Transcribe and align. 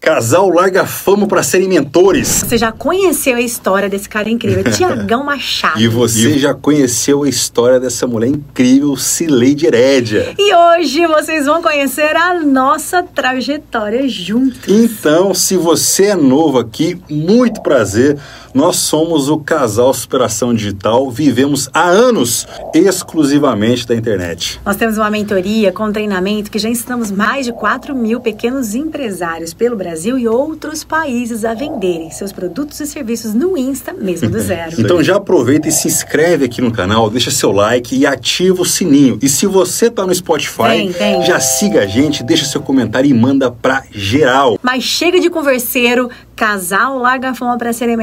Casal 0.00 0.48
larga 0.48 0.86
fama 0.86 1.26
para 1.26 1.42
serem 1.42 1.68
mentores. 1.68 2.42
Você 2.42 2.56
já 2.56 2.72
conheceu 2.72 3.36
a 3.36 3.40
história 3.40 3.86
desse 3.86 4.08
cara 4.08 4.30
incrível, 4.30 4.64
Tiagão 4.72 5.22
Machado. 5.22 5.78
E 5.78 5.86
você 5.86 6.38
já 6.38 6.54
conheceu 6.54 7.24
a 7.24 7.28
história 7.28 7.78
dessa 7.78 8.06
mulher 8.06 8.28
incrível, 8.28 8.96
Cileide 8.96 9.66
Herédia. 9.66 10.34
E 10.38 10.54
hoje 10.54 11.06
vocês 11.06 11.44
vão 11.44 11.60
conhecer 11.60 12.16
a 12.16 12.40
nossa 12.40 13.02
trajetória 13.02 14.08
juntos. 14.08 14.62
Então, 14.66 15.34
se 15.34 15.58
você 15.58 16.06
é 16.06 16.14
novo 16.14 16.58
aqui, 16.58 16.98
muito 17.10 17.60
prazer. 17.60 18.16
Nós 18.52 18.76
somos 18.76 19.28
o 19.28 19.38
casal 19.38 19.94
Superação 19.94 20.52
Digital, 20.52 21.08
vivemos 21.08 21.68
há 21.72 21.84
anos 21.88 22.48
exclusivamente 22.74 23.86
da 23.86 23.94
internet. 23.94 24.60
Nós 24.66 24.74
temos 24.74 24.98
uma 24.98 25.08
mentoria 25.08 25.70
com 25.72 25.92
treinamento 25.92 26.50
que 26.50 26.58
já 26.58 26.68
ensinamos 26.68 27.12
mais 27.12 27.46
de 27.46 27.52
4 27.52 27.94
mil 27.94 28.20
pequenos 28.20 28.74
empresários 28.74 29.54
pelo 29.54 29.76
Brasil 29.76 30.18
e 30.18 30.26
outros 30.26 30.82
países 30.82 31.44
a 31.44 31.54
venderem 31.54 32.10
seus 32.10 32.32
produtos 32.32 32.80
e 32.80 32.86
serviços 32.88 33.34
no 33.34 33.56
Insta, 33.56 33.92
mesmo 33.92 34.28
do 34.28 34.40
zero. 34.42 34.80
então 34.80 35.00
já 35.00 35.16
aproveita 35.16 35.68
e 35.68 35.72
se 35.72 35.86
inscreve 35.86 36.46
aqui 36.46 36.60
no 36.60 36.72
canal, 36.72 37.08
deixa 37.08 37.30
seu 37.30 37.52
like 37.52 37.96
e 37.96 38.04
ativa 38.04 38.62
o 38.62 38.66
sininho. 38.66 39.16
E 39.22 39.28
se 39.28 39.46
você 39.46 39.88
tá 39.88 40.04
no 40.04 40.14
Spotify, 40.14 40.92
já 41.24 41.38
siga 41.38 41.82
a 41.82 41.86
gente, 41.86 42.24
deixa 42.24 42.44
seu 42.44 42.60
comentário 42.60 43.08
e 43.08 43.14
manda 43.14 43.48
pra 43.48 43.84
geral. 43.92 44.58
Mas 44.60 44.82
chega 44.82 45.20
de 45.20 45.30
converseiro, 45.30 46.10
casal 46.34 46.98
larga 46.98 47.30
a 47.30 47.34
fama 47.34 47.56
para 47.56 47.72
serem 47.72 47.96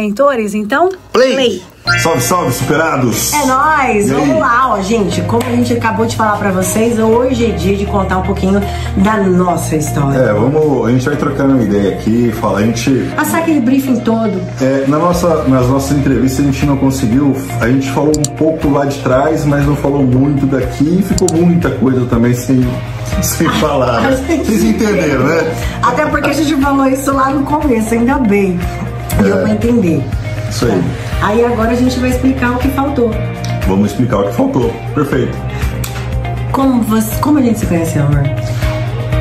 então 0.54 0.90
play. 1.12 1.34
play. 1.34 1.64
Salve, 2.00 2.22
salve, 2.22 2.54
superados! 2.54 3.34
É 3.34 3.46
nóis! 3.46 4.10
Vamos 4.12 4.40
lá, 4.40 4.74
ó, 4.74 4.82
gente. 4.82 5.22
Como 5.22 5.42
a 5.46 5.52
gente 5.52 5.74
acabou 5.74 6.06
de 6.06 6.16
falar 6.16 6.38
para 6.38 6.52
vocês, 6.52 7.00
hoje 7.00 7.46
é 7.46 7.50
dia 7.52 7.76
de 7.76 7.86
contar 7.86 8.20
um 8.20 8.24
pouquinho 8.24 8.62
da 8.98 9.18
nossa 9.18 9.76
história. 9.76 10.18
É, 10.18 10.34
vamos. 10.34 10.86
A 10.86 10.92
gente 10.92 11.06
vai 11.06 11.16
trocando 11.16 11.54
uma 11.54 11.64
ideia 11.64 11.96
aqui, 11.96 12.32
falar, 12.34 12.60
a 12.60 12.64
gente. 12.64 12.92
Passar 13.16 13.40
aquele 13.40 13.62
briefing 13.62 14.02
todo. 14.02 14.40
É, 14.62 14.86
na 14.88 15.00
nossa, 15.00 15.44
nas 15.46 15.68
nossas 15.68 15.98
entrevistas 15.98 16.46
a 16.46 16.52
gente 16.52 16.66
não 16.66 16.78
conseguiu. 16.78 17.36
A 17.62 17.68
gente 17.68 17.90
falou 17.90 18.12
um 18.16 18.36
pouco 18.36 18.70
lá 18.70 18.86
de 18.86 19.00
trás, 19.00 19.46
mas 19.46 19.66
não 19.66 19.76
falou 19.76 20.04
muito 20.04 20.46
daqui 20.46 21.00
e 21.00 21.02
ficou 21.02 21.28
muita 21.36 21.72
coisa 21.72 22.06
também 22.06 22.34
sem 22.34 22.68
sem 23.24 23.50
falar. 23.60 24.02
Né? 24.02 24.18
Vocês 24.44 24.64
entenderam, 24.64 25.24
né? 25.24 25.56
Até 25.82 26.06
porque 26.06 26.30
a 26.30 26.34
gente 26.34 26.56
falou 26.62 26.86
isso 26.86 27.12
lá 27.14 27.30
no 27.30 27.44
começo, 27.44 27.94
ainda 27.94 28.16
bem. 28.20 28.60
Deu 29.24 29.38
é. 29.38 29.42
pra 29.42 29.50
entender. 29.52 30.04
Isso 30.50 30.66
aí. 30.66 30.84
Aí 31.22 31.46
agora 31.46 31.72
a 31.72 31.76
gente 31.76 32.00
vai 32.00 32.10
explicar 32.10 32.52
o 32.52 32.58
que 32.58 32.68
faltou. 32.70 33.12
Vamos 33.68 33.92
explicar 33.92 34.20
o 34.20 34.28
que 34.28 34.34
faltou. 34.34 34.74
Perfeito. 34.94 35.38
Como, 36.52 36.82
você, 36.84 37.16
como 37.20 37.40
a 37.40 37.42
gente 37.42 37.60
se 37.60 37.66
conheceu, 37.66 38.04
amor? 38.04 38.24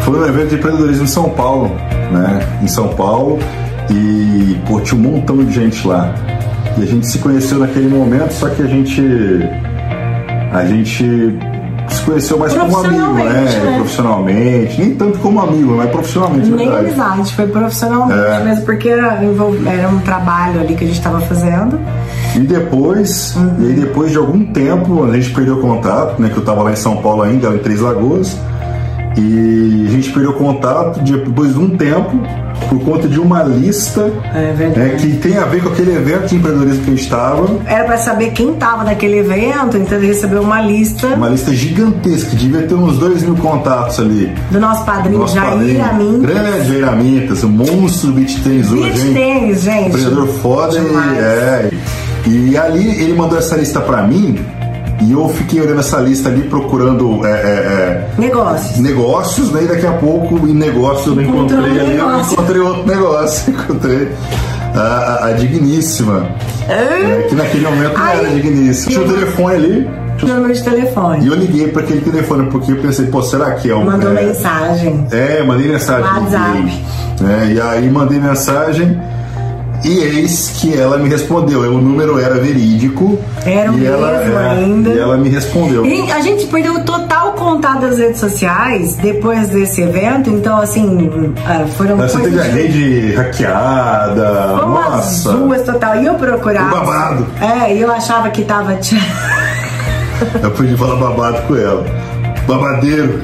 Foi 0.02 0.20
um 0.20 0.27
evento 0.27 0.50
de 0.50 0.54
empreendedorismo 0.54 1.04
em 1.04 1.08
São 1.08 1.30
Paulo, 1.30 1.69
né? 2.12 2.41
Em 2.62 2.69
São 2.69 2.88
Paulo. 2.91 3.38
E, 3.91 4.56
pô, 4.66 4.80
tinha 4.80 4.98
um 4.98 5.02
montão 5.02 5.36
de 5.44 5.52
gente 5.52 5.86
lá. 5.86 6.14
E 6.78 6.82
a 6.82 6.86
gente 6.86 7.06
se 7.06 7.19
conheceu 7.19 7.58
naquele 7.58 7.88
momento, 7.88 8.32
só 8.32 8.48
que 8.48 8.62
a 8.62 8.66
gente. 8.66 9.02
A 10.52 10.64
gente 10.64 11.36
se 11.95 12.03
conheceu 12.03 12.39
mais 12.39 12.53
como 12.53 12.79
amigo, 12.79 13.12
né? 13.15 13.25
né? 13.25 13.77
Profissionalmente. 13.77 14.81
Nem 14.81 14.95
tanto 14.95 15.19
como 15.19 15.41
amigo, 15.41 15.77
mas 15.77 15.91
profissionalmente. 15.91 16.51
Nem 16.51 16.69
verdade. 16.69 16.87
amizade, 16.87 17.34
foi 17.34 17.47
profissionalmente 17.47 18.20
é. 18.20 18.45
mesmo, 18.45 18.65
porque 18.65 18.89
era, 18.89 19.19
era 19.67 19.89
um 19.89 20.01
trabalho 20.01 20.61
ali 20.61 20.75
que 20.75 20.84
a 20.84 20.87
gente 20.87 20.98
estava 20.98 21.20
fazendo. 21.20 21.78
E 22.34 22.41
depois, 22.41 23.34
uhum. 23.37 23.56
e 23.61 23.67
aí 23.67 23.73
depois 23.75 24.11
de 24.11 24.19
algum 24.19 24.45
tempo, 24.47 25.05
a 25.05 25.12
gente 25.12 25.31
perdeu 25.33 25.61
contato, 25.61 26.20
né? 26.20 26.28
Que 26.28 26.37
eu 26.37 26.41
estava 26.41 26.62
lá 26.62 26.73
em 26.73 26.77
São 26.77 26.97
Paulo 26.97 27.23
ainda, 27.23 27.48
em 27.48 27.59
Três 27.59 27.81
Lagoas. 27.81 28.37
E 29.17 29.87
a 29.89 29.91
gente 29.91 30.11
perdeu 30.12 30.34
contato 30.34 31.00
depois 31.00 31.55
de 31.55 31.59
um 31.59 31.77
tempo 31.77 32.21
por 32.69 32.81
conta 32.81 33.09
de 33.09 33.21
uma 33.21 33.43
lista 33.43 34.11
é 34.35 34.53
né, 34.53 34.97
que 34.99 35.17
tem 35.17 35.37
a 35.37 35.45
ver 35.45 35.62
com 35.62 35.69
aquele 35.69 35.95
evento 35.95 36.27
de 36.27 36.37
empreendedorismo 36.37 36.83
que 36.83 36.91
a 36.91 36.95
gente 36.95 37.03
estava. 37.03 37.61
Era 37.67 37.85
para 37.85 37.99
saber 37.99 38.31
quem 38.31 38.53
estava 38.53 38.85
naquele 38.85 39.19
evento, 39.19 39.77
então 39.77 39.99
ele 39.99 40.09
recebeu 40.09 40.43
uma 40.43 40.61
lista. 40.61 41.09
Uma 41.09 41.28
lista 41.28 41.53
gigantesca, 41.53 42.34
devia 42.37 42.62
ter 42.62 42.75
uns 42.75 42.99
dois 42.99 43.22
mil 43.22 43.37
contatos 43.37 44.00
ali. 44.00 44.34
Do 44.50 44.61
nosso 44.61 44.84
padrinho 44.84 45.19
nosso 45.19 45.34
Jair 45.34 45.89
Amintas. 45.89 46.31
Grande 46.31 46.69
Jair 46.69 46.89
Amintas, 46.89 47.43
o 47.43 47.49
monstro 47.49 48.09
do 48.09 48.15
beat 48.15 48.43
tênis 48.43 48.71
hoje. 48.71 48.83
Beat 48.83 49.15
tênis, 49.15 49.62
gente. 49.62 49.89
Empreendedor 49.89 50.28
foda 50.28 50.77
e, 50.78 51.19
é, 51.19 51.71
e 52.27 52.56
ali 52.56 53.03
ele 53.03 53.15
mandou 53.15 53.39
essa 53.39 53.56
lista 53.56 53.81
para 53.81 54.03
mim 54.03 54.37
e 55.03 55.12
eu 55.12 55.29
fiquei 55.29 55.61
olhando 55.61 55.81
essa 55.81 55.99
lista 55.99 56.29
ali, 56.29 56.43
procurando 56.43 57.25
é, 57.27 57.31
é, 57.31 57.34
é, 57.34 58.09
negócios. 58.19 58.79
Negócios, 58.79 59.53
né? 59.53 59.65
E 59.65 59.67
daqui 59.67 59.87
a 59.87 59.93
pouco, 59.93 60.37
em 60.49 60.55
negócio, 60.55 61.12
eu 61.12 61.17
não 61.17 61.23
encontrei 61.23 61.81
ali, 61.81 61.99
eu 61.99 62.21
encontrei 62.21 62.61
outro 62.61 62.87
negócio. 62.87 63.53
Encontrei 63.67 64.09
a, 64.75 65.27
a 65.27 65.33
Digníssima. 65.33 66.29
É, 66.69 67.27
que 67.29 67.34
naquele 67.34 67.65
momento 67.65 67.99
não 67.99 68.07
era 68.07 68.29
Digníssima. 68.31 68.91
Tinha 68.91 69.01
o 69.01 69.05
um 69.05 69.15
telefone 69.15 69.55
ali. 69.55 69.91
Número 70.23 70.55
de 70.55 70.62
telefone. 70.62 71.25
E 71.25 71.28
eu 71.28 71.34
liguei 71.34 71.69
para 71.69 71.83
aquele 71.83 72.01
telefone, 72.01 72.49
porque 72.51 72.73
eu 72.73 72.77
pensei, 72.77 73.07
pô, 73.07 73.23
será 73.23 73.53
que 73.53 73.71
é 73.71 73.75
um. 73.75 73.84
Mandou 73.84 74.17
é, 74.17 74.25
mensagem. 74.25 75.07
É, 75.11 75.43
mandei 75.43 75.69
mensagem. 75.69 76.05
WhatsApp. 76.05 76.84
É, 77.23 77.53
e 77.53 77.61
aí 77.61 77.91
mandei 77.91 78.19
mensagem. 78.19 78.99
E 79.86 80.00
eis 80.00 80.50
que 80.56 80.76
ela 80.76 80.98
me 80.98 81.08
respondeu. 81.08 81.60
O 81.60 81.80
número 81.80 82.19
era 82.19 82.34
verídico. 82.34 83.20
Era 83.44 83.70
o 83.70 83.78
e 83.78 83.86
ela, 83.86 84.10
é, 84.20 84.50
ainda. 84.50 84.91
E 84.91 84.98
ela 84.98 85.16
me 85.16 85.28
respondeu. 85.28 85.86
E 85.86 86.10
a 86.10 86.20
gente 86.20 86.44
perdeu 86.47 86.84
total 86.84 87.34
contato 87.34 87.82
das 87.82 87.97
redes 87.97 88.19
sociais 88.19 88.97
depois 88.97 89.48
desse 89.48 89.82
evento. 89.82 90.28
Então, 90.28 90.60
assim, 90.60 91.32
é, 91.48 91.64
foram 91.69 91.98
Você 91.98 92.19
teve 92.19 92.41
a 92.41 92.42
rede 92.42 93.14
hackeada. 93.14 94.56
Foram 94.56 94.70
nossa. 94.70 95.32
duas 95.32 95.62
total. 95.62 96.03
E 96.03 96.06
eu 96.06 96.14
procurava. 96.14 96.66
O 96.66 96.80
babado. 96.80 97.26
É, 97.41 97.72
e 97.72 97.80
eu 97.80 97.92
achava 97.92 98.28
que 98.30 98.42
tava. 98.42 98.76
eu 100.42 100.50
podia 100.50 100.76
falar 100.76 100.97
babado 100.97 101.42
com 101.42 101.54
ela. 101.54 101.86
Babadeiro. 102.48 103.20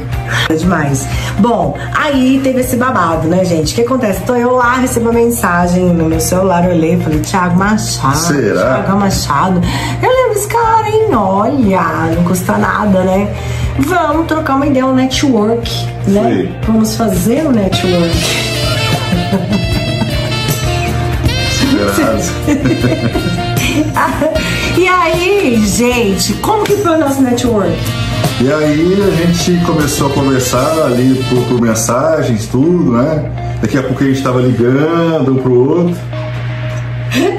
É 0.48 0.54
demais. 0.54 1.06
Bom, 1.38 1.76
aí 1.94 2.41
teve 2.43 2.60
esse 2.60 2.76
babado, 2.76 3.28
né, 3.28 3.44
gente? 3.44 3.72
O 3.72 3.75
que 3.75 3.82
acontece? 3.82 4.20
Então 4.22 4.37
eu 4.37 4.53
lá 4.53 4.76
recebo 4.76 5.10
uma 5.10 5.12
mensagem 5.12 5.84
no 5.84 6.06
meu 6.06 6.20
celular, 6.20 6.65
eu 6.65 6.70
olhei 6.72 6.94
e 6.94 7.00
falei, 7.00 7.20
Thiago 7.20 7.59
Machado. 7.59 8.16
Será? 8.16 8.82
Thiago 8.82 8.98
Machado. 8.98 9.60
Eu 10.03 10.10
lembro 10.10 10.32
esse 10.32 10.48
cara, 10.48 10.88
hein? 10.88 11.15
Olha, 11.15 12.15
não 12.15 12.25
custa 12.25 12.56
nada, 12.59 13.04
né? 13.04 13.28
Vamos 13.78 14.26
trocar 14.26 14.56
uma 14.56 14.66
ideia, 14.66 14.87
um 14.87 14.94
network, 14.94 15.71
né? 16.06 16.47
Sim. 16.47 16.54
Vamos 16.66 16.97
fazer 16.97 17.47
um 17.47 17.53
network. 17.53 18.53
e 24.78 24.88
aí, 24.88 25.62
gente, 25.66 26.34
como 26.34 26.62
que 26.65 26.76
foi 26.76 26.92
o 26.92 26.98
nosso 26.98 27.22
network? 27.22 28.01
E 28.42 28.53
aí 28.53 28.98
a 29.00 29.10
gente 29.25 29.64
começou 29.64 30.08
a 30.08 30.14
conversar 30.14 30.86
ali 30.86 31.14
por, 31.30 31.44
por 31.44 31.60
mensagens, 31.60 32.48
tudo, 32.48 32.91
né? 32.91 33.58
Daqui 33.62 33.78
a 33.78 33.84
pouco 33.84 34.03
a 34.03 34.06
gente 34.08 34.16
estava 34.16 34.41
ligando 34.41 35.34
um 35.34 35.36
pro 35.36 35.54
outro. 35.54 35.97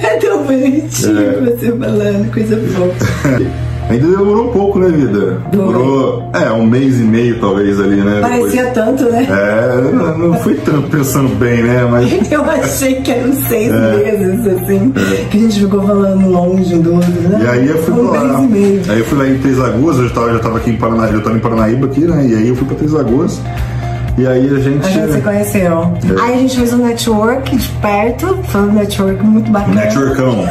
É 0.02 0.16
tão 0.16 0.46
bonitinho 0.46 1.20
é. 1.20 1.42
você 1.42 1.78
falando, 1.78 2.32
coisa 2.32 2.56
boa. 2.56 2.94
Ainda 3.94 4.08
demorou 4.08 4.50
um 4.50 4.52
pouco, 4.52 4.80
né, 4.80 4.90
vida? 4.90 5.40
Demorou, 5.52 6.28
é, 6.34 6.52
um 6.52 6.66
mês 6.66 7.00
e 7.00 7.04
meio 7.04 7.40
talvez 7.40 7.80
ali, 7.80 7.98
né? 7.98 8.22
Parecia 8.22 8.64
Depois... 8.64 8.74
tanto, 8.74 9.12
né? 9.12 9.28
É, 9.30 9.92
não, 9.92 10.18
não 10.18 10.40
fui 10.40 10.56
tanto 10.56 10.90
pensando 10.90 11.30
bem, 11.36 11.62
né? 11.62 11.88
Mas... 11.92 12.12
Eu 12.32 12.44
achei 12.44 12.96
que 12.96 13.12
eram 13.12 13.32
seis 13.34 13.72
é. 13.72 13.98
meses, 13.98 14.48
assim, 14.48 14.92
é. 14.98 15.26
que 15.26 15.38
a 15.38 15.42
gente 15.42 15.60
ficou 15.60 15.84
falando 15.84 16.28
longe 16.28 16.76
do 16.80 16.96
outro, 16.96 17.12
né? 17.12 17.40
E 17.44 17.48
aí 17.48 17.68
eu 17.68 17.78
fui 17.84 17.94
um 17.94 18.10
lá. 18.10 18.24
Mês 18.24 18.40
e 18.40 18.48
meio. 18.48 18.82
Aí 18.90 19.00
eu 19.00 19.06
fui 19.06 19.18
lá 19.20 19.28
em 19.28 19.38
Três 19.38 19.58
Lagoas, 19.60 19.98
eu 20.00 20.08
já 20.08 20.16
tava, 20.16 20.34
já 20.34 20.40
tava 20.40 20.58
aqui 20.58 20.72
em 20.72 20.78
Paranaíba, 20.78 21.18
eu 21.18 21.24
tava 21.24 21.38
em 21.38 21.40
Paranaíba 21.40 21.86
aqui, 21.86 22.02
né? 22.02 22.26
E 22.26 22.36
aí 22.36 22.48
eu 22.48 22.56
fui 22.56 22.66
pra 22.66 22.76
Três 22.76 22.92
Lagoas. 22.94 23.40
E 24.18 24.26
aí 24.26 24.48
a 24.48 24.60
gente. 24.60 24.88
A 24.88 24.90
gente 24.90 25.14
se 25.14 25.22
conheceu. 25.22 25.72
É. 25.72 26.22
Aí 26.22 26.34
a 26.34 26.38
gente 26.38 26.58
fez 26.58 26.74
um 26.74 26.78
network 26.78 27.56
de 27.56 27.70
perto, 27.70 28.40
foi 28.48 28.62
um 28.62 28.74
network 28.74 29.24
muito 29.24 29.52
bacana. 29.52 29.82
Networkão. 29.82 30.50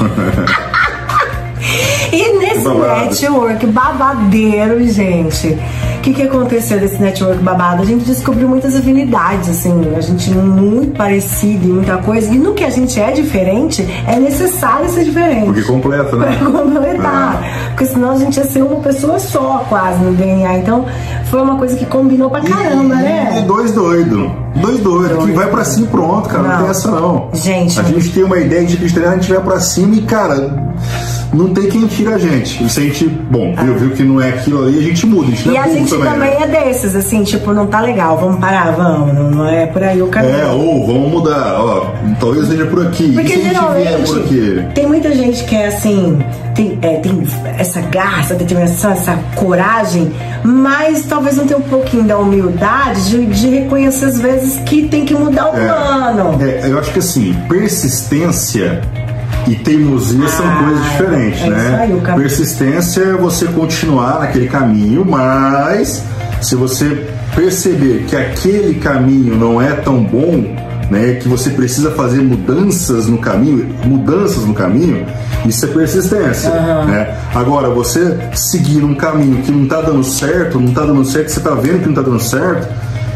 E 2.12 2.38
nesse 2.38 2.60
babado. 2.60 3.04
network 3.04 3.66
babadeiro, 3.66 4.86
gente, 4.88 5.48
o 5.48 6.00
que, 6.00 6.14
que 6.14 6.22
aconteceu 6.22 6.80
nesse 6.80 7.00
network 7.00 7.42
babado? 7.42 7.82
A 7.82 7.84
gente 7.84 8.04
descobriu 8.04 8.48
muitas 8.48 8.74
afinidades, 8.74 9.48
assim, 9.48 9.94
a 9.96 10.00
gente 10.00 10.30
é 10.30 10.34
muito 10.34 10.96
parecido 10.96 11.66
em 11.66 11.72
muita 11.72 11.98
coisa. 11.98 12.32
E 12.32 12.38
no 12.38 12.54
que 12.54 12.64
a 12.64 12.70
gente 12.70 12.98
é 12.98 13.10
diferente, 13.10 13.86
é 14.06 14.18
necessário 14.18 14.88
ser 14.88 15.04
diferente. 15.04 15.46
Porque 15.46 15.62
completa, 15.62 16.16
né? 16.16 16.36
Pra 16.38 16.50
completar. 16.50 17.42
É. 17.42 17.68
Porque 17.70 17.86
senão 17.86 18.12
a 18.12 18.16
gente 18.16 18.36
ia 18.36 18.44
ser 18.44 18.62
uma 18.62 18.80
pessoa 18.80 19.18
só, 19.18 19.64
quase, 19.68 20.02
no 20.02 20.12
DNA. 20.12 20.58
Então, 20.58 20.86
foi 21.30 21.42
uma 21.42 21.56
coisa 21.56 21.76
que 21.76 21.84
combinou 21.86 22.30
pra 22.30 22.40
caramba, 22.40 22.94
e, 22.94 22.98
né? 22.98 23.38
E 23.38 23.42
dois 23.42 23.72
doidos. 23.72 24.30
Dois 24.56 24.80
doidos, 24.80 25.24
que 25.24 25.32
vai 25.32 25.46
pra 25.48 25.64
cima 25.64 25.86
e 25.86 25.90
pronto, 25.90 26.28
cara. 26.28 26.42
Não, 26.42 26.50
não 26.50 26.58
tem 26.58 26.70
essa 26.70 26.90
não. 26.90 27.28
Gente. 27.34 27.78
A 27.78 27.82
gente 27.82 28.10
tem 28.10 28.24
uma 28.24 28.38
ideia 28.38 28.64
de 28.64 28.76
cristianismo, 28.76 29.14
a 29.14 29.20
gente 29.20 29.32
vai 29.32 29.42
pra 29.42 29.60
cima 29.60 29.94
e, 29.94 30.02
cara 30.02 30.68
não 31.32 31.52
tem 31.52 31.68
quem 31.68 31.86
tira 31.86 32.14
a 32.14 32.18
gente. 32.18 32.62
E 32.64 32.68
se 32.68 32.80
a 32.80 32.82
gente, 32.82 33.06
bom, 33.06 33.54
viu, 33.54 33.74
viu 33.74 33.90
que 33.90 34.02
não 34.02 34.20
é 34.20 34.30
aquilo 34.30 34.64
ali, 34.64 34.78
a 34.78 34.82
gente 34.82 35.06
muda. 35.06 35.26
A 35.26 35.30
gente 35.30 35.48
E 35.48 35.56
é 35.56 35.60
a 35.60 35.68
gente 35.68 35.90
também, 35.90 36.12
também 36.12 36.30
né? 36.30 36.42
é 36.42 36.46
desses, 36.46 36.96
assim, 36.96 37.22
tipo, 37.22 37.52
não 37.52 37.66
tá 37.66 37.80
legal, 37.80 38.16
vamos 38.18 38.40
parar, 38.40 38.72
vamos, 38.72 39.14
não, 39.14 39.30
não 39.30 39.48
é 39.48 39.66
por 39.66 39.82
aí 39.82 40.00
o 40.00 40.08
caminho. 40.08 40.34
É, 40.34 40.46
ou 40.46 40.86
vamos 40.86 41.10
mudar, 41.10 41.60
ó, 41.60 41.92
talvez 42.18 42.46
seja 42.48 42.66
por 42.66 42.86
aqui. 42.86 43.12
Porque 43.12 43.34
e 43.34 43.36
vier 43.36 43.54
por 43.54 44.18
aqui? 44.18 44.34
geralmente 44.34 44.74
tem 44.74 44.86
muita 44.86 45.14
gente 45.14 45.44
que 45.44 45.54
é 45.54 45.66
assim, 45.66 46.18
tem, 46.54 46.78
é, 46.82 46.96
tem 46.96 47.22
essa 47.58 47.80
garra, 47.82 48.20
essa 48.20 48.34
determinação, 48.34 48.92
essa 48.92 49.18
coragem, 49.34 50.10
mas 50.42 51.04
talvez 51.04 51.36
não 51.36 51.46
tenha 51.46 51.58
um 51.58 51.62
pouquinho 51.62 52.04
da 52.04 52.18
humildade 52.18 53.10
de, 53.10 53.26
de 53.26 53.48
reconhecer 53.48 54.06
às 54.06 54.20
vezes 54.20 54.58
que 54.60 54.88
tem 54.88 55.04
que 55.04 55.14
mudar 55.14 55.48
o 55.48 55.52
plano. 55.52 56.42
É, 56.42 56.70
eu 56.70 56.78
acho 56.78 56.92
que 56.92 56.98
assim, 56.98 57.34
persistência 57.48 58.80
e 59.48 59.54
teimosia 59.56 60.28
são 60.28 60.46
Ah, 60.46 60.62
coisas 60.64 60.84
diferentes, 60.84 61.42
é 61.42 61.50
né? 61.50 61.88
isso 61.90 62.10
aí. 62.10 62.16
Persistência 62.16 63.00
é 63.02 63.12
você 63.14 63.46
continuar 63.46 64.20
naquele 64.20 64.46
caminho, 64.48 65.04
mas 65.08 66.02
se 66.40 66.54
você 66.54 67.06
perceber 67.34 68.04
que 68.08 68.16
aquele 68.16 68.74
caminho 68.74 69.34
não 69.36 69.60
é 69.60 69.72
tão 69.72 70.02
bom, 70.02 70.56
né, 70.90 71.18
que 71.20 71.28
você 71.28 71.50
precisa 71.50 71.90
fazer 71.90 72.22
mudanças 72.22 73.06
no 73.06 73.18
caminho, 73.18 73.68
mudanças 73.84 74.44
no 74.44 74.54
caminho, 74.54 75.04
isso 75.46 75.64
é 75.66 75.68
persistência, 75.68 76.50
né? 76.50 77.14
Agora, 77.34 77.68
você 77.68 78.18
seguir 78.34 78.82
um 78.82 78.94
caminho 78.94 79.42
que 79.42 79.50
não 79.52 79.66
tá 79.66 79.82
dando 79.82 80.02
certo, 80.02 80.58
não 80.58 80.72
tá 80.72 80.82
dando 80.86 81.04
certo, 81.04 81.28
você 81.28 81.40
tá 81.40 81.50
vendo 81.50 81.82
que 81.82 81.88
não 81.88 81.94
tá 81.94 82.02
dando 82.02 82.20
certo, 82.20 82.68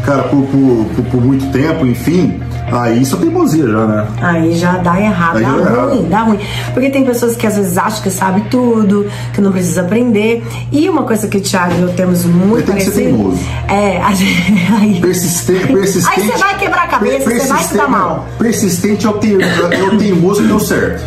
cara, 0.05 0.23
por, 0.23 0.43
por, 0.45 0.85
por, 0.95 1.05
por 1.05 1.21
muito 1.25 1.51
tempo, 1.51 1.85
enfim, 1.85 2.39
aí 2.81 3.01
isso 3.01 3.15
é 3.15 3.19
teimosia 3.19 3.67
já, 3.67 3.85
né? 3.85 4.07
Aí 4.21 4.53
já 4.55 4.77
dá 4.77 4.99
errado, 4.99 5.37
Aí 5.37 5.43
dá 5.43 5.49
ruim, 5.51 5.61
errado. 5.61 6.03
dá 6.09 6.19
ruim. 6.23 6.39
Porque 6.73 6.89
tem 6.89 7.03
pessoas 7.05 7.35
que 7.35 7.45
às 7.47 7.55
vezes 7.55 7.77
acham 7.77 8.01
que 8.01 8.09
sabe 8.09 8.41
tudo, 8.49 9.07
que 9.33 9.41
não 9.41 9.51
precisa 9.51 9.81
aprender. 9.81 10.43
E 10.71 10.89
uma 10.89 11.03
coisa 11.03 11.27
que 11.27 11.37
o 11.37 11.41
Thiago 11.41 11.73
e 11.75 11.81
eu 11.81 11.93
temos 11.93 12.25
muito 12.25 12.65
Tem 12.65 12.75
que 12.75 12.81
ser 12.83 12.91
parecido. 12.91 13.17
teimoso. 13.17 13.39
É, 13.67 14.01
a 14.03 14.11
gente. 14.13 14.73
Aí, 14.79 14.99
Persistente, 15.01 15.67
persistente. 15.67 16.19
Aí 16.21 16.27
você 16.27 16.37
vai 16.37 16.57
quebrar 16.57 16.83
a 16.83 16.87
cabeça, 16.87 17.19
você 17.29 17.39
vai 17.39 17.47
persistente- 17.57 17.87
mal. 17.89 18.25
Persistente 18.37 19.05
é 19.05 19.09
o, 19.09 19.13
te, 19.19 19.35
o 19.35 19.97
teimoso 19.97 20.41
que 20.41 20.47
deu 20.47 20.59
certo. 20.59 21.03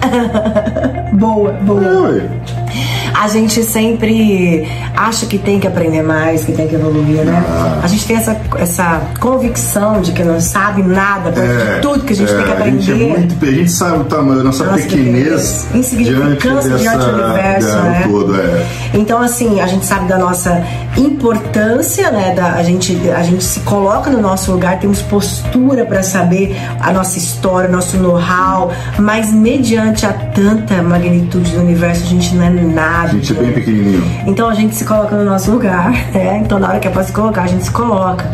boa, 1.15 1.53
boa. 1.53 2.17
É. 2.21 2.95
A 3.19 3.29
gente 3.29 3.63
sempre 3.63 4.67
acha 4.97 5.27
que 5.27 5.39
tem 5.39 5.59
que 5.59 5.67
aprender 5.67 6.03
mais, 6.03 6.45
que 6.45 6.53
tem 6.53 6.69
que 6.69 6.75
evoluir, 6.75 7.25
né? 7.25 7.45
Ah. 7.49 7.81
A 7.83 7.87
gente 7.87 8.07
tem 8.07 8.17
essa, 8.17 8.37
essa 8.59 9.01
convicção 9.19 10.01
de 10.01 10.13
que 10.13 10.23
não 10.23 10.41
sabe 10.41 10.83
nada, 10.83 11.33
de 11.33 11.81
tudo 11.81 12.05
que 12.05 12.13
a 12.13 12.17
gente 12.17 12.33
é, 12.33 12.37
tem 12.37 12.45
que 12.45 12.53
A 12.53 12.65
gente, 12.71 12.91
é 12.91 12.95
aprender. 12.95 13.19
muito, 13.19 13.45
a 13.45 13.51
gente 13.51 13.71
sabe 13.71 14.01
o 14.01 14.05
tamanho 14.05 14.39
da 14.39 14.45
nossa, 14.45 14.65
Nossa 14.65 14.83
pequenez 14.83 15.07
pequenez, 15.07 15.69
insignificância 15.75 16.77
diante, 16.77 16.83
diante 16.83 17.05
do 17.05 17.25
universo, 17.25 17.77
né? 17.77 18.05
todo, 18.09 18.41
é. 18.41 18.67
Então, 18.95 19.21
assim, 19.21 19.61
a 19.61 19.67
gente 19.67 19.85
sabe 19.85 20.09
da 20.09 20.19
nossa 20.19 20.65
importância, 20.97 22.11
né? 22.11 22.35
Da, 22.35 22.55
a, 22.55 22.63
gente, 22.63 22.99
a 23.11 23.23
gente 23.23 23.45
se 23.45 23.61
coloca 23.61 24.11
no 24.11 24.21
nosso 24.21 24.53
lugar, 24.53 24.79
temos 24.79 25.03
postura 25.03 25.85
para 25.85 26.03
saber 26.03 26.57
a 26.81 26.93
nossa 26.93 27.19
história, 27.19 27.69
o 27.69 27.73
nosso 27.73 27.97
know-how, 27.97 28.73
mas 28.99 29.33
mediante 29.33 30.07
a 30.07 30.13
tanta 30.13 30.83
magnitude 30.83 31.51
do 31.51 31.61
universo, 31.61 32.05
a 32.05 32.07
gente 32.07 32.35
não 32.35 32.45
é 32.45 32.51
nada. 32.51 33.06
A 33.06 33.12
gente 33.12 33.32
é 33.32 33.41
bem 33.41 33.53
pequenininho. 33.53 34.05
Então 34.26 34.49
a 34.49 34.55
gente 34.55 34.75
se 34.75 34.85
coloca 34.85 35.17
no 35.17 35.25
nosso 35.25 35.50
lugar, 35.50 35.93
né? 36.12 36.43
Então 36.44 36.58
na 36.58 36.69
hora 36.69 36.79
que 36.79 36.88
é 36.88 36.91
pra 36.91 37.03
se 37.03 37.12
colocar, 37.12 37.43
a 37.43 37.47
gente 37.47 37.64
se 37.64 37.70
coloca. 37.70 38.25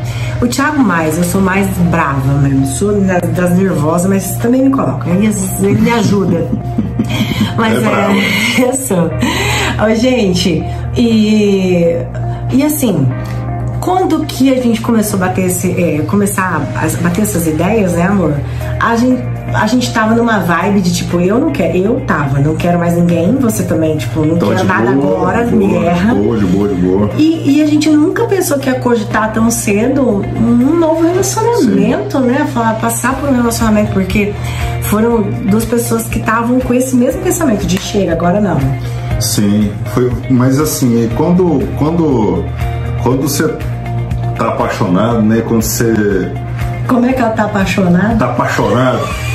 O 0.40 0.46
Thiago 0.46 0.78
mais, 0.82 1.19
eu 1.19 1.24
sou 1.24 1.40
mais 1.40 1.69
brava 1.90 2.32
mesmo, 2.40 2.66
sou 2.66 3.00
das 3.00 3.56
nervosas, 3.56 4.08
mas 4.08 4.36
também 4.38 4.64
me 4.64 4.70
coloca. 4.70 5.08
Ele, 5.08 5.30
ele 5.62 5.80
me 5.80 5.90
ajuda. 5.90 6.46
Mas 7.56 7.74
É 7.74 8.62
é, 8.62 8.69
eu 8.69 8.74
sou. 8.74 9.10
Gente, 9.94 10.64
e, 10.96 11.96
e 12.50 12.62
assim, 12.64 13.06
quando 13.80 14.24
que 14.24 14.52
a 14.52 14.62
gente 14.62 14.80
começou 14.80 15.16
a 15.22 15.26
bater 15.26 15.46
esse, 15.46 15.70
é, 15.72 16.02
começar 16.02 16.62
a 16.74 17.02
bater 17.02 17.22
essas 17.22 17.46
ideias, 17.46 17.92
né, 17.92 18.04
amor? 18.04 18.34
A 18.80 18.96
gente, 18.96 19.22
a 19.54 19.66
gente 19.66 19.93
tava 19.93 20.14
numa 20.14 20.38
vibe 20.40 20.81
de 20.81 20.93
tipo, 20.93 21.20
eu 21.20 21.38
não 21.38 21.50
quero, 21.50 21.76
eu 21.76 22.00
tava, 22.06 22.38
não 22.38 22.56
quero 22.56 22.78
mais 22.78 22.94
ninguém, 22.94 23.37
você 23.37 23.62
também, 23.64 23.96
tipo, 23.96 24.25
não 24.25 24.37
Então, 24.37 24.49
quero 24.49 24.64
nada 24.64 24.93
boa, 24.93 25.19
agora, 25.19 25.44
de 25.46 25.54
me 25.54 25.69
boa, 25.69 25.84
erra. 25.84 26.14
De 26.14 26.20
boa, 26.20 26.38
de 26.38 26.44
boa, 26.46 26.69
de 26.69 26.75
boa. 26.75 27.10
E, 27.19 27.58
e 27.58 27.62
a 27.62 27.66
gente 27.66 27.90
nunca 27.90 28.25
pensou 28.25 28.58
que 28.58 28.69
ia 28.69 28.81
cogitar 28.81 29.32
tão 29.32 29.50
cedo 29.50 30.25
um 30.37 30.78
novo 30.78 31.02
relacionamento, 31.02 32.19
né? 32.20 32.49
Falar, 32.52 32.75
passar 32.75 33.14
por 33.16 33.28
um 33.28 33.34
relacionamento, 33.37 33.93
porque 33.93 34.32
foram 34.82 35.22
duas 35.22 35.64
pessoas 35.64 36.05
que 36.05 36.19
estavam 36.19 36.58
com 36.60 36.72
esse 36.75 36.96
mesmo 36.96 37.22
pensamento 37.22 37.66
de 37.66 37.78
chega, 37.81 38.12
agora 38.12 38.40
não. 38.40 38.58
Sim, 39.20 39.70
foi, 39.94 40.10
mas 40.31 40.58
assim, 40.58 41.08
quando, 41.16 41.60
quando, 41.78 42.44
quando 43.02 43.22
você 43.22 43.46
tá 44.37 44.48
apaixonado, 44.48 45.22
né? 45.22 45.43
Quando 45.46 45.62
você 45.62 46.32
Como 46.88 47.06
é 47.06 47.12
que 47.12 47.20
ela 47.20 47.31
tá 47.31 47.44
apaixonada? 47.44 48.16
tá 48.16 48.26
apaixonado. 48.26 49.31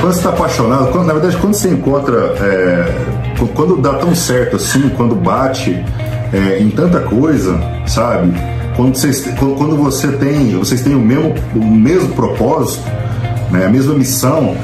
Quando 0.00 0.12
você 0.12 0.22
tá 0.22 0.28
apaixonado, 0.30 0.88
quando- 0.92 1.06
na 1.06 1.12
verdade, 1.12 1.36
quando 1.38 1.54
você 1.54 1.68
encontra. 1.70 2.16
é, 2.40 2.94
qu- 3.38 3.48
quando 3.48 3.76
dá 3.76 3.94
tão 3.94 4.14
certo 4.14 4.56
assim, 4.56 4.88
quando 4.96 5.14
bate 5.14 5.82
é, 6.32 6.58
em 6.60 6.70
tanta 6.70 7.00
coisa, 7.00 7.58
sabe? 7.86 8.32
Quando, 8.76 8.94
vocês, 8.96 9.26
quando, 9.38 9.76
você 9.76 10.08
tem. 10.08 10.50
Vocês 10.56 10.82
têm 10.82 10.94
o 10.94 11.00
mesmo, 11.00 11.34
o 11.56 11.64
mesmo 11.64 12.10
propósito, 12.10 12.84
né, 13.50 13.66
a 13.66 13.68
mesma 13.68 13.94
missão, 13.94 14.54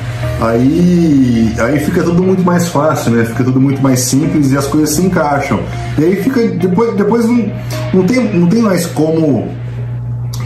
aí, 0.40 1.52
aí 1.58 1.78
fica 1.80 2.02
tudo 2.02 2.22
muito 2.22 2.42
mais 2.44 2.68
fácil, 2.68 3.10
né? 3.12 3.24
Fica 3.24 3.42
tudo 3.42 3.60
muito 3.60 3.82
mais 3.82 4.00
simples 4.00 4.52
e 4.52 4.56
as 4.58 4.66
coisas 4.66 4.90
se 4.94 5.02
encaixam. 5.02 5.58
E 5.98 6.04
aí 6.04 6.16
fica. 6.16 6.40
Depois, 6.48 6.94
depois 6.94 7.24
não, 7.26 7.50
não, 7.92 8.02
tem, 8.04 8.22
não 8.34 8.46
tem 8.46 8.62
mais 8.62 8.86
como 8.86 9.48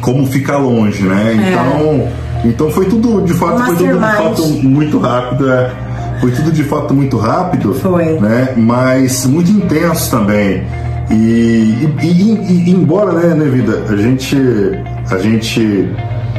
como 0.01 0.27
ficar 0.27 0.59
longe, 0.59 1.03
né? 1.03 1.35
Então, 1.35 2.09
então 2.45 2.71
foi 2.71 2.87
tudo 2.87 3.21
de 3.23 3.33
fato, 3.35 3.65
foi 3.65 3.77
tudo 3.77 3.99
de 3.99 4.01
fato 4.01 4.47
muito 4.65 4.99
rápido, 4.99 5.51
é. 5.53 5.71
Foi 6.21 6.33
tudo 6.33 6.51
de 6.51 6.65
fato 6.65 6.93
muito 6.95 7.17
rápido, 7.17 7.75
Foi. 7.75 8.19
né? 8.19 8.53
Mas 8.57 9.25
muito 9.25 9.51
intenso 9.53 10.11
também. 10.11 10.65
E, 11.11 11.15
e- 11.15 11.97
e- 12.03 12.53
e- 12.67 12.71
embora, 12.71 13.13
né, 13.13 13.35
né, 13.35 13.45
vida, 13.49 13.85
a 13.89 13.95
gente 13.97 14.37
a 15.11 15.17
gente 15.19 15.89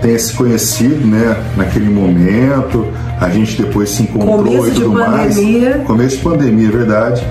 tenha 0.02 0.18
se 0.18 0.34
conhecido, 0.34 1.06
né, 1.06 1.36
naquele 1.56 1.90
momento, 1.90 2.88
a 3.20 3.30
gente 3.30 3.62
depois 3.62 3.90
se 3.90 4.04
encontrou 4.04 4.38
Começo 4.38 4.68
e 4.68 4.72
tudo 4.72 4.94
mais. 4.94 5.36
pandemia. 5.36 5.78
Uhum. 5.78 5.84
Começo 5.84 6.18
de 6.18 6.24
pandemia, 6.24 6.68
é 6.68 6.72
verdade. 6.72 7.28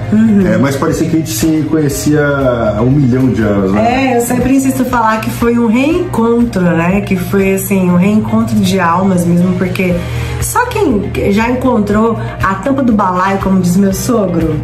É, 0.47 0.59
mas 0.59 0.76
parecia 0.76 1.09
que 1.09 1.17
a 1.17 1.19
gente 1.19 1.31
se 1.31 1.67
conhecia 1.70 2.26
há 2.76 2.82
um 2.82 2.91
milhão 2.91 3.29
de 3.29 3.43
anos, 3.43 3.73
né? 3.73 4.12
É, 4.12 4.17
eu 4.19 4.20
sempre 4.20 4.55
insisto 4.55 4.85
falar 4.85 5.20
que 5.20 5.31
foi 5.31 5.59
um 5.59 5.67
reencontro, 5.67 6.61
né? 6.61 7.00
Que 7.00 7.17
foi 7.17 7.55
assim, 7.55 7.91
um 7.91 7.97
reencontro 7.97 8.55
de 8.56 8.79
almas 8.79 9.25
mesmo, 9.25 9.55
porque 9.56 9.94
só 10.43 10.67
quem 10.67 11.10
já 11.32 11.51
encontrou 11.51 12.19
a 12.43 12.55
tampa 12.56 12.82
do 12.82 12.93
balaio, 12.93 13.39
como 13.39 13.60
diz 13.60 13.77
meu 13.77 13.94
sogro, 13.94 14.56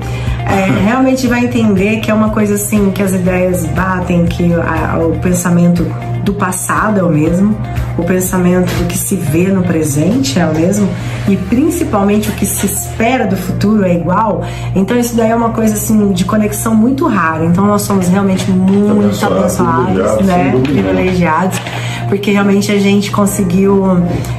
é, 0.54 0.84
realmente 0.84 1.26
vai 1.26 1.44
entender 1.44 2.00
que 2.00 2.10
é 2.10 2.14
uma 2.14 2.30
coisa 2.30 2.54
assim, 2.54 2.90
que 2.92 3.02
as 3.02 3.12
ideias 3.12 3.66
batem, 3.66 4.24
que 4.26 4.52
a- 4.54 4.98
o 4.98 5.18
pensamento 5.18 5.84
do 6.24 6.32
passado 6.32 7.00
é 7.00 7.02
o 7.02 7.08
mesmo, 7.10 7.54
o 7.98 8.02
pensamento 8.02 8.72
do 8.78 8.86
que 8.86 8.96
se 8.96 9.14
vê 9.16 9.48
no 9.48 9.62
presente 9.62 10.38
é 10.38 10.46
o 10.46 10.54
mesmo, 10.54 10.88
e 11.28 11.36
principalmente 11.36 12.30
o 12.30 12.32
que 12.32 12.46
se 12.46 12.64
espera 12.66 13.26
do 13.26 13.36
futuro 13.36 13.84
é 13.84 13.94
igual. 13.94 14.42
Então 14.74 14.96
isso 14.98 15.14
daí 15.16 15.30
é 15.30 15.36
uma 15.36 15.50
coisa 15.50 15.74
assim 15.74 16.12
de 16.12 16.24
conexão 16.24 16.74
muito 16.74 17.06
rara. 17.06 17.44
Então 17.44 17.66
nós 17.66 17.82
somos 17.82 18.08
realmente 18.08 18.50
muito 18.50 19.02
Abençoado, 19.02 19.38
abençoados, 19.38 20.26
né? 20.26 20.58
Privilegiados, 20.62 21.60
porque 22.08 22.30
realmente 22.30 22.72
a 22.72 22.78
gente 22.78 23.10
conseguiu 23.10 23.98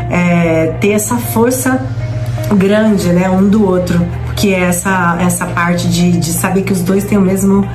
é, 0.09 0.73
ter 0.79 0.91
essa 0.91 1.17
força 1.17 1.79
grande, 2.57 3.09
né, 3.09 3.29
um 3.29 3.47
do 3.47 3.65
outro, 3.67 3.99
que 4.35 4.53
é 4.53 4.59
essa 4.59 5.17
essa 5.19 5.45
parte 5.45 5.87
de, 5.87 6.11
de 6.11 6.33
saber 6.33 6.63
que 6.63 6.73
os 6.73 6.81
dois 6.81 7.03
têm 7.03 7.17
o 7.17 7.21
mesmo 7.21 7.67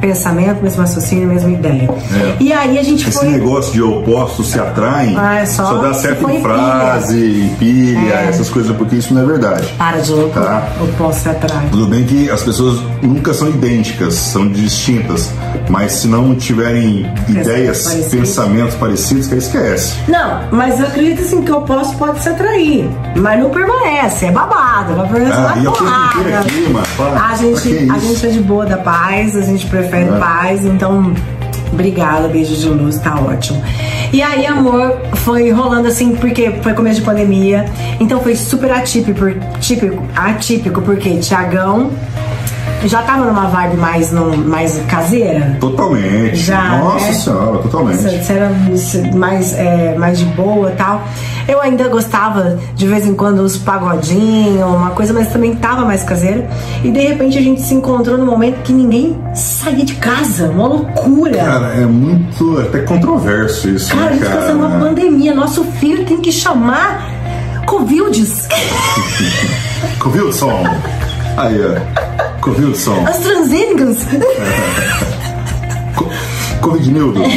pensamento, 0.00 0.62
mesmo 0.62 0.80
raciocínio, 0.80 1.28
mesma 1.28 1.50
ideia. 1.50 1.88
É. 2.12 2.36
E 2.40 2.52
aí 2.52 2.78
a 2.78 2.82
gente 2.82 3.08
Esse 3.08 3.18
foi 3.18 3.28
negócio 3.28 3.72
de 3.72 3.82
opostos 3.82 4.50
se 4.50 4.58
atraem 4.58 5.16
Ah, 5.18 5.36
é 5.40 5.46
só 5.46 5.74
dá 5.78 5.92
se 5.94 6.02
certo 6.02 6.28
em 6.30 6.40
frase, 6.42 7.42
em 7.44 7.48
pilha, 7.56 7.98
É. 8.14 8.26
essas 8.28 8.48
coisas, 8.48 8.74
porque 8.76 8.96
isso 8.96 9.12
não 9.14 9.22
é 9.22 9.26
verdade. 9.26 9.66
para 9.78 9.98
de 9.98 10.10
louco, 10.12 10.38
Tá. 10.40 10.68
eu 10.80 10.86
posso 10.98 11.26
ir 11.28 11.30
atrás. 11.30 11.70
Tudo 11.70 11.86
bem 11.86 12.04
que 12.04 12.30
as 12.30 12.42
pessoas 12.42 12.80
nunca 13.02 13.32
são 13.34 13.48
idênticas, 13.48 14.14
são 14.14 14.48
distintas, 14.48 15.30
mas 15.68 15.92
se 15.92 16.06
não 16.08 16.34
tiverem 16.34 17.06
ideias, 17.28 17.86
pensamentos 18.10 18.74
parecidos, 18.74 19.26
que 19.26 19.34
esquece. 19.36 19.94
Não, 20.08 20.40
mas 20.50 20.78
eu 20.80 20.86
acredito 20.86 21.22
assim 21.22 21.42
que 21.42 21.50
o 21.52 21.58
oposto 21.58 21.96
pode 21.96 22.22
se 22.22 22.28
atrair, 22.28 22.88
mas 23.16 23.40
não 23.40 23.50
permanece, 23.50 24.26
é 24.26 24.30
babado, 24.32 24.94
vai 24.94 25.08
permanecer 25.08 25.38
Ah, 25.40 25.54
uma 25.56 25.72
porrada. 25.72 26.38
aqui, 26.40 26.68
mano. 26.70 26.86
Para, 26.96 27.26
A 27.26 27.36
gente, 27.36 27.90
a 27.90 27.98
gente 27.98 28.26
é 28.26 28.30
de 28.30 28.40
boa 28.40 28.66
da 28.66 28.76
paz, 28.76 29.36
a 29.36 29.42
gente 29.42 29.66
prefere 29.66 29.83
É. 29.86 30.18
paz, 30.18 30.64
então 30.64 31.12
obrigada, 31.72 32.28
beijo 32.28 32.54
de 32.54 32.68
luz, 32.68 32.98
tá 32.98 33.18
ótimo. 33.20 33.62
E 34.12 34.22
aí, 34.22 34.46
amor, 34.46 34.96
foi 35.16 35.50
rolando 35.50 35.88
assim, 35.88 36.14
porque 36.14 36.52
foi 36.62 36.72
começo 36.72 37.00
de 37.00 37.06
pandemia, 37.06 37.64
então 37.98 38.20
foi 38.20 38.36
super 38.36 38.70
atípico, 38.70 39.24
típico, 39.60 40.02
atípico 40.14 40.80
porque 40.82 41.16
Tiagão 41.18 41.90
já 42.88 43.02
tava 43.02 43.24
numa 43.24 43.46
vibe 43.46 43.76
mais, 43.76 44.12
no, 44.12 44.36
mais 44.36 44.80
caseira? 44.88 45.56
Totalmente. 45.60 46.36
Já, 46.36 46.78
Nossa 46.78 47.06
né? 47.06 47.12
senhora, 47.12 47.58
totalmente. 47.58 48.02
Você 48.02 48.18
você 48.18 48.32
era 48.32 48.50
mais, 49.14 49.54
é, 49.54 49.94
mais 49.96 50.18
de 50.18 50.24
boa 50.26 50.70
e 50.70 50.74
tal. 50.76 51.02
Eu 51.46 51.60
ainda 51.60 51.88
gostava 51.88 52.58
de 52.74 52.86
vez 52.86 53.06
em 53.06 53.14
quando 53.14 53.42
uns 53.42 53.56
pagodinhos, 53.56 54.64
uma 54.66 54.90
coisa, 54.90 55.12
mas 55.12 55.28
também 55.28 55.54
tava 55.56 55.84
mais 55.84 56.02
caseira. 56.02 56.48
E 56.82 56.90
de 56.90 57.00
repente 57.00 57.36
a 57.38 57.42
gente 57.42 57.60
se 57.60 57.74
encontrou 57.74 58.16
num 58.16 58.26
momento 58.26 58.62
que 58.62 58.72
ninguém 58.72 59.18
saía 59.34 59.84
de 59.84 59.94
casa, 59.94 60.48
uma 60.48 60.66
loucura. 60.66 61.36
Cara, 61.36 61.74
é 61.74 61.86
muito 61.86 62.58
até 62.60 62.80
controverso 62.80 63.68
isso, 63.68 63.94
Cara, 63.94 64.06
a 64.06 64.10
né, 64.10 64.12
gente 64.12 64.22
tá 64.24 64.28
cara? 64.30 64.40
passando 64.40 64.66
uma 64.66 64.78
pandemia, 64.78 65.34
nosso 65.34 65.64
filho 65.64 66.04
tem 66.04 66.18
que 66.18 66.32
chamar 66.32 67.10
Covildes. 67.66 68.48
Covilson. 70.00 70.64
Aí, 71.36 71.58
ó. 71.60 72.03
Covilson. 72.44 73.04
AstraZenecas. 73.06 73.98
Co- 75.96 76.08
Covidnildo. 76.60 77.20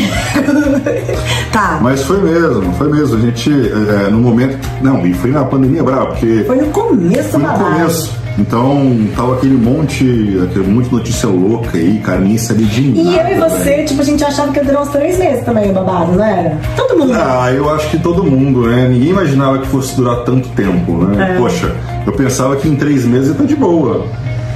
Tá, 1.51 1.79
Mas 1.81 2.03
foi 2.03 2.21
mesmo, 2.21 2.71
foi 2.73 2.87
mesmo. 2.91 3.17
A 3.17 3.19
gente, 3.19 3.49
é, 3.49 4.11
no 4.11 4.19
momento. 4.19 4.59
Não, 4.81 5.03
e 5.07 5.13
foi 5.13 5.31
na 5.31 5.43
pandemia 5.43 5.81
brava, 5.81 6.07
porque 6.07 6.43
foi 6.45 6.57
no 6.57 6.67
começo 6.67 7.29
foi 7.29 7.39
no 7.41 7.49
começo. 7.53 8.13
Então, 8.37 9.07
tava 9.15 9.33
aquele 9.37 9.55
monte, 9.55 10.37
aquele 10.43 10.67
monte 10.67 10.89
de 10.89 10.93
notícia 10.95 11.27
louca 11.27 11.75
aí, 11.75 11.99
cara, 12.03 12.19
ninguém 12.19 12.37
sabia 12.37 12.67
de 12.67 12.81
nada. 13.03 13.09
E 13.09 13.17
eu 13.31 13.37
e 13.37 13.49
você, 13.49 13.63
velho. 13.63 13.87
tipo, 13.87 14.01
a 14.01 14.05
gente 14.05 14.23
achava 14.23 14.51
que 14.51 14.59
ia 14.59 14.65
durar 14.65 14.83
uns 14.83 14.89
três 14.89 15.17
meses 15.17 15.43
também 15.43 15.71
o 15.71 15.73
babado, 15.73 16.11
não 16.11 16.23
era? 16.23 16.55
Todo 16.75 16.99
mundo. 16.99 17.13
Ah, 17.15 17.51
eu 17.51 17.73
acho 17.73 17.89
que 17.89 17.97
todo 17.97 18.23
mundo, 18.23 18.67
né? 18.67 18.87
Ninguém 18.89 19.09
imaginava 19.09 19.57
que 19.57 19.67
fosse 19.67 19.95
durar 19.95 20.17
tanto 20.25 20.47
tempo, 20.49 21.05
né? 21.05 21.31
É. 21.33 21.37
Poxa, 21.39 21.73
eu 22.05 22.13
pensava 22.13 22.55
que 22.57 22.67
em 22.67 22.75
três 22.75 23.03
meses 23.05 23.29
ia 23.29 23.31
estar 23.31 23.45
de 23.45 23.55
boa. 23.55 24.05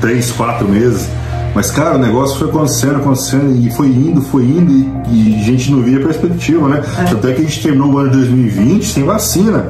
Três, 0.02 0.32
quatro 0.32 0.68
meses. 0.68 1.08
Mas, 1.54 1.70
cara, 1.70 1.96
o 1.96 1.98
negócio 1.98 2.38
foi 2.38 2.50
acontecendo, 2.50 2.96
acontecendo, 2.98 3.54
e 3.56 3.70
foi 3.72 3.88
indo, 3.88 4.22
foi 4.22 4.44
indo, 4.44 4.72
e, 4.72 5.38
e 5.38 5.42
a 5.42 5.44
gente 5.44 5.72
não 5.72 5.82
via 5.82 6.00
perspectiva, 6.00 6.68
né? 6.70 6.82
É 6.98 7.34
que 7.34 7.42
a 7.42 7.44
gente 7.44 7.62
terminou 7.62 7.92
o 7.92 7.98
ano 7.98 8.10
de 8.12 8.18
2020 8.18 8.86
sem 8.86 9.04
vacina. 9.04 9.66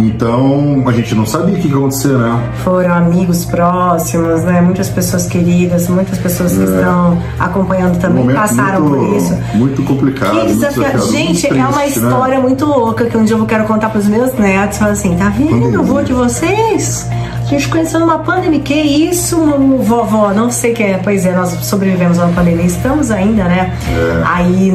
Então, 0.00 0.82
a 0.86 0.92
gente 0.92 1.14
não 1.14 1.26
sabia 1.26 1.54
o 1.54 1.58
que 1.58 1.68
ia 1.68 1.76
acontecer, 1.76 2.16
né? 2.16 2.50
Foram 2.64 2.94
amigos 2.94 3.44
próximos, 3.44 4.42
né? 4.42 4.60
Muitas 4.60 4.88
pessoas 4.88 5.26
queridas, 5.26 5.88
muitas 5.88 6.18
pessoas 6.18 6.52
que 6.52 6.64
estão 6.64 7.18
acompanhando 7.38 7.98
também 7.98 8.26
É. 8.28 8.32
Um 8.32 8.34
passaram 8.34 8.80
muito, 8.80 9.06
por 9.06 9.16
isso. 9.16 9.38
Muito 9.54 9.82
complicado. 9.82 10.30
Que 10.30 10.36
muito 10.36 10.54
desafiador. 10.54 10.92
desafiador, 10.92 11.12
Gente, 11.12 11.48
muito 11.48 11.60
é 11.60 11.66
uma 11.68 11.80
triste, 11.80 12.00
né? 12.00 12.08
história 12.08 12.40
muito 12.40 12.64
louca 12.64 13.04
que 13.06 13.16
um 13.16 13.24
dia 13.24 13.36
eu 13.36 13.46
quero 13.46 13.64
contar 13.64 13.90
pros 13.90 14.06
meus 14.06 14.32
netos. 14.34 14.78
Falar 14.78 14.92
assim, 14.92 15.16
tá 15.16 15.28
vendo 15.28 15.80
o 15.80 15.84
vô 15.84 16.02
de 16.02 16.12
vocês? 16.12 17.06
A 17.50 17.54
gente 17.58 17.68
conheceu 17.68 17.98
numa 17.98 18.20
pandemia. 18.20 18.60
Que 18.60 18.74
isso, 18.74 19.36
vovó? 19.82 20.32
Não 20.32 20.52
sei 20.52 20.70
o 20.70 20.74
que 20.76 20.82
é. 20.84 21.00
Pois 21.02 21.26
é, 21.26 21.32
nós 21.32 21.50
sobrevivemos 21.64 22.16
a 22.20 22.26
uma 22.26 22.32
pandemia. 22.34 22.64
Estamos 22.64 23.10
ainda, 23.10 23.42
né? 23.44 23.76
É. 23.88 24.22
Aí, 24.24 24.72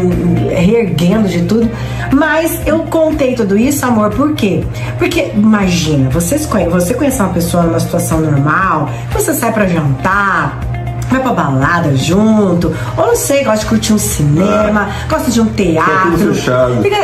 reerguendo 0.53 1.29
de 1.29 1.44
tudo. 1.44 1.70
Mas 2.13 2.60
eu 2.67 2.79
contei 2.79 3.34
tudo 3.34 3.58
isso, 3.58 3.86
amor, 3.86 4.10
por 4.10 4.34
quê? 4.34 4.63
Porque, 4.98 5.32
imagina, 5.34 6.10
vocês 6.10 6.46
conhe- 6.46 6.67
você 6.67 6.94
conhece 6.94 7.22
uma 7.22 7.29
pessoa 7.29 7.63
numa 7.63 7.79
situação 7.79 8.20
normal, 8.20 8.89
você 9.13 9.34
sai 9.34 9.53
pra 9.53 9.65
jantar, 9.67 10.60
vai 11.09 11.21
pra 11.21 11.33
balada 11.33 11.95
junto, 11.95 12.74
ou 12.97 13.07
não 13.07 13.15
sei, 13.15 13.43
gosta 13.43 13.59
de 13.59 13.65
curtir 13.67 13.93
um 13.93 13.97
cinema, 13.97 14.89
gosta 15.09 15.31
de 15.31 15.41
um 15.41 15.45
teatro. 15.45 16.33
fechado. 16.33 16.81
Fica- 16.81 16.97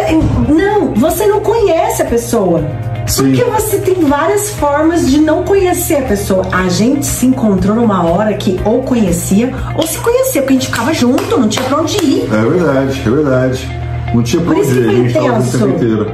não, 0.49 0.93
você 0.95 1.25
não 1.27 1.39
conhece 1.41 2.01
a 2.01 2.05
pessoa. 2.05 2.63
Sim. 3.07 3.31
Porque 3.35 3.43
você 3.43 3.77
tem 3.79 3.95
várias 4.05 4.51
formas 4.51 5.09
de 5.09 5.17
não 5.19 5.43
conhecer 5.43 5.95
a 5.97 6.01
pessoa. 6.03 6.45
A 6.51 6.69
gente 6.69 7.05
se 7.05 7.25
encontrou 7.25 7.75
numa 7.75 8.03
hora 8.05 8.33
que 8.35 8.59
ou 8.63 8.83
conhecia 8.83 9.51
ou 9.75 9.85
se 9.85 9.97
conhecia, 9.97 10.41
porque 10.41 10.53
a 10.53 10.59
gente 10.59 10.67
ficava 10.67 10.93
junto, 10.93 11.37
não 11.37 11.49
tinha 11.49 11.65
pra 11.65 11.77
onde 11.79 11.97
ir. 12.05 12.29
É 12.31 12.41
verdade, 12.49 13.01
é 13.05 13.09
verdade. 13.09 13.81
Não 14.13 14.23
tinha 14.23 14.41
pra 14.43 14.53
onde 14.55 14.61
ir, 14.67 14.71
a 14.71 14.85
foi 14.85 14.95
gente 14.95 15.13
tava 15.13 15.25
o 15.25 15.29
intenso. 15.31 15.57
tempo 15.57 15.69
inteiro. 15.71 16.11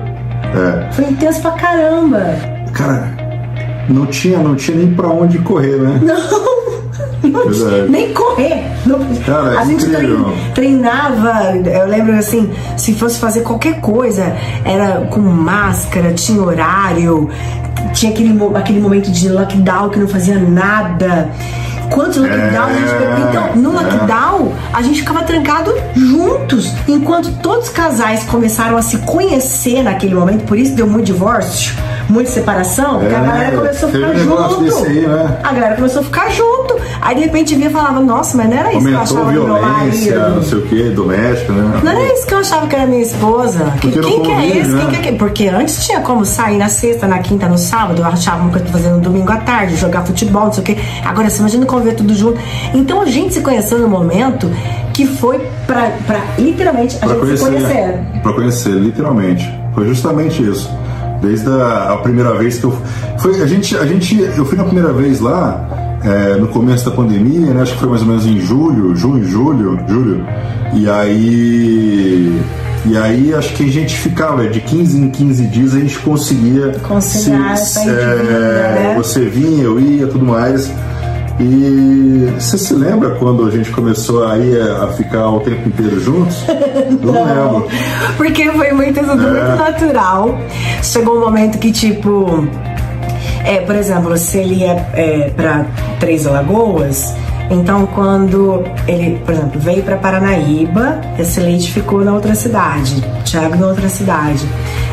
É. 0.55 0.91
Foi 0.93 1.05
intenso 1.05 1.41
pra 1.41 1.51
caramba. 1.51 2.35
Cara, 2.73 3.07
não 3.89 4.05
tinha, 4.05 4.37
não 4.39 4.55
tinha 4.55 4.77
nem 4.77 4.93
pra 4.93 5.07
onde 5.07 5.37
correr, 5.39 5.77
né? 5.77 5.99
Não, 6.01 6.66
não 7.23 7.87
nem 7.89 8.13
correr. 8.13 8.63
Não- 8.85 8.99
Cara, 9.25 9.53
é 9.55 9.57
a 9.57 9.65
gente 9.65 9.85
incrível. 9.85 10.25
trein- 10.53 10.77
treinava, 10.77 11.55
eu 11.55 11.87
lembro 11.87 12.13
assim, 12.17 12.49
se 12.75 12.93
fosse 12.93 13.19
fazer 13.19 13.41
qualquer 13.41 13.79
coisa, 13.81 14.35
era 14.63 15.05
com 15.09 15.19
máscara, 15.19 16.13
tinha 16.13 16.41
horário, 16.41 17.29
tinha 17.93 18.11
aquele, 18.11 18.37
aquele 18.55 18.79
momento 18.79 19.09
de 19.11 19.29
lockdown 19.29 19.89
que 19.89 19.99
não 19.99 20.07
fazia 20.07 20.37
nada. 20.39 21.29
Quantos 21.89 22.17
lockdown 22.17 22.65
a 22.65 22.73
gente 22.73 22.89
É? 22.91 23.27
Então, 23.29 23.55
no 23.55 23.79
é. 23.79 23.83
lockdown, 23.83 24.51
a 24.73 24.81
gente 24.81 24.99
ficava 24.99 25.23
trancado 25.23 25.73
juntos, 25.95 26.73
enquanto 26.87 27.31
todos 27.41 27.65
os 27.67 27.69
casais 27.69 28.23
começaram 28.25 28.75
a 28.77 28.81
se 28.81 28.97
conhecer 28.99 29.83
naquele 29.83 30.13
momento, 30.13 30.43
por 30.43 30.57
isso 30.57 30.75
deu 30.75 30.85
muito 30.85 31.05
divórcio, 31.05 31.75
muita 32.09 32.31
separação, 32.31 32.99
porque 32.99 33.13
a 33.13 33.19
É, 33.19 33.21
galera 33.25 33.57
começou 33.57 33.89
a 33.89 33.91
ficar 33.91 34.15
junto. 34.15 34.85
aí, 34.85 35.07
né? 35.07 35.37
A 35.43 35.53
galera 35.53 35.75
começou 35.75 36.01
a 36.01 36.05
ficar 36.05 36.29
junto. 36.31 36.77
Aí 37.01 37.15
de 37.15 37.21
repente 37.21 37.55
via 37.55 37.67
e 37.67 37.69
falava, 37.69 37.99
nossa, 37.99 38.35
mas 38.37 38.49
não 38.49 38.57
era 38.57 38.73
isso 38.73 38.85
que 38.85 38.91
eu 38.91 38.97
Aumentou 38.97 39.17
achava 39.17 39.25
do 39.25 39.31
meu 39.31 39.45
violência, 39.45 40.15
não 40.15 40.29
marido. 40.29 40.45
sei 40.45 40.57
o 40.57 40.61
que, 40.63 40.83
doméstica, 40.89 41.53
né? 41.53 41.79
Não 41.83 41.91
era 41.91 42.13
isso 42.13 42.27
que 42.27 42.33
eu 42.33 42.37
achava 42.39 42.67
que 42.67 42.75
era 42.75 42.85
minha 42.87 43.01
esposa. 43.01 43.73
Que- 43.79 43.91
Porque 43.91 43.99
quem 44.09 44.21
que 44.23 44.31
é 44.31 44.57
esse? 44.57 44.69
né? 44.69 44.79
Quem 44.81 44.89
que 44.89 44.95
é 44.95 45.01
quem? 45.01 45.17
Porque 45.17 45.47
antes 45.47 45.85
tinha 45.85 45.99
como 46.01 46.25
sair 46.25 46.57
na 46.57 46.69
sexta, 46.69 47.07
na 47.07 47.19
quinta, 47.19 47.47
no 47.47 47.57
sábado, 47.57 48.01
eu 48.01 48.05
achava 48.05 48.41
uma 48.41 48.49
coisa 48.49 48.65
pra 48.65 48.73
fazer 48.73 48.89
no 48.89 48.99
domingo 48.99 49.31
à 49.31 49.37
tarde, 49.37 49.75
jogar 49.75 50.05
futebol, 50.05 50.45
não 50.45 50.53
sei 50.53 50.63
o 50.63 50.65
quê. 50.65 50.77
Agora 51.05 51.29
você 51.29 51.39
imagina 51.39 51.65
conviver 51.65 51.95
tudo 51.95 52.13
junto. 52.15 52.39
Então 52.73 53.01
a 53.01 53.05
gente 53.05 53.33
se 53.35 53.41
conheceu 53.41 53.77
no 53.79 53.87
momento 53.87 54.49
que 54.93 55.05
foi 55.05 55.39
pra, 55.67 55.91
pra 56.05 56.19
literalmente 56.39 56.95
a 57.01 57.05
Pra 57.05 57.09
gente 57.15 57.37
se 57.37 57.43
conhecer, 57.45 57.67
conhecer. 57.67 57.99
pra 58.23 58.33
conhecer, 58.33 58.69
literalmente. 58.71 59.53
Foi 59.73 59.87
justamente 59.87 60.41
isso. 60.41 60.69
Desde 61.21 61.49
a, 61.49 61.93
a 61.93 61.97
primeira 61.97 62.33
vez 62.33 62.57
que 62.57 62.65
eu 62.65 62.77
foi 63.17 63.41
a 63.41 63.47
gente 63.47 63.75
a 63.75 63.85
gente 63.85 64.19
eu 64.19 64.45
fui 64.45 64.57
na 64.57 64.63
primeira 64.63 64.93
vez 64.93 65.19
lá 65.19 65.97
é, 66.03 66.35
no 66.35 66.47
começo 66.47 66.85
da 66.85 66.91
pandemia, 66.91 67.53
né? 67.53 67.61
Acho 67.61 67.73
que 67.73 67.79
foi 67.79 67.89
mais 67.89 68.01
ou 68.01 68.07
menos 68.07 68.25
em 68.25 68.39
julho, 68.39 68.95
junho, 68.95 69.23
julho, 69.23 69.79
julho. 69.87 70.25
E 70.73 70.89
aí 70.89 72.41
e 72.85 72.97
aí 72.97 73.33
acho 73.33 73.53
que 73.53 73.63
a 73.63 73.71
gente 73.71 73.97
ficava 73.97 74.47
de 74.47 74.61
15 74.61 74.97
em 74.97 75.09
15 75.09 75.47
dias 75.47 75.75
a 75.75 75.79
gente 75.79 75.99
conseguia 75.99 76.71
Conciliar 76.79 77.53
essa 77.53 77.83
ida, 77.83 78.15
né? 78.15 78.93
você 78.95 79.25
vinha, 79.25 79.63
eu 79.63 79.79
ia, 79.79 80.07
tudo 80.07 80.25
mais. 80.25 80.71
E 81.39 82.33
você 82.39 82.57
se 82.57 82.73
lembra 82.73 83.11
quando 83.11 83.45
a 83.47 83.51
gente 83.51 83.69
começou 83.71 84.25
aí 84.25 84.59
a, 84.59 84.87
ficar 84.87 85.29
o 85.29 85.39
tempo 85.39 85.67
inteiro 85.69 85.99
juntos? 85.99 86.43
Não 87.01 87.13
lembro. 87.13 87.67
Porque 88.17 88.51
foi 88.51 88.71
muito, 88.71 88.99
tudo 88.99 89.11
É. 89.11 89.15
muito 89.15 89.55
natural. 89.57 90.37
Chegou 90.81 91.17
um 91.17 91.19
momento 91.19 91.59
que, 91.59 91.71
tipo, 91.71 92.47
é, 93.43 93.59
por 93.61 93.75
exemplo, 93.75 94.17
se 94.17 94.39
ele 94.39 94.55
ia 94.55 94.73
é, 94.93 95.31
para 95.35 95.65
Três 95.99 96.25
Lagoas, 96.25 97.13
então 97.51 97.85
quando 97.85 98.63
ele, 98.87 99.19
por 99.23 99.33
exemplo, 99.35 99.59
veio 99.59 99.83
para 99.83 99.95
Paranaíba, 99.97 100.99
esse 101.19 101.39
leite 101.39 101.71
ficou 101.71 102.03
na 102.03 102.13
outra 102.13 102.33
cidade, 102.35 103.01
Thiago 103.23 103.55
na 103.57 103.67
outra 103.67 103.87
cidade. 103.87 104.43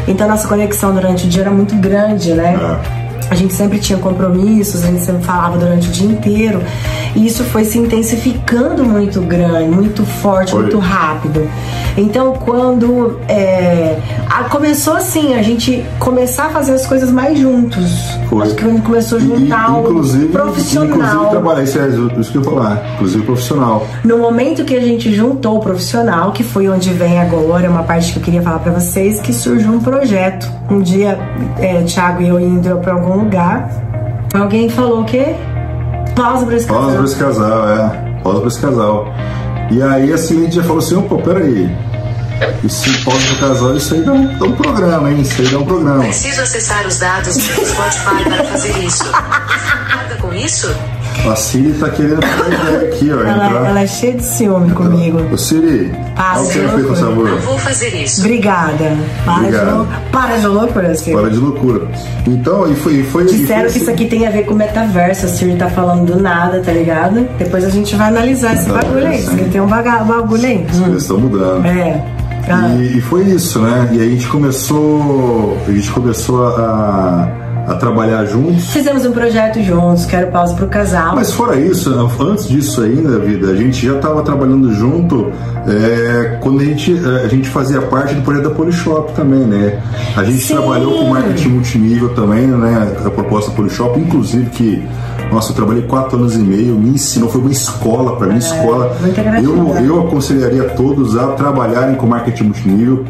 Então 0.06 0.28
nossa 0.28 0.46
conexão 0.46 0.92
durante 0.94 1.24
o 1.26 1.28
dia 1.28 1.42
era 1.42 1.50
muito 1.50 1.74
grande, 1.76 2.32
né? 2.34 2.54
É. 3.00 3.03
A 3.34 3.36
gente 3.36 3.52
sempre 3.52 3.80
tinha 3.80 3.98
compromissos, 3.98 4.84
a 4.84 4.86
gente 4.86 5.02
sempre 5.02 5.24
falava 5.24 5.58
durante 5.58 5.88
o 5.88 5.90
dia 5.90 6.06
inteiro. 6.08 6.62
E 7.16 7.26
isso 7.26 7.42
foi 7.42 7.64
se 7.64 7.76
intensificando 7.78 8.84
muito 8.84 9.20
grande, 9.22 9.68
muito 9.74 10.04
forte, 10.06 10.52
Foi. 10.52 10.62
muito 10.62 10.78
rápido. 10.78 11.48
Então, 11.96 12.32
quando 12.34 13.18
é, 13.28 13.96
a- 14.30 14.44
começou 14.44 14.94
assim, 14.94 15.34
a 15.34 15.42
gente 15.42 15.84
começar 15.98 16.46
a 16.46 16.50
fazer 16.50 16.72
as 16.74 16.86
coisas 16.86 17.10
mais 17.10 17.36
juntos. 17.38 17.90
Foi. 18.28 18.42
Acho 18.46 18.54
que 18.54 18.64
gente 18.64 18.82
começou 18.82 19.18
a 19.18 19.20
juntar 19.20 19.68
E- 19.68 19.72
o 19.72 19.80
inclusive, 19.80 20.26
profissional. 20.28 20.96
Inclusive 20.96 21.30
trabalhar, 21.30 21.62
isso 21.64 21.78
é 21.80 21.88
isso 22.20 22.30
que 22.32 22.38
eu 22.38 22.44
falar. 22.44 22.82
Inclusive 22.94 23.24
profissional. 23.24 23.86
No 24.04 24.18
momento 24.18 24.64
que 24.64 24.76
a 24.76 24.80
gente 24.80 25.12
juntou 25.12 25.56
o 25.56 25.60
profissional, 25.60 26.30
que 26.30 26.44
foi 26.44 26.68
onde 26.68 26.90
vem 26.90 27.20
agora, 27.20 27.68
uma 27.68 27.82
parte 27.82 28.12
que 28.12 28.18
eu 28.20 28.22
queria 28.22 28.42
falar 28.42 28.60
pra 28.60 28.72
vocês, 28.72 29.20
que 29.20 29.32
surgiu 29.32 29.72
um 29.72 29.80
projeto. 29.80 30.48
Um 30.70 30.80
dia, 30.80 31.18
é, 31.58 31.78
o 31.80 31.84
Thiago 31.84 32.22
e 32.22 32.28
eu 32.28 32.40
indo 32.40 32.76
pra 32.78 32.94
algum 32.94 33.23
lugar, 33.24 33.68
alguém 34.34 34.68
falou 34.68 35.00
o 35.00 35.04
quê? 35.04 35.34
Pausa 36.14 36.46
pra 36.46 36.56
esse 36.56 36.66
Pausa 36.66 36.86
casal. 36.86 36.96
pra 36.96 37.04
esse 37.04 37.16
casal, 37.16 37.68
é. 37.68 38.20
Pausa 38.22 38.38
pra 38.40 38.48
esse 38.48 38.60
casal. 38.60 39.14
E 39.70 39.82
aí 39.82 40.12
a 40.12 40.18
Cindy 40.18 40.54
já 40.56 40.62
falou 40.62 40.78
assim, 40.78 40.96
opa, 40.96 41.16
peraí. 41.16 41.74
Esse 42.64 42.90
pausa 43.04 43.26
pro 43.28 43.48
casal, 43.48 43.76
isso 43.76 43.94
aí 43.94 44.02
dá 44.02 44.12
um, 44.12 44.38
dá 44.38 44.44
um 44.44 44.52
programa, 44.52 45.10
hein? 45.10 45.20
Isso 45.20 45.40
aí 45.40 45.48
dá 45.48 45.58
um 45.58 45.64
programa. 45.64 46.02
Preciso 46.02 46.42
acessar 46.42 46.86
os 46.86 46.98
dados 46.98 47.34
do 47.34 47.40
Spotify 47.40 48.24
para 48.24 48.44
fazer 48.44 48.78
isso. 48.84 49.04
Nada 49.10 50.16
com 50.20 50.32
isso? 50.34 50.68
A 51.30 51.36
Siri 51.36 51.72
tá 51.74 51.88
querendo 51.88 52.20
fazer 52.22 52.86
aqui, 52.86 53.10
ó. 53.10 53.20
Ela, 53.20 53.68
ela, 53.68 53.80
é 53.80 53.86
cheia 53.86 54.14
de 54.14 54.24
ciúme 54.24 54.66
então, 54.66 54.76
comigo. 54.76 55.18
Ô 55.32 55.38
Siri, 55.38 55.90
para 56.14 56.40
o 56.40 56.46
que 56.46 56.52
feito, 56.52 56.94
favor. 56.94 57.28
Eu 57.28 57.40
vou 57.40 57.58
fazer 57.58 57.88
isso. 58.02 58.20
Obrigada. 58.20 58.96
Para, 59.24 59.38
Obrigado. 59.38 59.86
De, 59.86 60.10
para 60.10 60.36
de 60.36 60.46
loucura, 60.46 60.94
Siri. 60.94 61.16
Para 61.16 61.30
de 61.30 61.36
loucura. 61.38 61.88
Então, 62.26 62.70
e 62.70 62.74
foi. 62.74 63.02
foi 63.04 63.24
Disseram 63.24 63.60
e 63.60 63.62
foi 63.64 63.72
que 63.72 63.78
isso 63.78 63.90
aqui 63.90 64.06
tem 64.06 64.26
a 64.26 64.30
ver 64.30 64.44
com 64.44 64.54
metaverso. 64.54 65.24
A 65.24 65.28
Siri 65.28 65.56
tá 65.56 65.70
falando 65.70 66.12
do 66.12 66.20
nada, 66.20 66.60
tá 66.60 66.72
ligado? 66.72 67.26
Depois 67.38 67.64
a 67.64 67.70
gente 67.70 67.96
vai 67.96 68.08
analisar 68.08 68.54
esse 68.54 68.68
bagulho 68.68 69.06
aí. 69.06 69.22
Porque 69.22 69.44
tem 69.44 69.60
um 69.60 69.66
bagulho 69.66 70.44
aí. 70.44 70.66
As 70.68 70.78
coisas 70.78 71.02
estão 71.02 71.18
mudando. 71.18 71.64
É. 71.64 72.04
Ah. 72.48 72.68
E, 72.78 72.98
e, 72.98 73.00
foi 73.00 73.22
isso, 73.24 73.58
né? 73.60 73.88
E 73.92 74.00
aí 74.00 74.08
a 74.08 74.10
gente 74.10 74.28
começou. 74.28 75.56
A 75.66 75.70
gente 75.70 75.90
começou 75.90 76.46
a 76.48 77.43
a 77.66 77.74
trabalhar 77.74 78.24
juntos. 78.26 78.70
Fizemos 78.70 79.04
um 79.04 79.12
projeto 79.12 79.62
juntos, 79.62 80.06
Quero 80.06 80.30
Pausa 80.30 80.54
para 80.54 80.64
o 80.64 80.68
Casal. 80.68 81.14
Mas 81.14 81.32
fora 81.32 81.58
isso, 81.58 81.90
antes 82.20 82.48
disso 82.48 82.82
ainda, 82.82 83.18
vida, 83.18 83.50
a 83.50 83.56
gente 83.56 83.86
já 83.86 83.96
estava 83.96 84.22
trabalhando 84.22 84.72
junto 84.72 85.32
é, 85.66 86.38
quando 86.40 86.60
a 86.60 86.64
gente, 86.64 86.92
é, 86.92 87.24
a 87.24 87.28
gente 87.28 87.48
fazia 87.48 87.80
parte 87.82 88.14
do 88.14 88.22
projeto 88.22 88.48
da 88.48 88.54
Polishop 88.54 89.12
também, 89.14 89.40
né? 89.40 89.82
A 90.16 90.24
gente 90.24 90.40
Sim. 90.40 90.54
trabalhou 90.54 90.98
com 90.98 91.10
marketing 91.10 91.48
multinível 91.48 92.14
também, 92.14 92.46
né? 92.46 92.96
A 93.04 93.10
proposta 93.10 93.50
Polishop, 93.50 93.98
inclusive 93.98 94.50
que 94.50 94.86
nossa, 95.32 95.50
eu 95.50 95.56
trabalhei 95.56 95.82
quatro 95.82 96.16
anos 96.16 96.36
e 96.36 96.38
meio, 96.38 96.74
me 96.74 96.90
ensinou, 96.90 97.28
foi 97.28 97.40
uma 97.40 97.50
escola 97.50 98.16
para 98.16 98.28
mim, 98.28 98.34
é, 98.34 98.38
escola. 98.38 98.96
Eu, 99.42 99.74
eu 99.84 100.06
aconselharia 100.06 100.64
todos 100.70 101.16
a 101.16 101.28
trabalharem 101.28 101.96
com 101.96 102.06
marketing 102.06 102.44
multinível 102.44 103.04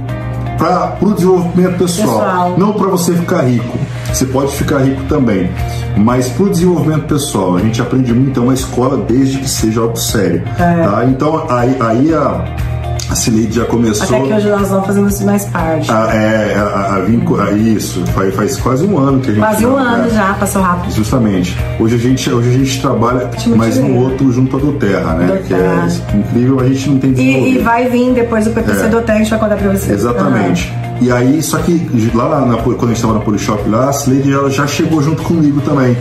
para 0.57 0.97
o 1.01 1.15
desenvolvimento 1.15 1.79
pessoal, 1.79 2.09
pessoal. 2.09 2.55
não 2.59 2.73
para 2.73 2.89
você 2.89 3.13
ficar 3.15 3.43
rico. 3.43 3.79
Você 4.13 4.27
pode 4.27 4.53
ficar 4.57 4.79
rico 4.79 5.03
também, 5.05 5.51
mas 5.97 6.29
para 6.29 6.45
o 6.45 6.51
desenvolvimento 6.51 7.07
pessoal, 7.07 7.57
a 7.57 7.61
gente 7.61 7.81
aprende 7.83 8.13
muito, 8.13 8.39
é 8.39 8.43
uma 8.43 8.55
escola 8.55 8.99
desde 8.99 9.39
que 9.39 9.49
seja 9.49 9.81
algo 9.81 9.97
sério. 9.97 10.45
É. 10.59 10.87
Tá? 10.87 11.05
Então 11.07 11.47
aí, 11.51 11.77
aí 11.81 12.15
a 12.15 12.45
a 13.11 13.15
Cileide 13.15 13.57
já 13.57 13.65
começou. 13.65 14.05
Até 14.05 14.27
que 14.27 14.33
hoje 14.33 14.49
nós 14.49 14.69
vamos 14.69 14.87
fazendo 14.87 15.09
isso 15.09 15.27
mais 15.27 15.45
parte. 15.47 15.91
A, 15.91 16.15
é, 16.15 16.55
a, 16.55 16.63
a, 16.63 16.97
a, 16.97 17.53
isso, 17.53 18.05
faz, 18.07 18.35
faz 18.35 18.57
quase 18.57 18.87
um 18.87 18.99
ano 18.99 19.21
que 19.21 19.31
a 19.31 19.35
gente. 19.35 19.43
Quase 19.43 19.67
um 19.67 19.77
ano 19.77 20.07
é, 20.07 20.11
já, 20.11 20.35
passou 20.35 20.63
rápido. 20.63 20.93
Justamente. 20.93 21.57
Hoje 21.79 21.95
a 21.95 21.99
gente, 21.99 22.31
hoje 22.31 22.49
a 22.49 22.53
gente 22.53 22.81
trabalha 22.81 23.31
mais 23.57 23.79
no 23.79 23.97
outro 23.97 24.33
junto 24.33 24.57
à 24.57 24.61
do 24.61 24.73
Terra, 24.73 25.15
né? 25.15 25.27
Do 25.27 25.43
que 25.43 25.49
terra. 25.49 25.89
é 26.13 26.17
incrível, 26.17 26.61
a 26.61 26.65
gente 26.67 26.91
não 26.91 26.99
tem 26.99 27.13
e, 27.13 27.55
e, 27.55 27.59
vai 27.59 27.89
vir 27.89 28.13
depois 28.13 28.45
do 28.45 28.53
PPC 28.53 28.85
é. 28.85 28.89
do 28.89 29.03
Terra, 29.03 29.19
a 29.19 29.23
gente 29.23 29.31
vai 29.31 29.39
contar 29.39 29.57
pra 29.57 29.71
vocês. 29.71 30.01
Exatamente. 30.01 30.71
Uhum. 30.71 30.85
E 31.01 31.13
aí, 31.13 31.43
só 31.43 31.59
que 31.59 31.87
lá 32.15 32.47
na, 32.47 32.57
quando 32.57 32.85
a 32.85 32.87
gente 32.87 32.97
estava 32.97 33.15
na 33.15 33.21
Polishop 33.21 33.69
lá, 33.69 33.91
a 33.91 33.93
Cileide 33.93 34.33
ela 34.33 34.51
já 34.51 34.67
chegou 34.67 35.03
junto 35.03 35.23
comigo 35.23 35.61
também. 35.61 35.97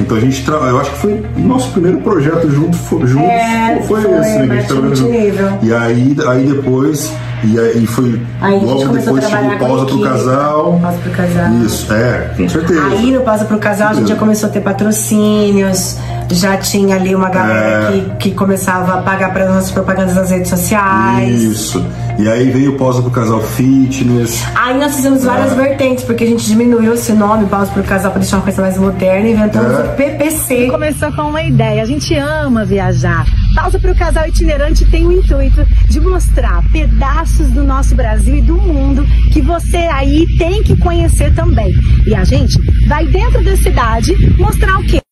Então 0.00 0.16
a 0.16 0.20
gente 0.20 0.44
tra... 0.44 0.56
eu 0.56 0.80
acho 0.80 0.90
que 0.92 0.98
foi 0.98 1.22
nosso 1.36 1.70
primeiro 1.72 1.98
projeto 1.98 2.50
junto, 2.50 3.06
junto 3.06 3.24
é, 3.24 3.82
foi, 3.86 4.02
foi, 4.02 4.20
esse, 4.20 4.38
né? 4.38 4.46
Que 4.46 4.52
a 4.52 4.76
gente 4.76 4.96
junto. 4.96 5.66
E 5.66 5.74
aí, 5.74 6.16
aí 6.26 6.46
depois 6.46 7.12
e 7.44 7.58
aí 7.58 7.86
foi 7.86 8.20
aí 8.40 8.64
logo 8.64 8.88
depois 8.88 9.24
tipo 9.24 9.58
pausa 9.58 9.86
pro 9.86 10.02
casal. 10.02 10.78
Pausa 10.80 10.98
pro 10.98 11.10
casal. 11.12 11.52
Isso, 11.64 11.92
é, 11.92 12.30
com 12.36 12.48
certeza. 12.48 12.86
Aí 12.86 13.12
no 13.12 13.20
pausa 13.20 13.44
pro 13.44 13.58
casal 13.58 13.88
a 13.88 13.94
gente 13.94 14.08
já 14.08 14.16
começou 14.16 14.48
a 14.48 14.52
ter 14.52 14.60
patrocínios, 14.60 15.98
já 16.30 16.56
tinha 16.56 16.96
ali 16.96 17.14
uma 17.14 17.28
galera 17.28 17.88
é... 17.88 18.00
que, 18.18 18.30
que 18.30 18.34
começava 18.34 18.94
a 18.94 19.02
pagar 19.02 19.32
para 19.32 19.46
nossas 19.46 19.70
propagandas 19.70 20.14
nas 20.14 20.30
redes 20.30 20.48
sociais. 20.48 21.42
Isso. 21.42 21.84
E 22.18 22.28
aí 22.28 22.50
veio 22.50 22.76
pausa 22.76 23.02
pro 23.02 23.10
casal 23.10 23.40
fitness. 23.40 24.42
Aí 24.54 24.78
nós 24.78 24.96
fizemos 24.96 25.24
várias 25.24 25.52
é. 25.52 25.54
vertentes, 25.54 26.04
porque 26.04 26.24
a 26.24 26.26
gente 26.26 26.46
diminuiu 26.46 26.94
esse 26.94 27.12
nome, 27.12 27.46
pausa 27.46 27.70
pro 27.72 27.82
casal, 27.82 28.10
para 28.10 28.20
deixar 28.20 28.36
uma 28.38 28.42
coisa 28.42 28.62
mais 28.62 28.78
moderna, 28.78 29.28
e 29.28 29.32
inventamos 29.32 29.72
é. 29.72 29.82
o 29.82 29.88
PPC. 29.96 30.68
Começou 30.70 31.12
com 31.12 31.22
uma 31.22 31.42
ideia, 31.42 31.82
a 31.82 31.86
gente 31.86 32.14
ama 32.16 32.64
viajar. 32.64 33.26
Pausa 33.54 33.78
pro 33.78 33.94
casal 33.94 34.26
itinerante 34.28 34.84
tem 34.86 35.06
o 35.06 35.12
intuito 35.12 35.66
de 35.88 36.00
mostrar 36.00 36.62
pedaços 36.72 37.48
do 37.50 37.64
nosso 37.64 37.94
Brasil 37.94 38.36
e 38.36 38.42
do 38.42 38.56
mundo 38.56 39.04
que 39.32 39.40
você 39.40 39.78
aí 39.78 40.26
tem 40.38 40.62
que 40.62 40.76
conhecer 40.76 41.34
também. 41.34 41.74
E 42.06 42.14
a 42.14 42.24
gente 42.24 42.58
vai 42.86 43.06
dentro 43.06 43.42
da 43.44 43.56
cidade 43.56 44.14
mostrar 44.38 44.78
o 44.78 44.84
quê? 44.84 45.05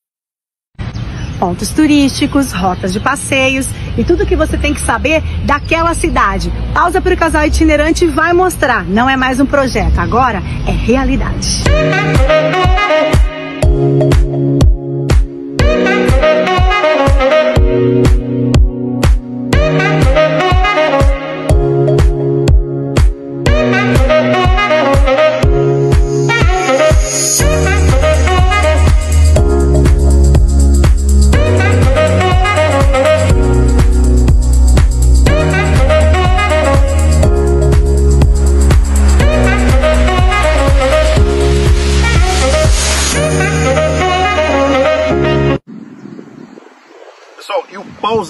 Pontos 1.34 1.70
turísticos, 1.70 2.52
rotas 2.52 2.92
de 2.92 3.00
passeios 3.00 3.68
e 3.96 4.04
tudo 4.04 4.26
que 4.26 4.36
você 4.36 4.56
tem 4.56 4.72
que 4.74 4.80
saber 4.80 5.22
daquela 5.44 5.94
cidade. 5.94 6.52
Pausa 6.72 7.00
para 7.00 7.14
o 7.14 7.16
casal 7.16 7.44
itinerante 7.46 8.06
vai 8.06 8.32
mostrar. 8.32 8.84
Não 8.84 9.08
é 9.08 9.16
mais 9.16 9.40
um 9.40 9.46
projeto, 9.46 9.98
agora 9.98 10.42
é 10.66 10.72
realidade. 10.72 11.64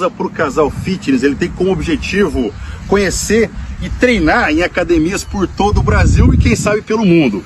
Pausa 0.04 0.10
para 0.10 0.26
o 0.26 0.30
casal 0.30 0.70
fitness, 0.70 1.22
ele 1.22 1.34
tem 1.34 1.50
como 1.50 1.70
objetivo 1.70 2.52
conhecer 2.86 3.50
e 3.82 3.88
treinar 3.88 4.50
em 4.50 4.62
academias 4.62 5.24
por 5.24 5.46
todo 5.46 5.80
o 5.80 5.82
Brasil 5.82 6.32
e 6.32 6.36
quem 6.36 6.56
sabe 6.56 6.82
pelo 6.82 7.04
mundo. 7.04 7.42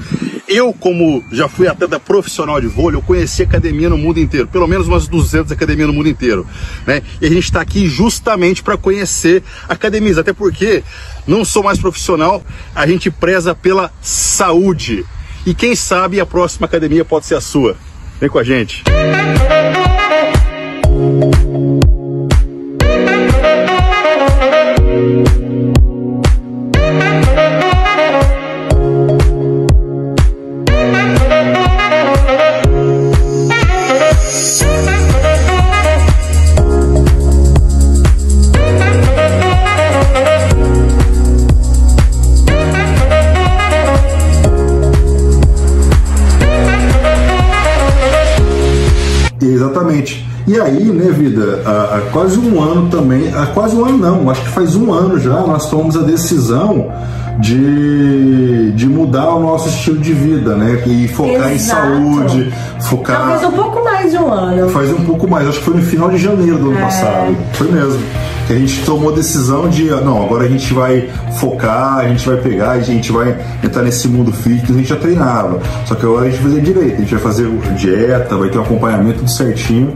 Eu, 0.47 0.73
como 0.73 1.23
já 1.31 1.49
fui 1.49 1.67
atleta 1.67 2.01
profissional 2.01 2.61
de 2.61 2.67
vôlei, 2.67 2.99
eu 2.99 3.03
conheci 3.03 3.43
academia 3.43 3.89
no 3.91 3.99
mundo 3.99 4.19
inteiro, 4.19 4.47
pelo 4.47 4.67
menos 4.67 4.89
umas 4.89 5.07
200 5.07 5.53
academias 5.53 5.89
no 5.89 5.93
mundo 5.93 6.09
inteiro, 6.09 6.47
né? 6.87 7.03
E 7.21 7.27
a 7.27 7.29
gente 7.29 7.45
está 7.45 7.61
aqui 7.61 7.87
justamente 7.87 8.63
para 8.63 8.77
conhecer 8.77 9.43
academias, 9.69 10.17
até 10.17 10.33
porque 10.33 10.83
não 11.27 11.45
sou 11.45 11.63
mais 11.63 11.79
profissional, 11.79 12.43
a 12.75 12.87
gente 12.87 13.11
preza 13.11 13.55
pela 13.55 13.93
saúde. 14.01 15.05
E 15.45 15.55
quem 15.55 15.75
sabe 15.75 16.21
a 16.21 16.27
próxima 16.27 16.67
academia 16.67 17.05
pode 17.05 17.27
ser 17.27 17.35
a 17.35 17.41
sua. 17.41 17.77
Vem 18.21 18.29
com 18.29 18.39
a 18.39 18.45
gente. 18.45 18.83
Exatamente. 18.87 19.88
Aí, 51.29 51.37
né, 51.37 51.39
vida, 51.39 51.63
há, 51.65 51.97
há, 51.97 52.01
quase 52.13 52.39
um 52.39 52.63
ano 52.63 52.89
também, 52.89 53.33
há 53.35 53.47
quase 53.47 53.77
um 53.77 53.85
ano 53.85 53.99
não, 53.99 54.31
acho 54.31 54.43
que 54.43 54.51
faz 54.51 54.75
um 54.75 54.93
ano 54.93 55.19
já, 55.19 55.41
nós 55.41 55.69
tomamos 55.69 55.97
a 55.97 56.03
decisão 56.03 56.91
de, 57.39 58.73
de 58.73 58.87
mudar 58.89 59.35
o 59.35 59.41
nosso 59.41 59.69
estilo 59.69 59.99
de 59.99 60.13
vida, 60.13 60.57
né? 60.57 60.83
E 60.87 61.07
focar 61.07 61.53
Exato. 61.53 61.55
em 61.55 61.59
saúde, 61.59 62.55
focar. 62.81 63.17
Talvez 63.17 63.45
um 63.45 63.53
pouco 63.53 63.85
mais 63.85 64.11
de 64.11 64.19
um 64.19 64.33
ano. 64.33 64.69
Faz 64.71 64.91
um 64.91 65.05
pouco 65.05 65.29
mais, 65.29 65.47
acho 65.47 65.59
que 65.59 65.65
foi 65.65 65.75
no 65.77 65.83
final 65.83 66.11
de 66.11 66.19
janeiro 66.19 66.59
do 66.59 66.71
ano 66.71 66.79
é. 66.79 66.83
passado. 66.83 67.37
Foi 67.53 67.71
mesmo 67.71 68.01
que 68.49 68.55
a 68.55 68.59
gente 68.59 68.83
tomou 68.85 69.13
a 69.13 69.15
decisão 69.15 69.69
de, 69.69 69.85
não, 69.91 70.25
agora 70.25 70.45
a 70.45 70.49
gente 70.49 70.73
vai 70.73 71.09
focar, 71.39 71.99
a 71.99 72.09
gente 72.09 72.27
vai 72.27 72.39
pegar, 72.39 72.71
a 72.71 72.81
gente 72.81 73.13
vai 73.13 73.39
entrar 73.63 73.83
nesse 73.83 74.09
mundo 74.09 74.33
fitness, 74.33 74.71
a 74.71 74.73
gente 74.73 74.89
já 74.89 74.97
treinava. 74.97 75.61
Só 75.85 75.95
que 75.95 76.07
agora 76.07 76.27
a 76.27 76.31
gente 76.31 76.43
vai 76.43 76.51
fazer 76.51 76.63
direito, 76.63 76.95
a 76.95 76.99
gente 77.01 77.15
vai 77.15 77.23
fazer 77.23 77.51
dieta, 77.77 78.37
vai 78.37 78.49
ter 78.49 78.59
um 78.59 78.63
acompanhamento 78.63 79.29
certinho. 79.29 79.95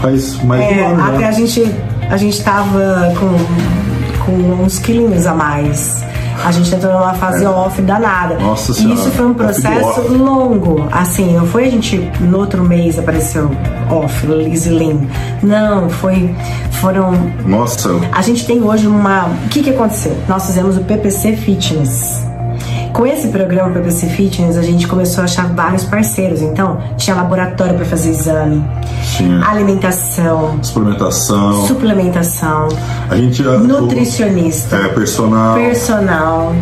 Faz 0.00 0.42
mais 0.44 0.62
é, 0.62 0.82
um 0.82 0.94
ano. 0.94 1.02
Até 1.02 1.20
já. 1.20 1.28
a 1.28 1.32
gente, 1.32 1.74
a 2.10 2.16
gente 2.16 2.42
tava 2.42 3.14
com, 3.18 4.24
com 4.24 4.62
uns 4.62 4.78
quilinhos 4.78 5.26
a 5.26 5.34
mais. 5.34 6.02
A 6.44 6.52
gente 6.52 6.72
entrou 6.72 6.92
numa 6.92 7.14
fase 7.14 7.44
é. 7.44 7.48
off 7.48 7.82
danada. 7.82 8.38
Nossa 8.38 8.72
senhora. 8.72 8.94
E 8.94 8.98
isso 8.98 9.10
foi 9.10 9.26
um 9.26 9.34
processo 9.34 10.00
longo. 10.12 10.86
Assim, 10.92 11.34
não 11.34 11.44
foi 11.46 11.66
a 11.66 11.70
gente 11.70 11.98
no 12.20 12.38
outro 12.38 12.62
mês 12.62 12.96
apareceu 12.98 13.50
off, 13.90 14.24
Lizzy 14.26 14.70
Lean. 14.70 15.00
Não, 15.42 15.90
foi. 15.90 16.32
Foram. 16.80 17.12
Nossa. 17.44 17.90
A 18.12 18.22
gente 18.22 18.46
tem 18.46 18.62
hoje 18.62 18.86
uma. 18.86 19.26
O 19.26 19.48
que, 19.48 19.62
que 19.64 19.70
aconteceu? 19.70 20.16
Nós 20.28 20.46
fizemos 20.46 20.76
o 20.76 20.80
PPC 20.82 21.36
Fitness 21.36 22.27
Com 22.98 23.06
esse 23.06 23.28
programa 23.28 23.70
PPC 23.74 24.08
Fitness, 24.08 24.56
a 24.56 24.62
gente 24.62 24.88
começou 24.88 25.20
a 25.20 25.24
achar 25.26 25.46
vários 25.54 25.84
parceiros. 25.84 26.42
Então, 26.42 26.80
tinha 26.96 27.14
laboratório 27.14 27.76
para 27.76 27.84
fazer 27.84 28.10
exame, 28.10 28.68
Tinha 29.16 29.40
alimentação, 29.48 30.58
suplementação. 30.64 31.64
suplementação, 31.64 32.66
A 33.08 33.14
gente 33.14 33.40
nutricionista, 33.40 34.74
É, 34.78 34.88
personal. 34.88 35.54
personal. 35.54 36.52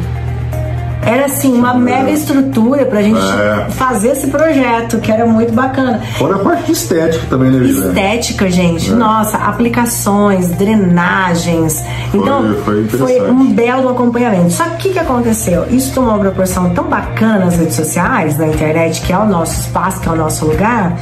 Era 1.07 1.27
assim, 1.27 1.53
uma 1.55 1.73
mega 1.73 2.11
estrutura 2.11 2.85
pra 2.85 3.01
gente 3.01 3.16
É. 3.21 3.66
fazer 3.71 4.09
esse 4.09 4.27
projeto, 4.27 4.99
que 4.99 5.11
era 5.12 5.25
muito 5.25 5.53
bacana. 5.53 6.01
Fora 6.19 6.35
a 6.35 6.38
parte 6.40 6.73
estética 6.73 7.25
também, 7.31 7.51
né, 7.51 7.59
Viviane? 7.61 7.88
Estética, 7.88 8.51
gente, 8.51 8.90
É. 8.90 8.95
nossa, 8.95 9.37
aplicações, 9.38 10.49
drenagens. 10.51 11.85
Então, 12.12 12.57
foi 12.64 12.81
interessante. 12.83 13.31
um 13.31 13.53
belo 13.53 13.88
acompanhamento. 13.88 14.51
Só 14.53 14.64
que 14.64 14.71
o 14.71 14.77
que, 14.79 14.88
que 14.90 14.99
aconteceu? 14.99 15.64
Isso 15.71 15.95
tomou 15.95 16.11
uma 16.11 16.19
proporção 16.19 16.71
tão 16.71 16.85
bacana 16.85 17.45
nas 17.45 17.57
redes 17.57 17.77
sociais, 17.77 18.37
na 18.37 18.49
internet, 18.49 19.01
que 19.03 19.12
é 19.12 19.19
o 19.19 19.27
nosso 19.27 19.61
espaço, 19.61 20.01
que 20.01 20.09
é 20.09 20.12
o 20.12 20.16
nosso 20.16 20.45
lugar, 20.45 20.92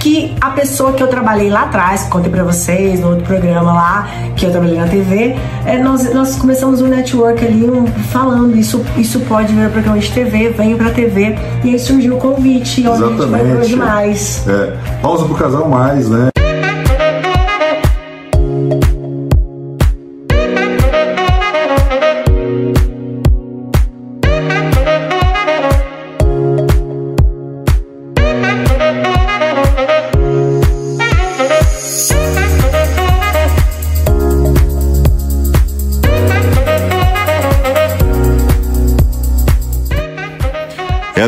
que 0.00 0.34
a 0.40 0.50
pessoa 0.50 0.92
que 0.94 1.02
eu 1.02 1.08
trabalhei 1.08 1.50
lá 1.50 1.64
atrás, 1.64 2.04
que 2.04 2.10
contei 2.10 2.32
pra 2.32 2.42
vocês 2.42 3.00
no 3.00 3.10
outro 3.10 3.24
programa 3.24 3.72
lá, 3.72 4.08
que 4.34 4.46
eu 4.46 4.50
trabalhei 4.50 4.78
na 4.78 4.88
TV, 4.88 5.36
é, 5.66 5.78
nós, 5.78 6.12
nós 6.12 6.36
começamos 6.36 6.80
um 6.80 6.88
network 6.88 7.44
ali 7.44 7.70
um, 7.70 7.86
falando 7.86 8.56
isso, 8.56 8.84
isso 8.96 9.20
pode 9.20 9.52
vir 9.52 9.60
para 9.60 9.70
programa 9.70 9.98
de 9.98 10.10
TV, 10.10 10.48
venho 10.48 10.78
pra 10.78 10.90
TV. 10.90 11.36
E 11.62 11.70
aí 11.70 11.78
surgiu 11.78 12.16
o 12.16 12.18
convite, 12.18 12.80
onde 12.88 13.04
a 13.04 13.06
gente 13.08 13.26
vai 13.26 13.40
por 13.40 13.46
Exatamente. 13.46 13.60
hoje 13.60 13.76
mais. 13.76 14.48
É, 14.48 14.76
pausa 15.02 15.26
pro 15.26 15.34
casal 15.34 15.68
mais, 15.68 16.08
né? 16.08 16.30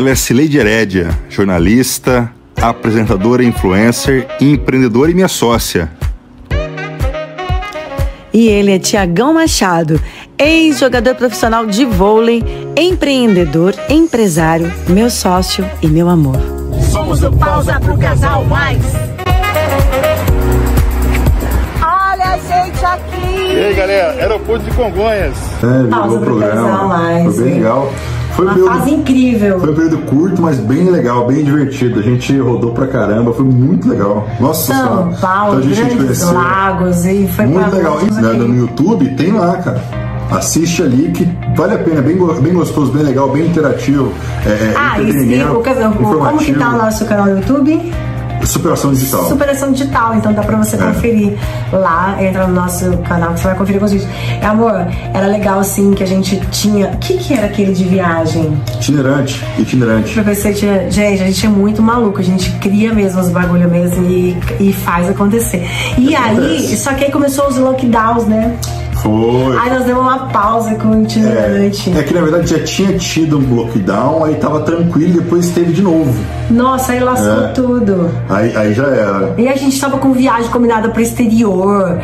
Ela 0.03 0.11
é 0.11 0.15
Cileide 0.15 0.57
Herédia, 0.57 1.17
jornalista, 1.29 2.29
apresentadora, 2.61 3.41
influencer, 3.41 4.27
empreendedora 4.41 5.09
e 5.09 5.13
minha 5.13 5.29
sócia. 5.29 5.89
E 8.33 8.49
ele 8.49 8.71
é 8.73 8.79
Tiagão 8.79 9.33
Machado, 9.33 9.97
ex-jogador 10.37 11.15
profissional 11.15 11.65
de 11.65 11.85
vôlei, 11.85 12.43
empreendedor, 12.77 13.73
empresário, 13.87 14.69
meu 14.89 15.09
sócio 15.09 15.65
e 15.81 15.87
meu 15.87 16.09
amor. 16.09 16.35
Somos 16.91 17.23
o 17.23 17.31
Pausa 17.31 17.79
pro 17.79 17.97
Casal 17.97 18.43
Mais. 18.43 18.83
Olha 21.81 22.25
a 22.25 22.37
gente 22.39 22.85
aqui. 22.85 23.53
E 23.53 23.63
aí, 23.67 23.73
galera, 23.73 24.21
aeroporto 24.21 24.65
de 24.65 24.71
Congonhas. 24.75 25.37
É, 25.63 25.89
Pausa 25.89 26.09
virou 26.09 26.17
o 26.17 26.19
pro 26.19 26.39
casal 26.41 26.55
programa. 26.55 26.87
mais, 26.89 27.35
Foi 27.35 27.43
bem 27.45 27.53
legal. 27.53 27.93
Foi 28.35 28.45
um 28.45 28.47
Uma 28.47 28.53
período- 28.55 28.73
fase 28.77 28.91
incrível. 28.91 29.59
Foi 29.59 29.71
um 29.71 29.75
período 29.75 29.97
curto, 29.99 30.41
mas 30.41 30.57
bem 30.59 30.89
legal, 30.89 31.27
bem 31.27 31.43
divertido. 31.43 31.99
A 31.99 32.03
gente 32.03 32.37
rodou 32.39 32.71
pra 32.71 32.87
caramba, 32.87 33.31
foi 33.31 33.45
muito 33.45 33.87
legal. 33.87 34.27
Nossa 34.39 34.73
São 34.73 34.75
Senhora. 34.87 35.15
Paulo, 35.21 35.59
Então 35.59 35.71
a 35.71 35.75
gente 35.75 35.95
grandes 35.95 36.31
lagos 36.31 37.05
e 37.05 37.27
foi 37.27 37.45
Muito 37.45 37.75
legal. 37.75 37.99
E, 38.01 38.11
né, 38.11 38.33
no 38.33 38.55
YouTube 38.55 39.09
tem 39.15 39.31
lá, 39.33 39.57
cara. 39.57 39.81
Assiste 40.31 40.81
ali 40.81 41.11
que 41.11 41.29
vale 41.55 41.75
a 41.75 41.77
pena, 41.77 42.01
bem, 42.01 42.17
bem 42.41 42.53
gostoso, 42.53 42.91
bem 42.91 43.03
legal, 43.03 43.29
bem 43.29 43.45
interativo. 43.45 44.11
É, 44.45 44.49
é, 44.49 44.73
Ah, 44.75 44.99
e 44.99 45.03
entretenimento, 45.09 45.51
o, 45.59 46.17
como 46.17 46.37
que 46.39 46.53
tá 46.53 46.69
o 46.69 46.77
nosso 46.77 47.05
canal 47.05 47.25
no 47.27 47.35
YouTube? 47.37 47.93
Superação 48.45 48.93
digital. 48.93 49.29
Superação 49.29 49.71
Digital, 49.71 50.15
então 50.15 50.33
dá 50.33 50.41
pra 50.43 50.57
você 50.57 50.77
conferir 50.77 51.33
lá, 51.71 52.15
entra 52.21 52.47
no 52.47 52.53
nosso 52.53 52.97
canal 52.99 53.33
que 53.33 53.39
você 53.39 53.47
vai 53.47 53.55
conferir 53.57 53.79
com 53.79 53.85
os 53.85 53.91
vídeos. 53.91 54.09
É, 54.41 54.45
Amor, 54.45 54.87
era 55.13 55.27
legal 55.27 55.59
assim 55.59 55.93
que 55.93 56.03
a 56.03 56.07
gente 56.07 56.39
tinha. 56.51 56.87
O 56.87 56.97
que, 56.97 57.17
que 57.17 57.33
era 57.33 57.47
aquele 57.47 57.73
de 57.73 57.83
viagem? 57.85 58.57
Itinerante, 58.75 59.41
itinerante. 59.57 60.19
Você 60.21 60.53
tinha. 60.53 60.89
Gente, 60.91 61.23
a 61.23 61.25
gente 61.25 61.45
é 61.45 61.49
muito 61.49 61.81
maluco, 61.81 62.19
a 62.19 62.23
gente 62.23 62.51
cria 62.59 62.93
mesmo 62.93 63.21
os 63.21 63.29
bagulho 63.29 63.69
mesmo 63.69 64.05
e, 64.05 64.37
e 64.59 64.73
faz 64.73 65.09
acontecer. 65.09 65.67
E 65.97 66.15
aí, 66.15 66.37
Acontece. 66.37 66.77
só 66.77 66.93
que 66.93 67.05
aí 67.05 67.11
começou 67.11 67.47
os 67.47 67.57
lockdowns, 67.57 68.25
né? 68.25 68.57
Foi. 69.03 69.57
Aí 69.59 69.69
nós 69.69 69.83
demos 69.85 70.01
uma 70.01 70.19
pausa 70.29 70.73
com 70.75 70.87
o. 70.89 71.03
É, 71.03 71.67
é 71.99 72.03
que 72.03 72.13
na 72.13 72.21
verdade 72.21 72.49
já 72.49 72.63
tinha 72.63 72.97
tido 72.97 73.37
um 73.37 73.55
lockdown, 73.55 74.23
aí 74.23 74.35
tava 74.35 74.61
tranquilo 74.61 75.09
e 75.09 75.13
depois 75.21 75.49
teve 75.49 75.73
de 75.73 75.81
novo. 75.81 76.13
Nossa, 76.49 76.93
aí 76.93 76.99
lascou 76.99 77.43
É. 77.43 77.47
tudo. 77.49 78.09
Aí, 78.29 78.55
aí 78.55 78.73
já 78.73 78.85
era. 78.87 79.33
E 79.37 79.47
a 79.47 79.55
gente 79.55 79.79
tava 79.79 79.97
com 79.97 80.13
viagem 80.13 80.49
combinada 80.49 80.89
pro 80.89 81.01
exterior, 81.01 81.99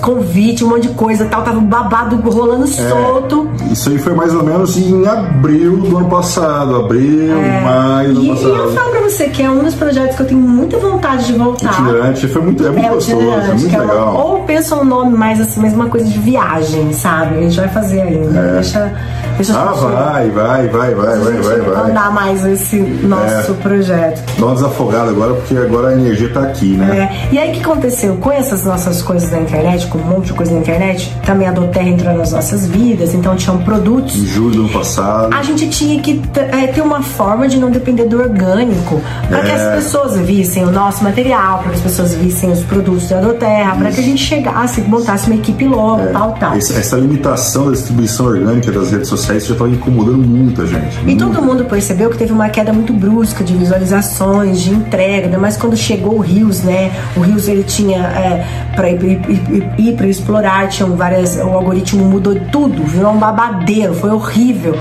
convite, 0.00 0.64
um 0.64 0.68
monte 0.68 0.88
de 0.88 0.94
coisa 0.94 1.24
e 1.24 1.28
tal, 1.28 1.42
tava 1.42 1.60
babado 1.60 2.16
rolando 2.16 2.66
solto. 2.66 3.48
Isso 3.70 3.88
aí 3.90 3.98
foi 3.98 4.14
mais 4.14 4.34
ou 4.34 4.42
menos 4.42 4.76
em 4.76 5.06
abril 5.06 5.76
do 5.78 5.96
ano 5.98 6.08
passado. 6.08 6.76
Abril, 6.76 7.34
maio 7.64 8.14
do 8.14 8.20
É. 8.20 8.22
Ano 8.22 8.22
e 8.24 8.28
eu 8.28 8.34
passado. 8.34 8.72
falo 8.74 8.90
pra 8.90 9.00
você 9.02 9.28
que 9.28 9.42
é 9.42 9.50
um 9.50 9.62
dos 9.62 9.74
projetos 9.74 10.16
que 10.16 10.22
eu 10.22 10.26
tenho 10.26 10.40
muita 10.40 10.78
vontade 10.78 11.26
de 11.26 11.32
voltar. 11.34 11.72
Itinerante, 11.72 12.26
foi 12.28 12.42
muito, 12.42 12.66
é 12.66 12.70
muito 12.70 12.84
É 12.86 12.88
gostoso, 12.88 13.20
é 13.22 13.54
muito 13.54 13.74
é 13.74 13.78
legal. 13.78 14.14
ou 14.26 14.40
pensa 14.40 14.76
um 14.76 14.84
nome 14.84 15.16
mais 15.16 15.40
assim, 15.40 15.60
mais 15.60 15.74
uma 15.74 15.86
coisa 15.86 16.06
de 16.06 16.18
viagem, 16.24 16.92
sabe? 16.92 17.38
A 17.38 17.40
gente 17.42 17.56
vai 17.56 17.68
fazer 17.68 18.00
ainda. 18.02 18.42
Deixa, 18.54 18.92
deixa 19.36 19.54
Ah, 19.58 19.72
vai, 19.74 20.30
vai, 20.30 20.68
vai, 20.68 20.94
vai, 20.94 21.18
vai, 21.18 21.32
vai, 21.42 21.60
vai. 21.60 21.90
andar 21.90 22.10
mais 22.12 22.44
esse 22.44 22.76
nosso 22.78 23.52
É. 23.52 23.54
projeto. 23.62 24.22
Dá 24.38 24.46
uma 24.46 24.54
desafogada 24.54 25.10
agora, 25.10 25.34
porque 25.34 25.56
agora 25.56 25.88
a 25.88 25.92
energia 25.92 26.30
tá 26.32 26.40
aqui, 26.40 26.76
né? 26.76 27.10
É, 27.30 27.34
E 27.34 27.38
aí 27.38 27.50
o 27.50 27.52
que 27.54 27.60
aconteceu? 27.60 28.16
Com 28.16 28.32
essas 28.32 28.64
nossas 28.64 29.02
coisas 29.02 29.30
na 29.30 29.40
internet, 29.40 29.86
com 29.88 29.98
um 29.98 30.02
monte 30.04 30.26
de 30.26 30.32
coisa 30.32 30.52
na 30.52 30.60
internet, 30.60 31.14
também 31.26 31.46
a 31.48 31.52
Doterra 31.52 31.88
entrou 31.88 32.14
nas 32.14 32.32
nossas 32.32 32.66
vidas, 32.66 33.14
então 33.14 33.36
tinham 33.36 33.58
produtos 33.58 34.16
Em 34.16 34.26
julho 34.26 34.54
do 34.54 34.60
ano 34.62 34.68
passado. 34.70 35.34
a 35.34 35.42
gente 35.42 35.68
tinha 35.68 36.00
que 36.00 36.22
é, 36.36 36.66
ter 36.68 36.80
uma 36.80 37.02
forma 37.02 37.46
de 37.48 37.58
não 37.58 37.70
depender 37.70 38.04
do 38.04 38.18
orgânico, 38.20 39.00
para 39.28 39.40
que 39.40 39.50
É. 39.50 39.54
as 39.54 39.84
pessoas 39.84 40.16
vissem 40.16 40.64
o 40.64 40.70
nosso 40.70 41.02
material, 41.04 41.58
para 41.58 41.70
que 41.70 41.76
as 41.76 41.82
pessoas 41.82 42.14
vissem 42.14 42.50
os 42.50 42.60
produtos 42.60 43.08
da 43.08 43.20
Doterra, 43.20 43.76
para 43.76 43.90
que 43.90 44.00
a 44.00 44.02
gente 44.02 44.22
chegasse, 44.22 44.80
montasse 44.82 45.26
uma 45.26 45.36
equipe 45.36 45.66
logo, 45.66 46.02
tal. 46.14 46.54
Essa, 46.56 46.96
limitação 46.96 47.66
da 47.66 47.72
distribuição 47.72 48.26
orgânica 48.26 48.70
das 48.72 48.90
redes 48.90 49.08
sociais 49.08 49.46
já 49.46 49.52
estava 49.52 49.70
incomodando 49.70 50.18
muita 50.18 50.66
gente. 50.66 50.98
E 51.06 51.16
todo 51.16 51.42
mundo 51.42 51.64
percebeu 51.64 52.10
que 52.10 52.16
teve 52.16 52.32
uma 52.32 52.48
queda 52.48 52.72
muito 52.72 52.92
brusca 52.92 53.42
de 53.42 53.54
visualizações, 53.54 54.60
de 54.60 54.70
entrega, 54.70 55.26
ainda 55.26 55.38
mais 55.38 55.56
quando 55.56 55.76
chegou 55.76 56.16
o 56.16 56.20
Rios, 56.20 56.62
né? 56.62 56.92
O 57.16 57.20
Rios 57.20 57.48
ele 57.48 57.64
tinha 57.64 57.98
é, 57.98 58.46
para 58.74 58.90
ir, 58.90 59.20
ir, 59.28 59.70
ir 59.78 59.96
para 59.96 60.06
explorar, 60.06 60.68
tinham 60.68 60.96
várias, 60.96 61.36
o 61.36 61.48
algoritmo 61.48 62.04
mudou 62.04 62.34
tudo, 62.52 62.82
virou 62.84 63.12
um 63.12 63.18
babadeiro, 63.18 63.94
foi 63.94 64.10
horrível, 64.10 64.76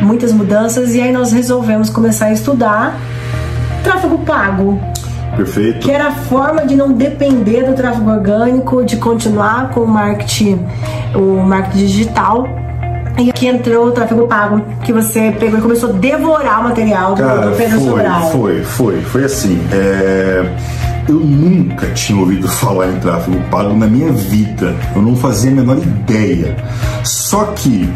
muitas 0.00 0.32
mudanças 0.32 0.94
e 0.94 1.00
aí 1.00 1.12
nós 1.12 1.32
resolvemos 1.32 1.90
começar 1.90 2.26
a 2.26 2.32
estudar 2.32 2.98
tráfego 3.82 4.18
pago. 4.18 4.78
Perfeito. 5.36 5.78
que 5.80 5.90
era 5.90 6.08
a 6.08 6.12
forma 6.12 6.66
de 6.66 6.74
não 6.76 6.92
depender 6.92 7.62
do 7.64 7.74
tráfego 7.74 8.10
orgânico, 8.10 8.84
de 8.84 8.96
continuar 8.96 9.70
com 9.70 9.80
o 9.80 9.86
marketing, 9.88 10.64
o 11.14 11.42
marketing 11.42 11.78
digital. 11.86 12.48
E 13.18 13.30
aqui 13.30 13.48
entrou 13.48 13.86
o 13.86 13.90
tráfego 13.90 14.26
pago, 14.28 14.60
que 14.84 14.92
você 14.92 15.32
pegou 15.38 15.58
e 15.58 15.62
começou 15.62 15.90
a 15.90 15.92
devorar 15.92 16.60
o 16.60 16.64
material 16.64 17.14
Cara, 17.14 17.48
do 17.48 17.56
Pedro 17.56 17.80
foi, 17.80 17.88
Sobral. 17.88 18.30
foi, 18.30 18.62
foi, 18.62 19.00
foi 19.00 19.24
assim. 19.24 19.60
é, 19.72 20.44
Eu 21.08 21.16
nunca 21.16 21.86
tinha 21.88 22.18
ouvido 22.18 22.46
falar 22.48 22.86
em 22.88 22.98
tráfego 23.00 23.40
pago 23.50 23.74
na 23.74 23.86
minha 23.88 24.12
vida. 24.12 24.72
Eu 24.94 25.02
não 25.02 25.16
fazia 25.16 25.50
a 25.50 25.54
menor 25.54 25.78
ideia. 25.78 26.54
Só 27.02 27.44
que 27.56 27.88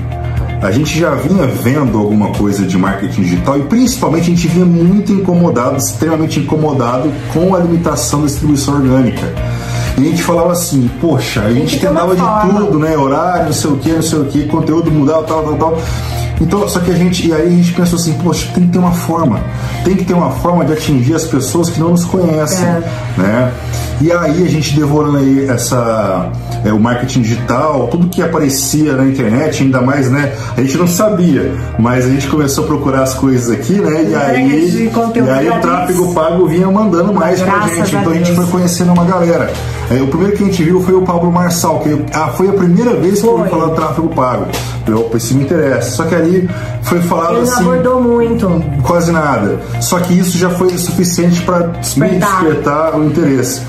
a 0.62 0.70
gente 0.70 0.96
já 0.96 1.14
vinha 1.16 1.44
vendo 1.44 1.98
alguma 1.98 2.28
coisa 2.28 2.64
de 2.64 2.78
marketing 2.78 3.22
digital 3.22 3.58
e 3.58 3.62
principalmente 3.62 4.22
a 4.22 4.34
gente 4.34 4.46
vinha 4.46 4.64
muito 4.64 5.12
incomodado, 5.12 5.76
extremamente 5.76 6.38
incomodado 6.38 7.12
com 7.32 7.54
a 7.54 7.58
limitação 7.58 8.20
da 8.20 8.26
distribuição 8.26 8.74
orgânica. 8.74 9.26
E 9.98 10.06
a 10.06 10.10
gente 10.10 10.22
falava 10.22 10.52
assim, 10.52 10.88
poxa, 11.00 11.42
a 11.42 11.52
gente 11.52 11.80
tentava 11.80 12.14
de 12.14 12.22
tudo, 12.22 12.78
né? 12.78 12.96
Horário, 12.96 13.46
não 13.46 13.52
sei 13.52 13.70
o 13.70 13.76
que, 13.76 13.90
não 13.90 14.02
sei 14.02 14.18
o 14.20 14.24
que, 14.26 14.46
conteúdo 14.46 14.90
mudava, 14.90 15.24
tal, 15.24 15.42
tal, 15.42 15.56
tal. 15.56 15.78
Então, 16.42 16.68
só 16.68 16.80
que 16.80 16.90
a 16.90 16.94
gente, 16.94 17.28
e 17.28 17.32
aí 17.32 17.46
a 17.46 17.50
gente 17.50 17.72
pensou 17.72 17.98
assim, 17.98 18.12
poxa, 18.14 18.48
tem 18.52 18.64
que 18.64 18.72
ter 18.72 18.78
uma 18.78 18.90
forma, 18.92 19.40
tem 19.84 19.94
que 19.94 20.04
ter 20.04 20.12
uma 20.12 20.30
forma 20.30 20.64
de 20.64 20.72
atingir 20.72 21.14
as 21.14 21.24
pessoas 21.24 21.70
que 21.70 21.78
não 21.78 21.90
nos 21.90 22.04
conhecem, 22.04 22.66
É. 22.66 22.82
né? 23.16 23.52
E 24.00 24.10
aí 24.10 24.44
a 24.44 24.48
gente 24.48 24.74
devorando 24.74 25.18
aí 25.18 25.48
essa, 25.48 26.28
é, 26.64 26.72
o 26.72 26.80
marketing 26.80 27.22
digital, 27.22 27.86
tudo 27.86 28.08
que 28.08 28.20
aparecia 28.20 28.94
na 28.94 29.06
internet, 29.06 29.62
ainda 29.62 29.80
mais, 29.80 30.10
né? 30.10 30.32
A 30.56 30.60
gente 30.60 30.76
não 30.76 30.88
sabia, 30.88 31.52
mas 31.78 32.06
a 32.06 32.08
gente 32.08 32.26
começou 32.26 32.64
a 32.64 32.66
procurar 32.66 33.02
as 33.04 33.14
coisas 33.14 33.48
aqui, 33.48 33.74
né? 33.74 34.06
E 34.10 34.14
aí, 34.14 34.90
e 35.14 35.30
aí 35.30 35.48
o 35.48 35.60
tráfego 35.60 36.12
pago 36.12 36.46
vinha 36.48 36.68
mandando 36.68 37.12
mais 37.12 37.40
pra 37.40 37.54
Graças 37.54 37.76
gente, 37.76 37.96
a 37.96 38.00
então 38.00 38.12
a 38.12 38.16
gente 38.16 38.34
foi 38.34 38.46
conhecendo 38.46 38.92
uma 38.92 39.04
galera. 39.04 39.52
É, 39.90 40.02
o 40.02 40.08
primeiro 40.08 40.36
que 40.36 40.42
a 40.42 40.46
gente 40.46 40.62
viu 40.64 40.80
foi 40.82 40.94
o 40.94 41.02
Pablo 41.02 41.30
Marçal, 41.30 41.78
que 41.80 42.04
ah, 42.12 42.28
foi 42.28 42.48
a 42.48 42.52
primeira 42.52 42.96
vez 42.96 43.20
que 43.20 43.26
eu 43.26 43.36
ouvi 43.36 43.48
falar 43.50 43.66
do 43.66 43.74
tráfego 43.74 44.08
pago. 44.08 44.46
Eu, 44.86 45.10
isso 45.14 45.34
me 45.34 45.44
interessa. 45.44 45.90
Só 45.96 46.04
que 46.04 46.14
ali 46.14 46.48
foi 46.82 47.00
falado 47.02 47.36
Ele 47.36 47.46
não 47.46 47.52
assim. 47.52 47.62
abordou 47.62 48.00
muito. 48.02 48.64
Quase 48.82 49.12
nada. 49.12 49.60
Só 49.80 49.98
que 50.00 50.18
isso 50.18 50.36
já 50.38 50.50
foi 50.50 50.76
suficiente 50.76 51.42
para 51.42 51.66
despertar 51.68 52.98
o 52.98 53.04
interesse. 53.04 53.62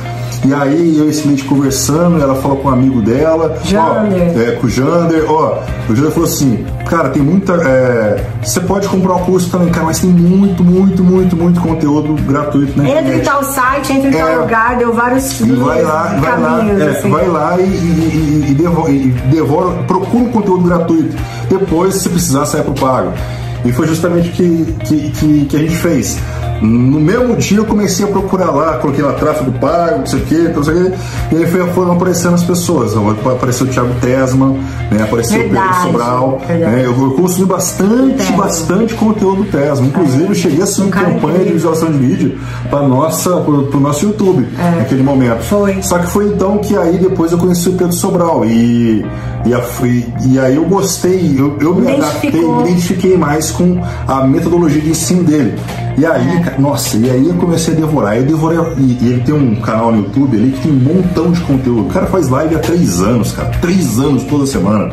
E 0.45 0.53
aí 0.53 0.97
eu 0.97 1.06
e 1.06 1.10
esse 1.10 1.43
conversando, 1.43 2.21
ela 2.21 2.36
falou 2.36 2.58
com 2.58 2.67
um 2.67 2.71
amigo 2.71 3.01
dela, 3.01 3.58
Jander. 3.63 4.34
ó, 4.36 4.39
é, 4.39 4.51
com 4.60 4.67
o 4.67 4.69
Jander, 4.69 5.23
ó, 5.32 5.60
o 5.89 5.95
Jander 5.95 6.12
falou 6.12 6.27
assim, 6.27 6.65
cara, 6.89 7.10
tem 7.10 7.21
muita. 7.21 7.53
é, 7.53 8.25
você 8.43 8.60
pode 8.60 8.88
comprar 8.89 9.15
o 9.15 9.19
curso 9.19 9.49
também, 9.49 9.69
cara, 9.69 9.86
mas 9.86 9.99
tem 9.99 10.10
muito, 10.10 10.62
muito, 10.62 11.01
muito, 11.01 11.36
muito 11.38 11.62
conteúdo 11.62 12.13
gratuito 12.23 12.77
na 12.77 12.89
Entra 12.89 13.15
em 13.15 13.21
tal 13.21 13.41
site, 13.43 13.93
entra 13.93 14.10
em 14.10 14.12
tal 14.12 14.27
É. 14.27 14.36
lugar, 14.36 14.75
deu 14.77 14.93
vários 14.93 15.39
E 15.39 15.51
vai 15.53 15.82
lá, 15.82 16.17
vai 16.19 16.41
lá, 16.41 16.65
é, 16.67 16.89
assim. 16.89 17.10
vai 17.10 17.27
lá 17.27 17.56
e, 17.60 17.63
e, 17.63 17.65
e- 17.65 18.51
e 18.51 18.53
devo- 18.53 18.89
e 18.89 19.10
devora, 19.32 19.69
procura 19.84 20.23
um 20.25 20.29
conteúdo 20.29 20.63
gratuito. 20.67 21.15
Depois, 21.49 21.95
se 21.95 22.10
precisar, 22.10 22.45
sai 22.45 22.62
pro 22.63 22.73
pago. 22.73 23.13
E 23.65 23.71
foi 23.71 23.88
justamente 23.88 24.27
o 24.27 24.32
que, 24.34 24.75
que, 24.84 25.10
que, 25.12 25.45
que 25.45 25.56
a 25.56 25.60
gente 25.60 25.75
fez. 25.77 26.17
No 26.63 26.99
mesmo 26.99 27.36
dia 27.36 27.58
eu 27.58 27.65
comecei 27.65 28.06
a 28.06 28.08
procurar 28.08 28.49
lá, 28.52 28.78
coloquei 28.78 29.04
lá 29.04 29.12
tráfego 29.13 29.52
pago, 29.60 29.99
não 29.99 30.06
sei 30.06 30.19
o 30.19 30.23
quê, 30.26 30.52
não 30.56 30.63
sei 30.63 30.73
o 30.73 30.84
quê, 30.91 30.97
e 31.34 31.36
aí 31.38 31.47
foi- 31.52 31.67
foram 31.73 31.91
aparecendo 31.91 32.36
as 32.36 32.43
pessoas. 32.43 32.93
Apareceu 32.95 33.67
o 33.67 33.69
Thiago 33.69 33.93
Tesman, 33.99 34.58
né, 34.89 35.04
apareceu 35.04 35.39
o 35.39 35.43
Verdade, 35.43 35.67
Pedro 35.67 35.84
Sobral. 35.91 36.41
né, 36.47 36.82
eu, 36.86 36.91
eu 37.04 37.12
consumi 37.12 37.45
bastante, 37.47 38.13
Tesman. 38.15 38.38
bastante 38.38 38.93
conteúdo 38.93 39.43
do 39.43 39.52
Tesman. 39.52 39.88
Inclusive, 39.89 40.23
eu 40.30 40.36
cheguei 40.36 40.62
a 40.62 40.63
assumir 40.63 40.88
Um 40.88 40.91
campanha 40.91 41.39
de 41.39 41.52
visualização 41.52 41.91
de 41.91 41.97
vídeo 41.97 42.38
para 42.69 42.88
nossa, 42.88 43.30
pro, 43.41 43.63
pro 43.67 43.80
nosso 43.82 44.06
YouTube 44.06 44.47
naquele 44.78 45.04
momento. 45.04 45.41
Foi. 45.43 45.82
Só 45.82 45.99
que 45.99 46.08
foi 46.08 46.28
então 46.28 46.60
que 46.60 46.78
aí 46.78 46.97
depois 46.97 47.34
eu 47.34 47.38
conheci 47.38 47.67
o 47.69 47.73
Pedro 47.73 47.93
Sobral 47.93 48.45
e, 48.45 49.06
e, 49.45 49.54
a- 49.54 49.62
e- 49.86 50.13
e 50.32 50.39
aí 50.39 50.56
eu 50.56 50.63
gostei, 50.63 51.36
eu, 51.38 51.58
eu 51.60 51.76
me 51.76 51.91
adaptei, 51.91 52.32
me 52.32 52.62
identifiquei 52.63 53.17
mais 53.17 53.52
com 53.52 53.82
a 54.08 54.23
metodologia 54.26 54.80
de 54.82 54.91
ensino 54.91 55.23
dele. 55.26 55.56
E 55.97 56.06
aí, 56.06 56.27
É. 56.38 56.56
nossa, 56.60 56.97
e 56.97 57.10
aí 57.10 57.27
eu 57.27 57.36
comecei 57.36 57.73
a 57.73 57.77
devorar. 57.77 58.17
Eu 58.17 58.23
devorei, 58.25 58.58
e, 58.77 58.97
e 59.01 59.08
ele 59.12 59.21
tem 59.21 59.34
um 59.36 59.56
canal 59.58 59.91
no 59.91 59.99
YouTube 59.99 60.38
ali 60.38 60.51
que 60.51 60.62
tem 60.62 60.71
um 60.71 60.75
montão 60.79 61.32
de 61.32 61.39
conteúdo. 61.41 61.82
O 61.88 61.89
cara 61.93 62.08
faz 62.08 62.29
live 62.29 62.56
há 62.56 62.60
três 62.60 63.01
anos, 63.01 63.32
cara. 63.32 63.49
Três 63.62 63.99
anos 63.99 64.23
toda 64.23 64.45
semana. 64.47 64.91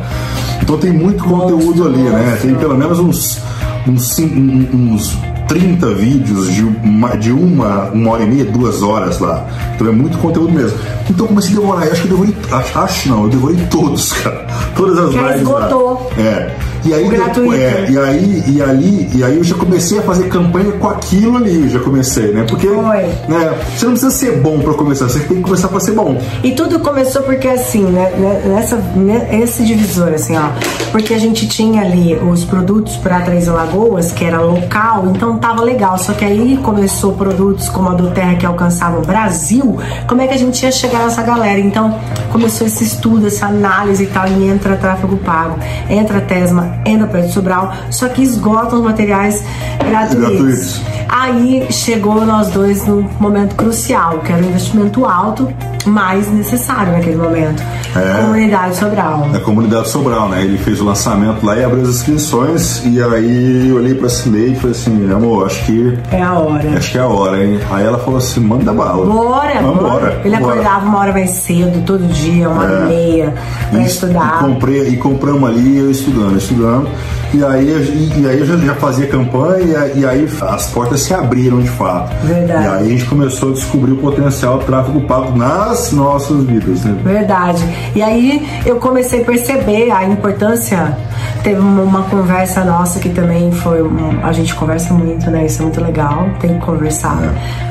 Então 0.61 0.77
tem 0.77 0.91
muito 0.93 1.23
conteúdo 1.23 1.87
ali, 1.87 2.03
né? 2.03 2.37
Tem 2.41 2.53
pelo 2.55 2.77
menos 2.77 2.99
uns, 2.99 3.39
uns, 3.87 4.19
um- 4.19 4.67
uns 4.93 5.17
30 5.51 5.93
vídeos 5.95 6.53
de 6.53 6.63
uma, 6.63 7.09
de 7.17 7.29
uma, 7.29 7.89
uma 7.89 8.11
hora 8.11 8.23
e 8.23 8.25
meia, 8.25 8.45
duas 8.45 8.81
horas 8.81 9.19
lá. 9.19 9.45
Então 9.75 9.85
é 9.85 9.91
muito 9.91 10.17
conteúdo 10.17 10.53
mesmo. 10.53 10.77
Então 11.09 11.25
eu 11.25 11.27
comecei 11.27 11.51
a 11.51 11.59
devorar. 11.59 11.87
Eu 11.87 11.91
acho 11.91 12.01
que 12.03 12.07
eu 12.07 12.11
devorei. 12.17 12.35
Acho, 12.75 13.09
não, 13.09 13.23
eu 13.23 13.29
devorei 13.29 13.57
todos, 13.69 14.13
cara. 14.23 14.47
Todas 14.77 14.97
as 14.97 15.13
Já 15.13 15.21
lives. 15.33 15.47
lá. 15.47 15.59
esgotou. 15.65 16.09
É. 16.17 16.55
E 16.83 16.93
aí, 16.93 17.07
gratuito. 17.07 17.53
é, 17.53 17.85
e 17.89 17.97
aí, 17.97 18.43
e 18.47 18.61
ali, 18.61 19.09
e 19.13 19.23
aí 19.23 19.37
eu 19.37 19.43
já 19.43 19.55
comecei 19.55 19.99
a 19.99 20.01
fazer 20.01 20.27
campanha 20.29 20.71
com 20.71 20.89
aquilo 20.89 21.37
ali, 21.37 21.63
eu 21.63 21.69
já 21.69 21.79
comecei, 21.79 22.31
né? 22.31 22.43
Porque 22.49 22.67
Foi. 22.67 23.03
né, 23.27 23.53
você 23.75 23.85
não 23.85 23.91
precisa 23.91 24.09
ser 24.09 24.39
bom 24.39 24.59
pra 24.59 24.73
começar, 24.73 25.07
você 25.07 25.19
tem 25.19 25.37
que 25.37 25.43
começar 25.43 25.67
pra 25.67 25.79
ser 25.79 25.91
bom. 25.91 26.19
E 26.43 26.51
tudo 26.53 26.79
começou 26.79 27.21
porque 27.21 27.47
assim, 27.47 27.83
né, 27.83 28.11
né, 28.17 28.41
nessa, 28.47 28.77
né, 28.95 29.29
esse 29.43 29.63
divisor, 29.63 30.09
assim, 30.09 30.35
ó, 30.35 30.49
porque 30.91 31.13
a 31.13 31.19
gente 31.19 31.47
tinha 31.47 31.83
ali 31.83 32.15
os 32.15 32.43
produtos 32.43 32.95
para 32.97 33.21
Três 33.21 33.47
Alagoas, 33.47 34.11
que 34.11 34.25
era 34.25 34.41
local, 34.41 35.07
então 35.15 35.37
tava 35.41 35.61
legal. 35.61 35.97
Só 35.97 36.13
que 36.13 36.23
aí 36.23 36.57
começou 36.57 37.13
produtos 37.13 37.67
como 37.67 37.89
a 37.89 37.93
do 37.93 38.11
Terra 38.11 38.35
que 38.35 38.45
alcançavam 38.45 39.01
o 39.01 39.05
Brasil, 39.05 39.77
como 40.07 40.21
é 40.21 40.27
que 40.27 40.33
a 40.33 40.37
gente 40.37 40.63
ia 40.63 40.71
chegar 40.71 40.99
nessa 40.99 41.23
galera? 41.23 41.59
Então 41.59 41.99
começou 42.31 42.67
esse 42.67 42.83
estudo, 42.83 43.27
essa 43.27 43.47
análise 43.47 44.03
e 44.03 44.07
tal, 44.07 44.27
e 44.27 44.47
entra 44.47 44.77
tráfego 44.77 45.17
pago, 45.17 45.59
entra 45.89 46.21
Tesma, 46.21 46.77
entra 46.85 47.07
Pedro 47.07 47.31
Sobral, 47.31 47.73
só 47.89 48.07
que 48.07 48.21
esgotam 48.21 48.79
os 48.79 48.85
materiais 48.85 49.43
gratuitos. 49.79 50.19
Gratuitos. 50.19 50.81
Aí 51.09 51.67
chegou 51.71 52.25
nós 52.25 52.49
dois 52.49 52.85
num 52.85 53.05
momento 53.19 53.55
crucial, 53.55 54.19
que 54.19 54.31
era 54.31 54.41
um 54.41 54.47
investimento 54.47 55.05
alto, 55.05 55.51
mas 55.85 56.29
necessário 56.31 56.93
naquele 56.93 57.15
momento. 57.17 57.61
É. 57.95 58.21
Comunidade 58.21 58.75
Sobral. 58.75 59.27
Na 59.31 59.39
comunidade 59.39 59.89
Sobral, 59.89 60.29
né? 60.29 60.43
Ele 60.43 60.57
fez 60.57 60.79
o 60.79 60.85
lançamento 60.85 61.45
lá 61.45 61.57
e 61.57 61.63
abriu 61.63 61.81
as 61.83 61.89
inscrições. 61.89 62.81
E 62.85 63.01
aí 63.01 63.69
eu 63.69 63.75
olhei 63.77 63.93
pra 63.95 64.07
Cilei 64.09 64.51
e 64.51 64.55
falei 64.55 64.71
assim, 64.71 65.11
amor, 65.11 65.45
acho 65.47 65.65
que. 65.65 65.97
É 66.11 66.21
a 66.21 66.33
hora. 66.33 66.77
Acho 66.77 66.91
que 66.91 66.97
é 66.97 67.01
a 67.01 67.07
hora, 67.07 67.43
hein? 67.43 67.59
Aí 67.71 67.85
ela 67.85 67.97
falou 67.99 68.17
assim, 68.17 68.39
manda 68.39 68.71
bala. 68.73 69.05
Bora, 69.05 69.61
Vambora. 69.61 69.89
bora. 69.89 70.21
Ele 70.23 70.35
vambora. 70.35 70.53
acordava 70.53 70.85
uma 70.85 70.99
hora 70.99 71.11
mais 71.13 71.29
cedo, 71.31 71.83
todo 71.85 72.05
dia, 72.07 72.47
uma 72.49 72.63
hora 72.63 72.73
É. 72.73 72.83
e 72.83 72.87
meia, 72.87 73.33
pra 73.69 73.79
E, 73.81 73.85
estudar. 73.85 74.37
E, 74.41 74.45
comprei, 74.53 74.87
e 74.89 74.97
compramos 74.97 75.49
ali, 75.49 75.77
eu 75.77 75.91
estudando, 75.91 76.37
estudando. 76.37 76.87
E 77.33 77.43
aí, 77.45 77.65
e, 77.65 78.21
e 78.21 78.27
aí 78.27 78.39
eu 78.39 78.45
já, 78.45 78.57
já 78.57 78.75
fazia 78.75 79.07
campanha 79.07 79.89
e 79.95 80.05
aí 80.05 80.27
as 80.41 80.67
portas 80.67 81.01
se 81.01 81.13
abriram 81.13 81.59
de 81.61 81.69
fato. 81.69 82.13
Verdade. 82.25 82.63
E 82.63 82.67
aí 82.67 82.85
a 82.87 82.89
gente 82.89 83.05
começou 83.05 83.49
a 83.51 83.53
descobrir 83.53 83.93
o 83.93 83.97
potencial 83.97 84.57
do 84.57 84.65
tráfego 84.65 84.99
pago 85.01 85.31
nas 85.71 85.91
nossas 85.93 86.43
vidas. 86.43 86.83
Né? 86.83 86.95
Verdade. 87.03 87.63
E 87.95 88.01
aí 88.01 88.47
eu 88.65 88.75
comecei 88.75 89.21
a 89.21 89.25
perceber 89.25 89.89
a 89.91 90.05
importância. 90.05 90.95
Teve 91.43 91.59
uma, 91.59 92.03
conversa 92.03 92.63
nossa 92.63 92.99
que 92.99 93.09
também 93.09 93.51
foi. 93.51 93.81
um- 93.81 94.19
a 94.23 94.31
gente 94.31 94.53
conversa 94.53 94.93
muito, 94.93 95.29
né? 95.31 95.45
Isso 95.45 95.61
é 95.61 95.65
muito 95.65 95.81
legal. 95.81 96.27
Tem 96.39 96.59
que 96.59 96.65
conversar. 96.65 97.17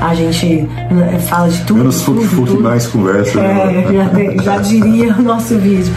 A 0.01 0.15
gente 0.15 0.69
né, 0.91 1.19
fala 1.21 1.49
de 1.49 1.61
tudo. 1.65 1.79
Menos 1.79 2.01
tudo, 2.03 2.23
fuque-fuque, 2.23 2.51
tudo. 2.53 2.63
mais 2.63 2.87
conversa. 2.87 3.39
É, 3.41 3.93
né? 4.13 4.35
já, 4.43 4.57
já 4.57 4.57
diria 4.59 5.15
o 5.17 5.23
nosso 5.23 5.59
vídeo. 5.59 5.95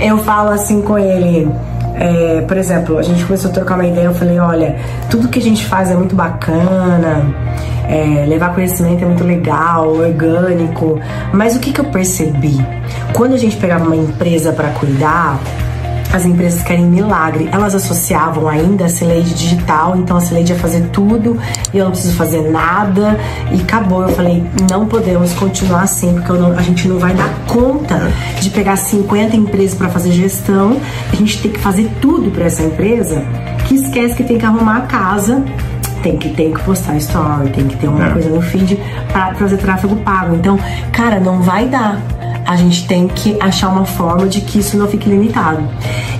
Eu 0.00 0.18
falo 0.18 0.50
assim 0.50 0.80
com 0.82 0.98
ele. 0.98 1.48
É, 1.94 2.40
por 2.42 2.56
exemplo, 2.56 2.98
a 2.98 3.02
gente 3.02 3.24
começou 3.24 3.50
a 3.50 3.54
trocar 3.54 3.74
uma 3.74 3.86
ideia. 3.86 4.06
Eu 4.06 4.14
falei: 4.14 4.38
olha, 4.38 4.76
tudo 5.10 5.28
que 5.28 5.38
a 5.38 5.42
gente 5.42 5.64
faz 5.64 5.90
é 5.90 5.94
muito 5.94 6.14
bacana. 6.14 7.24
é, 7.88 8.24
levar 8.26 8.54
conhecimento 8.54 9.04
é 9.04 9.06
muito 9.06 9.24
legal, 9.24 9.88
orgânico. 9.88 11.00
Mas 11.32 11.54
o 11.56 11.60
que, 11.60 11.72
que 11.72 11.80
eu 11.80 11.84
percebi? 11.86 12.58
Quando 13.12 13.34
a 13.34 13.38
gente 13.38 13.56
pegava 13.56 13.84
uma 13.84 13.96
empresa 13.96 14.52
para 14.52 14.70
cuidar, 14.70 15.38
as 16.14 16.24
empresas 16.24 16.62
querem 16.62 16.86
milagre. 16.86 17.48
Elas 17.50 17.74
associavam 17.74 18.46
ainda 18.48 18.84
a 18.84 18.88
Celeide 18.88 19.34
digital, 19.34 19.96
então 19.96 20.16
a 20.16 20.20
Celeide 20.20 20.52
ia 20.52 20.58
fazer 20.58 20.82
tudo 20.92 21.36
e 21.72 21.78
eu 21.78 21.84
não 21.86 21.90
preciso 21.90 22.14
fazer 22.14 22.48
nada 22.52 23.18
e 23.50 23.60
acabou. 23.60 24.02
Eu 24.02 24.10
falei, 24.10 24.44
não 24.70 24.86
podemos 24.86 25.32
continuar 25.32 25.82
assim, 25.82 26.14
porque 26.14 26.32
não- 26.34 26.52
a 26.56 26.62
gente 26.62 26.86
não 26.86 27.00
vai 27.00 27.12
dar 27.14 27.28
conta 27.48 28.12
de 28.40 28.48
pegar 28.50 28.76
50 28.76 29.34
empresas 29.34 29.76
para 29.76 29.88
fazer 29.88 30.12
gestão. 30.12 30.76
A 31.12 31.16
gente 31.16 31.42
tem 31.42 31.50
que 31.50 31.58
fazer 31.58 31.90
tudo 32.00 32.30
para 32.30 32.44
essa 32.44 32.62
empresa 32.62 33.20
que 33.66 33.74
esquece 33.74 34.14
que 34.14 34.22
tem 34.22 34.38
que 34.38 34.46
arrumar 34.46 34.76
a 34.76 34.80
casa. 34.82 35.42
Tem 36.00 36.16
que, 36.16 36.28
tem 36.28 36.52
que 36.52 36.60
postar 36.62 36.96
story, 36.98 37.48
tem 37.50 37.66
que 37.66 37.76
ter 37.76 37.88
uma 37.88 38.06
É. 38.06 38.10
coisa 38.10 38.28
no 38.28 38.40
feed 38.40 38.78
para 39.10 39.34
fazer 39.34 39.56
tráfego 39.56 39.96
pago. 39.96 40.36
Então, 40.36 40.56
cara, 40.92 41.18
não 41.18 41.40
vai 41.40 41.66
dar 41.66 41.98
a 42.46 42.56
gente 42.56 42.86
tem 42.86 43.08
que 43.08 43.36
achar 43.40 43.68
uma 43.68 43.84
forma 43.84 44.26
de 44.26 44.40
que 44.40 44.58
isso 44.58 44.76
não 44.76 44.86
fique 44.86 45.08
limitado. 45.08 45.62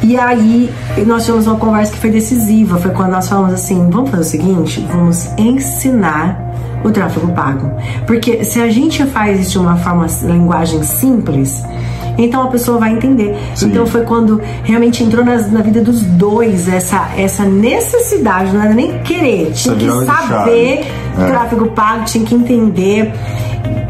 E 0.02 0.16
aí 0.16 0.70
nós 1.06 1.24
tivemos 1.24 1.46
uma 1.46 1.56
conversa 1.56 1.92
que 1.92 1.98
foi 1.98 2.10
decisiva, 2.10 2.78
foi 2.78 2.90
quando 2.92 3.10
nós 3.12 3.28
falamos 3.28 3.52
assim, 3.52 3.88
vamos 3.90 4.10
fazer 4.10 4.22
o 4.22 4.26
seguinte, 4.26 4.86
vamos 4.92 5.28
ensinar 5.36 6.40
o 6.84 6.90
tráfego 6.90 7.28
pago. 7.32 7.70
Porque 8.06 8.44
se 8.44 8.60
a 8.60 8.68
gente 8.70 9.04
faz 9.06 9.40
isso 9.40 9.52
de 9.52 9.58
uma 9.58 9.76
forma, 9.76 10.06
linguagem 10.22 10.82
simples, 10.82 11.62
então 12.18 12.42
a 12.42 12.46
pessoa 12.48 12.78
vai 12.78 12.92
entender. 12.92 13.36
Sim. 13.54 13.68
Então 13.70 13.86
foi 13.86 14.02
quando 14.02 14.40
realmente 14.62 15.02
entrou 15.02 15.24
nas- 15.24 15.50
na 15.50 15.62
vida 15.62 15.80
dos 15.80 16.02
dois 16.02 16.68
essa, 16.68 17.08
essa 17.16 17.44
necessidade, 17.44 18.52
não 18.52 18.62
era 18.62 18.74
nem 18.74 18.98
querer, 19.00 19.50
tinha 19.52 19.74
Essa 19.74 19.74
que 19.74 20.06
saber 20.06 20.28
chave. 20.28 20.84
É. 21.18 21.26
tráfego 21.26 21.66
pago, 21.68 22.04
tinha 22.04 22.24
que 22.24 22.34
entender. 22.34 23.12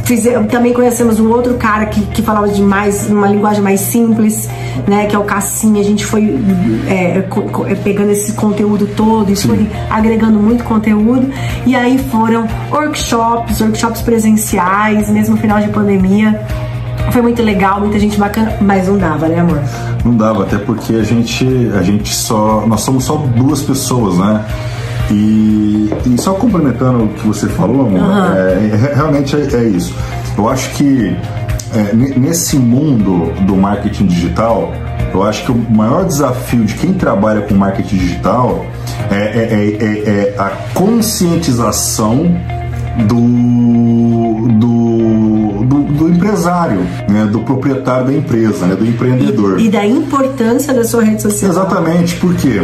Fize- 0.04 0.32
também 0.50 0.72
conhecemos 0.74 1.18
um 1.18 1.30
outro 1.30 1.54
cara 1.54 1.86
que, 1.86 2.02
que 2.02 2.20
falava 2.20 2.46
de 2.48 2.60
mais 2.60 3.08
uma 3.08 3.26
linguagem 3.26 3.62
mais 3.62 3.80
simples, 3.80 4.46
né? 4.86 5.06
Que 5.06 5.16
é 5.16 5.18
o 5.18 5.24
Cassim. 5.24 5.80
A 5.80 5.82
gente 5.82 6.04
foi 6.04 6.38
é, 6.86 7.22
co- 7.22 7.64
é, 7.66 7.74
pegando 7.74 8.10
esse 8.10 8.32
conteúdo 8.34 8.86
todo 8.94 9.30
e 9.32 9.36
foi 9.36 9.66
agregando 9.88 10.38
muito 10.38 10.62
conteúdo. 10.64 11.30
E 11.64 11.74
aí 11.74 11.96
foram 12.10 12.46
workshops, 12.70 13.60
workshops 13.62 14.02
presenciais, 14.02 15.08
mesmo 15.08 15.36
no 15.36 15.40
final 15.40 15.58
de 15.58 15.68
pandemia. 15.68 16.38
Foi 17.10 17.22
muito 17.22 17.42
legal, 17.42 17.80
muita 17.80 17.98
gente 17.98 18.18
bacana, 18.18 18.54
mas 18.60 18.88
não 18.88 18.98
dava, 18.98 19.26
né, 19.28 19.40
amor? 19.40 19.60
Não 20.04 20.16
dava, 20.16 20.42
até 20.42 20.58
porque 20.58 20.94
a 20.94 21.02
gente, 21.02 21.46
a 21.78 21.82
gente 21.82 22.14
só. 22.14 22.64
Nós 22.66 22.82
somos 22.82 23.04
só 23.04 23.16
duas 23.36 23.62
pessoas, 23.62 24.18
né? 24.18 24.44
E, 25.10 25.90
e 26.06 26.14
só 26.20 26.32
complementando 26.34 27.04
o 27.04 27.08
que 27.08 27.26
você 27.26 27.46
falou, 27.48 27.86
amor, 27.86 28.00
Aham. 28.00 28.34
é, 28.34 28.92
realmente 28.94 29.36
é, 29.36 29.40
é 29.56 29.64
isso. 29.64 29.94
Eu 30.36 30.48
acho 30.48 30.70
que 30.70 31.14
é, 31.74 31.94
ne- 31.94 32.14
nesse 32.18 32.56
mundo 32.56 33.32
do 33.44 33.54
marketing 33.56 34.06
digital, 34.06 34.72
eu 35.12 35.22
acho 35.22 35.44
que 35.44 35.52
o 35.52 35.56
maior 35.70 36.04
desafio 36.04 36.64
de 36.64 36.74
quem 36.74 36.92
trabalha 36.94 37.42
com 37.42 37.54
marketing 37.54 37.96
digital 37.96 38.64
é, 39.10 39.14
é- 39.14 39.18
é- 39.20 39.84
é- 39.84 40.34
é 40.34 40.34
a 40.38 40.50
conscientização 40.72 42.26
do, 43.06 44.48
do, 44.58 45.64
do, 45.64 45.82
do 45.92 46.08
empresário, 46.08 46.80
né, 47.08 47.26
do 47.30 47.40
proprietário 47.40 48.06
da 48.06 48.12
empresa, 48.12 48.66
né, 48.66 48.74
do 48.76 48.86
empreendedor. 48.86 49.58
E, 49.60 49.66
e 49.66 49.68
da 49.70 49.84
importância 49.86 50.72
da 50.72 50.84
sua 50.84 51.02
rede 51.02 51.22
social. 51.22 51.50
Exatamente, 51.50 52.16
por 52.16 52.34
quê? 52.34 52.62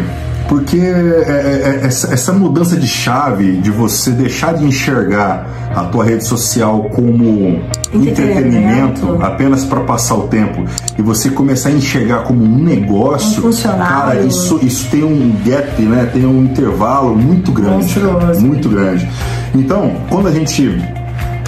Porque 0.50 0.78
é, 0.78 0.80
é, 0.82 1.80
é, 1.80 1.86
essa, 1.86 2.32
mudança 2.32 2.76
de 2.76 2.88
chave, 2.88 3.58
de 3.58 3.70
você 3.70 4.10
deixar 4.10 4.52
de 4.52 4.64
enxergar 4.64 5.46
a 5.72 5.84
tua 5.84 6.04
rede 6.04 6.26
social 6.26 6.90
como 6.92 7.62
entretenimento, 7.94 9.22
apenas 9.22 9.64
para 9.64 9.82
passar 9.82 10.16
o 10.16 10.22
tempo, 10.22 10.64
e 10.98 11.02
você 11.02 11.30
começar 11.30 11.68
a 11.68 11.72
enxergar 11.72 12.24
como 12.24 12.42
um 12.42 12.58
negócio, 12.58 13.46
Um 13.46 13.52
cara, 13.62 14.22
isso, 14.22 14.58
isso 14.60 14.90
tem 14.90 15.04
um 15.04 15.36
gap, 15.46 15.80
né? 15.82 16.10
Tem 16.12 16.26
um 16.26 16.42
intervalo 16.42 17.14
muito 17.14 17.52
grande, 17.52 17.94
cara, 17.94 18.34
muito 18.40 18.68
grande. 18.68 19.08
Então, 19.54 19.92
quando 20.08 20.26
a 20.26 20.32
gente 20.32 20.82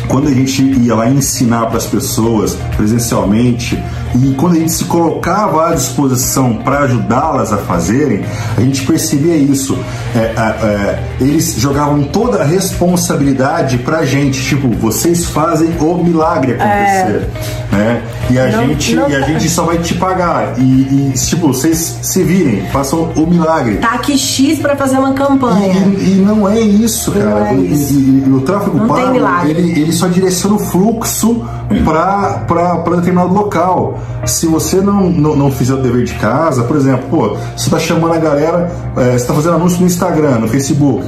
quando 0.06 0.28
a 0.28 0.32
gente 0.32 0.62
ia 0.62 0.94
lá 0.94 1.08
ensinar 1.08 1.66
para 1.66 1.78
as 1.78 1.86
pessoas 1.86 2.56
presencialmente 2.76 3.82
e 4.14 4.34
quando 4.34 4.56
a 4.56 4.58
gente 4.58 4.72
se 4.72 4.84
colocava 4.84 5.68
à 5.68 5.74
disposição 5.74 6.56
para 6.56 6.80
ajudá-las 6.80 7.52
a 7.52 7.58
fazerem, 7.58 8.24
a 8.56 8.60
gente 8.60 8.84
percebia 8.84 9.36
isso. 9.36 9.78
É, 10.14 10.18
é, 10.18 10.66
é, 10.66 10.98
eles 11.20 11.54
jogavam 11.58 12.02
toda 12.04 12.42
a 12.42 12.44
responsabilidade 12.44 13.78
para 13.78 13.98
a 14.00 14.04
gente, 14.04 14.42
tipo, 14.42 14.68
vocês 14.68 15.24
fazem 15.26 15.70
o 15.80 15.94
milagre 16.04 16.52
acontecer, 16.54 17.28
né? 17.72 18.02
E 18.30 18.38
a 18.38 18.46
Não- 18.50 18.66
gente 18.68 18.94
não- 18.94 19.08
e 19.10 19.16
a 19.16 19.20
gente 19.22 19.48
só 19.48 19.64
vai 19.64 19.78
te 19.78 19.94
pagar 19.94 20.54
e, 20.58 20.62
e, 20.62 21.12
tipo 21.16 21.48
vocês 21.48 21.98
se 22.02 22.22
virem, 22.22 22.66
façam 22.70 23.10
o 23.16 23.26
milagre. 23.26 23.76
Tá 23.76 23.92
aqui 23.94 24.16
X 24.18 24.58
pra 24.58 24.76
fazer 24.76 24.98
uma 24.98 25.12
campanha. 25.14 25.74
E, 25.98 26.12
e 26.18 26.24
não 26.24 26.48
é 26.48 26.60
isso, 26.60 27.10
Não 27.10 27.22
cara. 27.32 27.48
é 27.50 27.54
E- 27.54 27.72
isso. 27.72 27.92
E, 27.94 28.30
o 28.32 28.40
tráfego 28.42 28.76
Não 28.78 28.88
pago, 28.88 29.16
ele, 29.46 29.80
ele 29.80 29.92
só 29.92 30.06
direciona 30.08 30.56
o 30.56 30.58
fluxo 30.58 31.42
para 31.84 32.96
determinado 32.96 33.32
local. 33.32 33.98
Se 34.24 34.46
você 34.46 34.76
não, 34.80 35.10
não, 35.10 35.34
não 35.36 35.50
fizer 35.50 35.74
o 35.74 35.82
dever 35.82 36.04
de 36.04 36.14
casa, 36.14 36.62
por 36.64 36.76
exemplo, 36.76 37.06
pô, 37.10 37.28
você 37.56 37.64
está 37.66 37.78
chamando 37.78 38.14
a 38.14 38.18
galera, 38.18 38.70
é, 38.96 39.10
você 39.10 39.16
está 39.16 39.34
fazendo 39.34 39.56
anúncio 39.56 39.80
no 39.80 39.86
Instagram, 39.86 40.01
no 40.10 40.48
Facebook, 40.48 41.06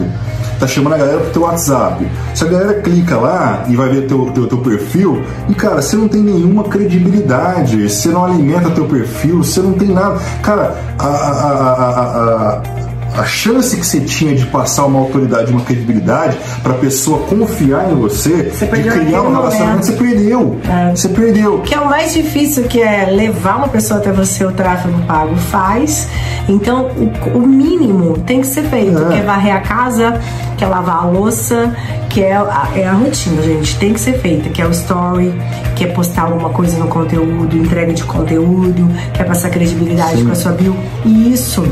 tá 0.59 0.67
chamando 0.67 0.95
a 0.95 0.99
galera 0.99 1.19
pro 1.19 1.31
teu 1.31 1.43
WhatsApp. 1.43 2.07
Se 2.33 2.45
a 2.45 2.47
galera 2.47 2.75
clica 2.81 3.17
lá 3.17 3.65
e 3.69 3.75
vai 3.75 3.89
ver 3.89 4.07
teu, 4.07 4.27
teu, 4.27 4.47
teu 4.47 4.59
perfil, 4.59 5.23
e 5.49 5.55
cara, 5.55 5.83
você 5.83 5.97
não 5.97 6.07
tem 6.07 6.23
nenhuma 6.23 6.65
credibilidade, 6.65 7.89
você 7.89 8.09
não 8.09 8.25
alimenta 8.25 8.71
teu 8.71 8.85
perfil, 8.85 9.43
você 9.43 9.61
não 9.61 9.73
tem 9.73 9.89
nada. 9.89 10.21
Cara, 10.43 10.77
a, 10.99 11.07
a, 11.07 11.31
a, 11.31 12.61
a, 12.61 12.84
a- 13.17 13.25
chance 13.25 13.77
que 13.77 13.87
você 13.87 14.01
tinha 14.01 14.35
de 14.35 14.45
passar 14.47 14.87
uma 14.87 14.99
autoridade, 15.01 15.51
uma 15.51 15.61
credibilidade 15.63 16.37
para 16.63 16.73
a 16.73 16.77
pessoa 16.77 17.21
confiar 17.27 17.91
em 17.91 17.95
você, 17.95 18.51
Você 18.53 18.67
de 18.67 18.83
criar 18.91 19.23
um 19.23 19.33
relacionamento, 19.33 19.87
você 19.87 19.93
perdeu. 19.93 20.59
É. 20.69 20.91
Você 20.95 21.09
perdeu. 21.09 21.59
que 21.61 21.75
é 21.75 21.81
o 21.81 21.87
mais 21.89 22.13
difícil, 22.15 22.65
que 22.65 22.81
é 22.81 23.07
levar 23.11 23.57
uma 23.59 23.69
pessoa 23.69 24.01
até 24.01 24.11
você, 24.13 24.45
o 24.45 24.53
tráfego 24.53 24.99
pago 25.07 25.37
faz. 25.37 26.09
Então, 26.49 26.91
o, 26.97 27.39
o 27.39 27.47
mínimo 27.47 28.19
tem 28.19 28.41
que 28.41 28.47
ser 28.47 28.63
feito, 28.65 28.99
É. 28.99 29.09
que 29.09 29.15
é 29.15 29.23
varrer 29.23 29.55
a 29.57 29.61
casa, 29.61 30.21
que 30.57 30.65
é 30.65 30.67
lavar 30.67 30.99
a 31.03 31.07
louça, 31.07 31.75
que 32.11 32.23
é 32.23 32.35
a, 32.37 32.69
é 32.77 32.87
a 32.87 32.93
rotina, 32.93 33.43
gente. 33.43 33.77
Tem 33.79 33.93
que 33.93 34.01
ser 34.01 34.19
feita, 34.21 34.49
que 34.49 34.61
é 34.63 34.67
o 34.67 34.71
story, 34.71 35.35
que 35.75 35.85
é 35.85 35.87
postar 35.89 36.23
alguma 36.23 36.51
coisa 36.51 36.77
no 36.79 36.87
conteúdo, 36.89 37.57
entrega 37.57 37.93
de 37.93 38.05
conteúdo, 38.05 38.89
que 39.13 39.21
é 39.23 39.25
passar 39.25 39.51
credibilidade 39.51 40.19
Sim. 40.19 40.27
com 40.27 40.33
a 40.33 40.35
sua 40.35 40.53
bio. 40.53 40.77
E 41.05 41.33
isso 41.33 41.65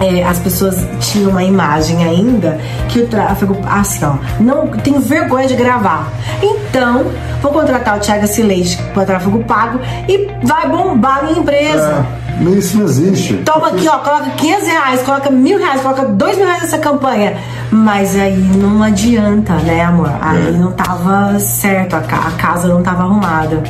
é, 0.00 0.22
as 0.24 0.38
pessoas 0.38 0.76
tinham 1.00 1.30
uma 1.30 1.42
imagem 1.42 2.04
ainda 2.04 2.58
que 2.88 3.00
o 3.00 3.06
tráfego, 3.08 3.56
assim, 3.68 4.04
ó, 4.04 4.14
não 4.40 4.68
tenho 4.68 5.00
vergonha 5.00 5.46
de 5.48 5.54
gravar. 5.56 6.08
Então, 6.42 7.06
vou 7.42 7.52
contratar 7.52 7.96
o 7.96 8.00
Thiago 8.00 8.26
Sileide 8.26 8.78
para 8.94 9.04
tráfego 9.04 9.42
pago 9.44 9.80
e 10.08 10.28
vai 10.44 10.68
bombar 10.68 11.24
minha 11.24 11.38
empresa. 11.38 12.04
É, 12.40 12.48
isso 12.50 12.76
não 12.78 12.84
existe. 12.84 13.34
Toma 13.38 13.68
aqui, 13.68 13.88
ó, 13.88 13.98
coloca 13.98 14.30
500 14.36 14.68
reais, 14.68 15.02
coloca 15.02 15.30
mil 15.30 15.58
reais, 15.58 15.80
coloca 15.80 16.04
dois 16.04 16.36
mil 16.36 16.46
reais 16.46 16.62
nessa 16.62 16.78
campanha. 16.78 17.36
Mas 17.70 18.14
aí 18.18 18.36
não 18.36 18.80
adianta, 18.82 19.54
né, 19.54 19.82
amor? 19.82 20.10
Aí 20.22 20.48
É. 20.48 20.50
não 20.52 20.70
tava 20.72 21.38
certo, 21.40 21.94
a, 21.96 22.00
ca- 22.00 22.28
a 22.28 22.30
casa 22.40 22.68
não 22.68 22.80
tava 22.82 23.02
arrumada. 23.02 23.60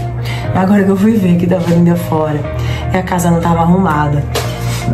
Agora 0.55 0.85
que 0.85 0.91
eu 0.91 0.97
fui 0.97 1.12
ver 1.14 1.37
que 1.37 1.47
dava 1.47 1.71
ainda 1.71 1.97
fora, 1.97 2.38
e 2.93 2.97
a 2.97 3.03
casa 3.03 3.31
não 3.31 3.41
tava 3.41 3.61
arrumada. 3.62 4.23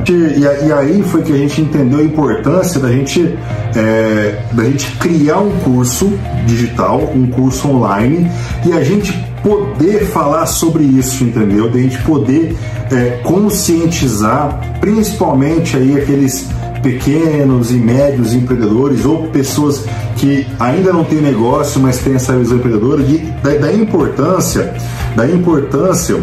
E, 0.06 0.72
aí 0.72 1.02
foi 1.02 1.22
que 1.22 1.32
a 1.32 1.36
gente 1.36 1.60
entendeu 1.60 2.00
a 2.00 2.02
importância 2.02 2.80
da 2.80 2.90
gente, 2.90 3.36
é, 3.74 4.42
da 4.52 4.64
gente 4.64 4.90
criar 4.96 5.38
um 5.38 5.50
curso 5.60 6.12
digital, 6.46 7.12
um 7.14 7.26
curso 7.26 7.68
online, 7.68 8.30
e 8.66 8.72
a 8.72 8.82
gente 8.82 9.12
poder 9.42 10.06
falar 10.06 10.46
sobre 10.46 10.84
isso, 10.84 11.22
entendeu? 11.22 11.70
Da 11.70 11.78
gente 11.78 11.98
poder 11.98 12.56
é, 12.90 13.20
conscientizar, 13.22 14.78
principalmente 14.80 15.76
aí 15.76 15.98
aqueles 15.98 16.48
pequenos 16.82 17.70
e 17.70 17.74
médios 17.74 18.34
empreendedores 18.34 19.04
ou 19.04 19.28
pessoas 19.28 19.84
que 20.16 20.46
ainda 20.60 20.92
não 20.92 21.04
têm 21.04 21.20
negócio, 21.20 21.80
mas 21.80 21.98
têm 21.98 22.14
essa 22.14 22.36
visão 22.36 22.58
empreendedora, 22.58 23.02
de, 23.02 23.18
da, 23.18 23.54
da 23.54 23.72
importância, 23.72 24.74
da 25.16 25.26
importância 25.26 26.16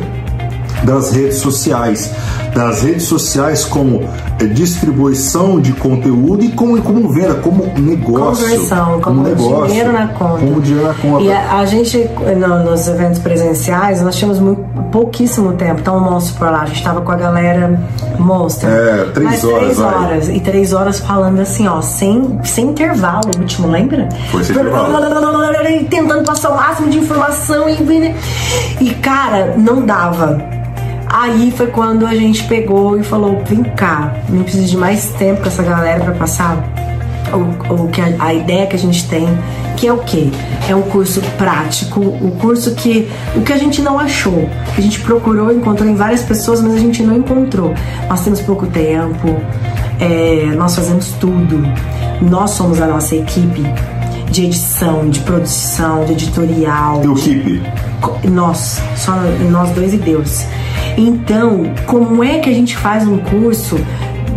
das 0.83 1.11
redes 1.11 1.37
sociais. 1.37 2.11
Das 2.53 2.81
redes 2.81 3.03
sociais 3.03 3.63
como 3.63 4.01
eh, 4.39 4.45
distribuição 4.45 5.59
de 5.59 5.71
conteúdo 5.73 6.43
e 6.43 6.49
como, 6.49 6.81
como 6.81 7.09
venda, 7.09 7.35
como 7.35 7.63
negócio. 7.79 8.43
Conversão, 8.45 8.99
como 9.01 9.23
negócio, 9.23 9.67
dinheiro 9.67 9.93
na 9.93 10.07
conta. 10.09 10.39
Como 10.39 10.61
dinheiro 10.61 10.87
na 10.87 10.93
conta. 10.95 11.23
E 11.23 11.31
a, 11.31 11.59
a 11.59 11.65
gente, 11.65 12.09
no- 12.37 12.63
nos 12.69 12.87
eventos 12.87 13.19
presenciais, 13.19 14.01
nós 14.01 14.15
tínhamos 14.15 14.39
muito, 14.39 14.61
pouquíssimo 14.91 15.53
tempo. 15.53 15.79
Então, 15.79 15.97
o 15.97 16.01
Monstro 16.01 16.35
por 16.39 16.51
lá, 16.51 16.63
a 16.63 16.65
gente 16.65 16.83
tava 16.83 16.99
com 17.01 17.11
a 17.11 17.15
galera 17.15 17.79
Monster. 18.19 18.69
É, 18.69 19.05
três 19.13 19.43
horas, 19.45 19.59
três 19.61 19.79
horas. 19.79 20.29
E 20.29 20.39
três 20.41 20.73
horas 20.73 20.99
falando 20.99 21.39
assim, 21.39 21.67
ó, 21.67 21.81
sem, 21.81 22.37
sem 22.43 22.65
intervalo, 22.71 23.21
o 23.35 23.39
último, 23.39 23.69
lembra? 23.69 24.09
Foi 24.29 24.43
sem 24.43 24.55
intervalo. 24.55 24.93
Tentando 25.89 26.23
passar 26.25 26.49
o 26.49 26.55
máximo 26.57 26.89
de 26.89 26.97
informação 26.99 27.69
e, 27.69 28.13
e 28.81 28.93
cara, 28.95 29.53
não 29.57 29.85
dava. 29.85 30.37
Aí 31.13 31.51
foi 31.51 31.67
quando 31.67 32.07
a 32.07 32.15
gente 32.15 32.45
pegou 32.45 32.97
e 32.97 33.03
falou: 33.03 33.43
vem 33.45 33.63
cá, 33.63 34.15
não 34.29 34.43
preciso 34.43 34.65
de 34.65 34.77
mais 34.77 35.07
tempo 35.11 35.41
com 35.41 35.47
essa 35.49 35.61
galera 35.61 36.05
pra 36.05 36.13
passar 36.13 36.63
o, 37.33 37.89
que 37.89 37.99
a, 37.99 38.15
a 38.17 38.33
ideia 38.33 38.65
que 38.65 38.77
a 38.77 38.79
gente 38.79 39.07
tem, 39.09 39.27
que 39.75 39.87
é 39.87 39.91
o 39.91 39.97
quê? 39.97 40.29
É 40.69 40.75
um 40.75 40.83
curso 40.83 41.21
prático, 41.37 41.99
o 41.99 42.31
curso 42.39 42.73
que 42.75 43.09
o 43.35 43.41
que 43.41 43.51
a 43.51 43.57
gente 43.57 43.81
não 43.81 43.99
achou, 43.99 44.49
que 44.73 44.79
a 44.79 44.81
gente 44.81 45.01
procurou, 45.01 45.51
encontrou 45.51 45.89
em 45.89 45.95
várias 45.95 46.23
pessoas, 46.23 46.61
mas 46.61 46.75
a 46.75 46.79
gente 46.79 47.03
não 47.03 47.17
encontrou. 47.17 47.73
Nós 48.07 48.21
temos 48.21 48.39
pouco 48.39 48.65
tempo, 48.67 49.35
é, 49.99 50.55
nós 50.55 50.73
fazemos 50.73 51.11
tudo, 51.19 51.61
nós 52.21 52.51
somos 52.51 52.81
a 52.81 52.87
nossa 52.87 53.15
equipe 53.17 53.63
de 54.31 54.45
edição, 54.45 55.09
de 55.09 55.19
produção, 55.19 56.05
de 56.05 56.13
editorial, 56.13 57.01
E 57.03 57.07
o? 57.07 57.61
Co- 58.01 58.17
nós, 58.29 58.81
só 58.95 59.13
nós 59.51 59.69
dois 59.71 59.93
e 59.93 59.97
Deus. 59.97 60.45
Então, 60.97 61.63
como 61.85 62.23
é 62.23 62.39
que 62.39 62.49
a 62.49 62.53
gente 62.53 62.75
faz 62.75 63.05
um 63.07 63.17
curso 63.17 63.77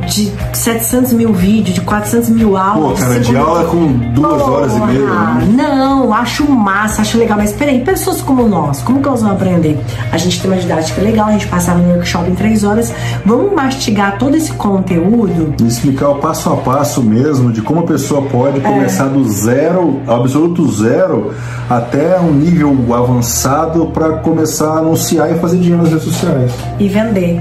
de 0.04 0.32
700 0.52 1.12
mil 1.12 1.32
vídeos, 1.32 1.74
de 1.74 1.80
400 1.80 2.28
mil 2.30 2.56
aulas? 2.56 2.98
Pô, 2.98 3.04
cara, 3.06 3.20
de 3.20 3.36
aula 3.36 3.64
com 3.64 3.86
duas 4.14 4.42
horas 4.42 4.72
e 4.74 4.80
meia, 4.80 5.00
né? 5.00 5.48
Não, 5.56 6.12
acho 6.12 6.48
massa, 6.50 7.02
acho 7.02 7.18
legal. 7.18 7.38
Mas 7.38 7.52
peraí, 7.52 7.80
pessoas 7.80 8.20
como 8.20 8.48
nós, 8.48 8.82
como 8.82 9.00
que 9.00 9.08
elas 9.08 9.22
vão 9.22 9.32
aprender? 9.32 9.78
A 10.12 10.18
gente 10.18 10.40
tem 10.40 10.50
uma 10.50 10.60
didática 10.60 11.00
legal, 11.02 11.28
a 11.28 11.32
gente 11.32 11.46
passava 11.46 11.78
no 11.78 11.88
workshop 11.90 12.30
em 12.30 12.34
três 12.34 12.64
horas. 12.64 12.92
Vamos 13.24 13.52
mastigar 13.52 14.18
todo 14.18 14.36
esse 14.36 14.52
conteúdo 14.52 15.54
E 15.60 15.66
explicar 15.66 16.08
o 16.10 16.16
passo 16.16 16.50
a 16.50 16.56
passo 16.56 17.02
mesmo 17.02 17.52
de 17.52 17.62
como 17.62 17.80
a 17.80 17.84
pessoa 17.84 18.22
pode 18.22 18.60
começar 18.60 19.06
do 19.06 19.24
zero, 19.28 20.00
absoluto 20.06 20.70
zero, 20.70 21.32
até 21.68 22.18
um 22.20 22.32
nível 22.32 22.76
avançado 22.94 23.86
para 23.86 24.18
começar 24.18 24.74
a 24.74 24.78
anunciar 24.78 25.30
e 25.30 25.38
fazer 25.38 25.56
dinheiro 25.58 25.82
nas 25.82 25.90
redes 25.90 26.04
sociais. 26.04 26.52
e 26.78 26.88
vender. 26.88 27.40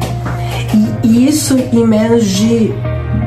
E, 1.04 1.08
e 1.08 1.28
isso 1.30 1.58
em 1.72 1.86
menos 1.86 2.26
de 2.26 2.74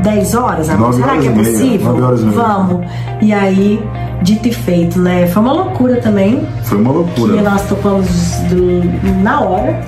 10 0.03 0.35
horas, 0.35 0.69
amor? 0.69 0.93
Será 0.95 1.13
horas 1.13 1.23
que 1.23 1.29
é 1.29 1.33
e 1.33 1.35
meia, 1.35 1.53
possível? 1.53 2.17
e. 2.17 2.35
Vamos. 2.35 2.87
E 3.23 3.33
aí, 3.33 3.83
dito 4.23 4.49
e 4.49 4.53
feito, 4.53 4.99
né? 4.99 5.27
Foi 5.29 5.43
uma 5.43 5.53
loucura 5.53 5.97
também. 6.01 6.47
Foi 6.65 6.79
uma 6.79 6.91
loucura. 6.93 7.37
Que 7.37 7.43
nós 7.43 7.63
topamos 7.69 8.07
do- 8.49 9.23
na 9.23 9.41
hora. 9.41 9.81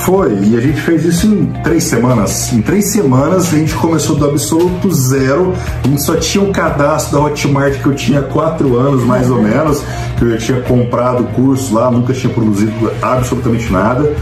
Foi, 0.00 0.30
e 0.42 0.56
a 0.56 0.60
gente 0.60 0.78
fez 0.82 1.04
isso 1.06 1.26
em 1.26 1.46
três 1.64 1.84
semanas. 1.84 2.52
Em 2.52 2.60
três 2.60 2.84
semanas 2.88 3.52
a 3.52 3.56
gente 3.56 3.74
começou 3.74 4.14
do 4.14 4.26
absoluto 4.26 4.92
zero. 4.92 5.54
A 5.82 5.88
gente 5.88 6.02
só 6.02 6.14
tinha 6.16 6.44
um 6.44 6.52
cadastro 6.52 7.16
da 7.18 7.24
Hotmart 7.24 7.74
que 7.80 7.86
eu 7.86 7.94
tinha 7.94 8.22
quatro 8.22 8.76
anos, 8.78 9.02
mais 9.04 9.30
ou 9.30 9.40
menos, 9.42 9.82
que 10.18 10.24
eu 10.24 10.30
já 10.32 10.36
tinha 10.36 10.60
comprado 10.60 11.22
o 11.22 11.26
curso 11.28 11.74
lá, 11.74 11.90
nunca 11.90 12.12
tinha 12.12 12.32
produzido 12.32 12.92
absolutamente 13.00 13.72
nada. 13.72 14.12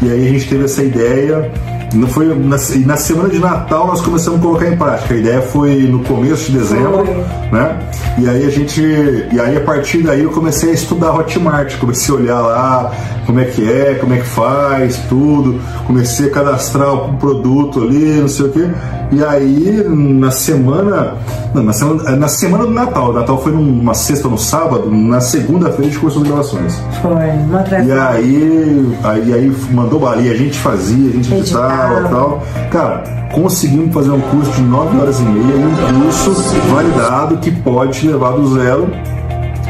E 0.00 0.08
aí 0.10 0.26
a 0.28 0.30
gente 0.30 0.48
teve 0.48 0.64
essa 0.64 0.82
ideia 0.82 1.50
Não 1.94 2.08
foi 2.08 2.26
na, 2.26 2.56
e 2.74 2.78
na 2.80 2.96
semana 2.96 3.28
de 3.28 3.38
Natal 3.38 3.86
nós 3.86 4.00
começamos 4.00 4.40
a 4.40 4.42
colocar 4.42 4.66
em 4.66 4.76
prática. 4.76 5.14
A 5.14 5.16
ideia 5.16 5.40
foi 5.40 5.82
no 5.82 6.00
começo 6.00 6.50
de 6.50 6.58
dezembro, 6.58 7.04
né? 7.52 7.78
E 8.18 8.28
aí 8.28 8.44
a 8.44 8.50
gente, 8.50 8.80
e 8.80 9.40
aí 9.40 9.56
a 9.56 9.60
partir 9.60 10.02
daí 10.02 10.22
eu 10.22 10.30
comecei 10.30 10.70
a 10.70 10.72
estudar 10.72 11.12
Hotmart, 11.14 11.78
comecei 11.78 12.14
a 12.14 12.18
olhar 12.18 12.40
lá 12.40 12.92
como 13.26 13.40
é 13.40 13.44
que 13.44 13.70
é, 13.70 13.94
como 13.94 14.14
é 14.14 14.18
que 14.18 14.26
faz, 14.26 14.96
tudo. 15.08 15.60
Comecei 15.86 16.26
a 16.26 16.30
cadastrar 16.30 16.92
um 16.94 17.16
produto 17.16 17.82
ali, 17.82 18.20
não 18.20 18.28
sei 18.28 18.46
o 18.46 18.50
quê. 18.50 18.68
E 19.12 19.24
aí 19.24 19.84
na 19.88 20.30
semana, 20.30 21.14
não, 21.54 21.62
na 21.62 21.72
semana, 21.72 22.16
na 22.16 22.28
semana 22.28 22.64
do 22.64 22.72
Natal, 22.72 23.10
o 23.10 23.12
Natal 23.12 23.40
foi 23.40 23.52
numa 23.52 23.94
sexta, 23.94 24.28
no 24.28 24.38
sábado, 24.38 24.90
na 24.90 25.20
segunda-feira 25.20 25.82
a 25.82 25.84
gente 25.84 25.98
começou 25.98 26.22
as 26.22 26.28
gravações. 26.28 26.82
Foi, 27.00 27.12
uma 27.12 27.64
E 27.84 27.92
aí, 27.92 28.96
aí, 29.04 29.32
aí 29.32 29.56
mandou 29.70 30.00
bala, 30.00 30.20
e 30.20 30.30
a 30.30 30.34
gente 30.34 30.58
fazia, 30.58 31.10
a 31.10 31.12
gente 31.12 31.32
editava 31.32 31.83
E 31.84 32.08
tal. 32.08 32.42
Cara, 32.70 33.04
conseguimos 33.32 33.92
fazer 33.92 34.10
um 34.10 34.20
curso 34.20 34.50
de 34.52 34.62
9 34.62 35.00
horas 35.00 35.20
e 35.20 35.22
meia, 35.22 35.56
um 35.56 36.02
curso 36.02 36.32
validado 36.72 37.36
que 37.38 37.50
pode 37.50 38.00
te 38.00 38.08
levar 38.08 38.32
do 38.32 38.54
zero. 38.54 38.88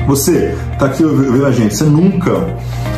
Você 0.06 0.54
tá 0.78 0.86
aqui 0.86 1.02
vendo 1.02 1.46
a 1.46 1.50
gente, 1.50 1.74
você 1.74 1.84
nunca, 1.84 2.32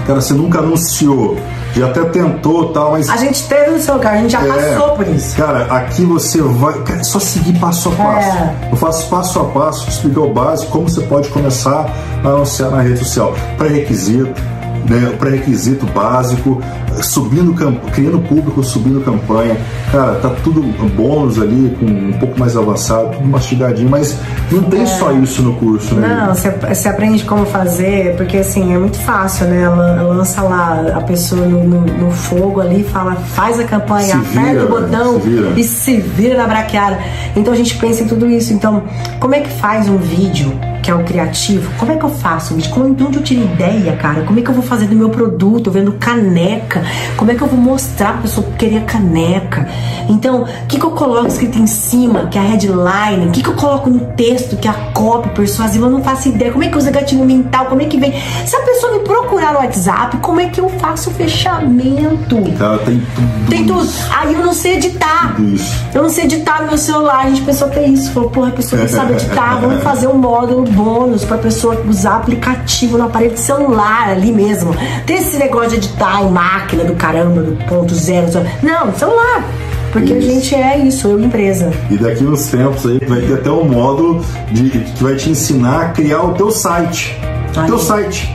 cara, 0.06 0.20
você 0.20 0.34
nunca 0.34 0.58
anunciou, 0.58 1.36
já 1.76 1.86
até 1.86 2.02
tentou 2.04 2.70
tal, 2.70 2.92
mas 2.92 3.08
A 3.08 3.16
gente 3.16 3.46
teve 3.46 3.70
no 3.72 3.78
seu 3.78 3.94
lugar, 3.94 4.14
a 4.14 4.16
gente 4.16 4.30
já 4.30 4.42
é, 4.42 4.74
passou 4.74 4.96
por 4.96 5.06
isso. 5.06 5.36
Cara, 5.36 5.64
aqui 5.66 6.04
você 6.04 6.40
vai. 6.40 6.72
Cara, 6.82 7.00
é 7.00 7.04
só 7.04 7.20
seguir 7.20 7.52
passo 7.58 7.90
a 7.90 7.92
passo. 7.92 8.38
É. 8.38 8.68
Eu 8.72 8.76
faço 8.76 9.08
passo 9.08 9.40
a 9.40 9.44
passo, 9.44 9.84
te 9.84 9.90
explicar 9.90 10.20
o 10.22 10.32
básico, 10.32 10.72
como 10.72 10.88
você 10.88 11.02
pode 11.02 11.28
começar 11.28 11.86
a 12.24 12.28
anunciar 12.28 12.70
na 12.70 12.80
rede 12.80 12.98
social. 12.98 13.34
Pré-requisito, 13.58 14.42
né? 14.88 15.14
Pré-requisito 15.18 15.86
básico, 15.86 16.62
subindo 17.02 17.54
criando 17.92 18.18
público, 18.20 18.62
subindo 18.62 19.00
campanha. 19.04 19.56
Cara, 19.92 20.14
tá 20.16 20.30
tudo 20.42 20.62
bônus 20.96 21.40
ali, 21.40 21.76
com 21.78 21.86
um 21.86 22.12
pouco 22.18 22.38
mais 22.38 22.56
avançado, 22.56 23.10
tudo 23.10 23.26
mastigadinho, 23.26 23.88
mas 23.88 24.18
não 24.50 24.62
tem 24.64 24.84
só 24.86 25.12
isso 25.12 25.42
no 25.42 25.54
curso, 25.54 25.94
né? 25.94 26.06
É. 26.06 26.26
Não, 26.26 26.34
você, 26.34 26.48
aprende 26.88 27.24
como 27.24 27.44
fazer, 27.46 28.14
porque 28.16 28.38
assim, 28.38 28.72
é 28.74 28.78
muito 28.78 28.98
fácil, 28.98 29.46
né? 29.46 29.68
Lan- 29.68 30.02
Lança 30.16 30.42
lá 30.42 30.92
a 30.94 31.00
pessoa 31.00 31.46
no, 31.46 31.62
no- 31.64 31.80
no 31.86 32.10
fogo 32.10 32.60
ali, 32.60 32.82
fala, 32.84 33.14
faz 33.16 33.58
a 33.60 33.64
campanha, 33.64 34.16
aperta 34.16 34.64
o 34.64 34.68
botão 34.68 35.20
se 35.20 35.60
e 35.60 35.64
se 35.64 35.96
vira 36.00 36.36
na 36.36 36.46
braqueada. 36.46 36.98
Então 37.34 37.52
a 37.52 37.56
gente 37.56 37.76
pensa 37.76 38.02
em 38.02 38.06
tudo 38.06 38.26
isso. 38.28 38.52
Então, 38.52 38.82
como 39.20 39.34
é 39.34 39.40
que 39.40 39.50
faz 39.50 39.88
um 39.88 39.96
vídeo, 39.98 40.52
que 40.82 40.90
é 40.90 40.94
o 40.94 41.02
criativo? 41.04 41.70
Como 41.78 41.92
é 41.92 41.96
que 41.96 42.04
eu 42.04 42.08
faço? 42.10 42.54
Como, 42.70 42.94
de 42.94 43.02
onde 43.04 43.16
eu 43.18 43.22
tiro 43.22 43.42
ideia, 43.42 43.92
cara? 43.96 44.22
Como 44.22 44.38
é 44.38 44.42
que 44.42 44.48
eu 44.48 44.54
vou 44.54 44.62
fazer 44.62 44.86
do 44.86 44.94
meu 44.96 45.08
produto? 45.10 45.66
Eu 45.68 45.72
vendo 45.72 45.92
caneca. 45.92 46.82
Como 47.16 47.30
é 47.30 47.34
que 47.34 47.42
eu 47.42 47.46
vou 47.48 47.58
mostrar 47.58 48.12
pra 48.12 48.22
pessoa 48.22 48.46
que 48.46 48.56
queria 48.56 48.80
caneca? 48.82 49.68
Então, 50.08 50.42
o 50.42 50.66
que, 50.66 50.78
que 50.78 50.84
eu 50.84 50.90
coloco 50.92 51.26
escrito 51.26 51.58
em 51.58 51.66
cima, 51.66 52.26
que 52.26 52.38
é 52.38 52.40
a 52.40 52.44
headline? 52.44 53.26
O 53.26 53.30
que, 53.32 53.42
que 53.42 53.48
eu 53.48 53.54
coloco 53.54 53.90
no 53.90 54.00
texto, 54.14 54.56
que 54.56 54.68
é 54.68 54.70
a 54.70 54.74
copy 54.92 55.28
persuasiva? 55.30 55.86
Eu 55.86 55.90
não 55.90 56.02
faço 56.02 56.28
ideia. 56.28 56.52
Como 56.52 56.64
é 56.64 56.68
que 56.68 56.78
usa 56.78 56.90
gatilho 56.90 57.24
mental? 57.24 57.66
Como 57.66 57.82
é 57.82 57.86
que 57.86 57.98
vem? 57.98 58.12
Se 58.44 58.56
a 58.56 58.60
pessoa 58.60 58.92
me 58.92 59.00
procurar 59.00 59.52
no 59.52 59.58
WhatsApp, 59.58 60.16
como 60.18 60.40
é 60.40 60.48
que 60.48 60.60
eu 60.60 60.68
faço 60.68 61.10
o 61.10 61.12
fechamento? 61.12 62.36
Cara, 62.58 62.78
tem 62.78 63.02
tudo. 63.14 63.48
Tem 63.48 63.66
tudo. 63.66 63.84
isso. 63.84 64.06
Aí 64.16 64.34
eu 64.34 64.44
não 64.44 64.52
sei 64.52 64.74
editar. 64.74 65.34
Isso. 65.40 65.74
Eu 65.94 66.02
não 66.02 66.10
sei 66.10 66.24
editar 66.24 66.62
no 66.62 66.68
meu 66.68 66.78
celular. 66.78 67.26
A 67.26 67.28
gente 67.28 67.42
pensou 67.42 67.68
até 67.68 67.86
isso. 67.86 68.12
Falou, 68.12 68.30
porra, 68.30 68.48
a 68.48 68.52
pessoa 68.52 68.80
não 68.80 68.88
sabe 68.88 69.12
editar. 69.14 69.58
Vamos 69.60 69.82
fazer 69.82 70.06
um 70.06 70.18
módulo 70.18 70.62
bônus 70.62 71.24
pra 71.24 71.38
pessoa 71.38 71.80
usar 71.88 72.16
aplicativo 72.16 72.98
no 72.98 73.04
aparelho 73.04 73.34
de 73.34 73.40
celular 73.40 74.10
ali 74.10 74.32
mesmo. 74.32 74.74
Tem 75.04 75.18
esse 75.18 75.36
negócio 75.36 75.70
de 75.70 75.76
editar 75.76 76.22
em 76.22 76.30
máquina 76.30 76.75
do 76.84 76.94
caramba, 76.94 77.42
do 77.42 77.52
ponto 77.66 77.94
zero. 77.94 78.26
Não, 78.62 78.92
celular. 78.94 79.44
Porque 79.92 80.12
a 80.12 80.18
Isso. 80.18 80.28
gente 80.28 80.54
é 80.54 80.78
isso, 80.78 81.08
eu 81.08 81.18
empresa. 81.20 81.72
E 81.90 81.96
daqui 81.96 82.24
uns 82.24 82.46
tempos 82.46 82.84
aí 82.86 83.00
vai 83.06 83.20
ter 83.22 83.34
até 83.34 83.50
um 83.50 83.64
módulo 83.64 84.22
de, 84.52 84.68
que 84.68 85.02
vai 85.02 85.14
te 85.14 85.30
ensinar 85.30 85.80
a 85.80 85.88
criar 85.88 86.22
o 86.22 86.34
teu 86.34 86.50
site. 86.50 87.18
Aí. 87.56 87.66
Teu 87.66 87.78
site. 87.78 88.30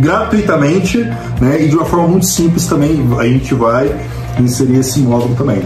Gratuitamente, 0.00 0.98
né? 1.40 1.62
E 1.62 1.68
de 1.68 1.74
uma 1.74 1.84
forma 1.84 2.06
muito 2.06 2.26
simples 2.26 2.66
também. 2.66 3.04
A 3.18 3.24
gente 3.24 3.54
vai 3.54 3.92
inserir 4.38 4.78
esse 4.80 5.00
módulo 5.00 5.34
também. 5.34 5.62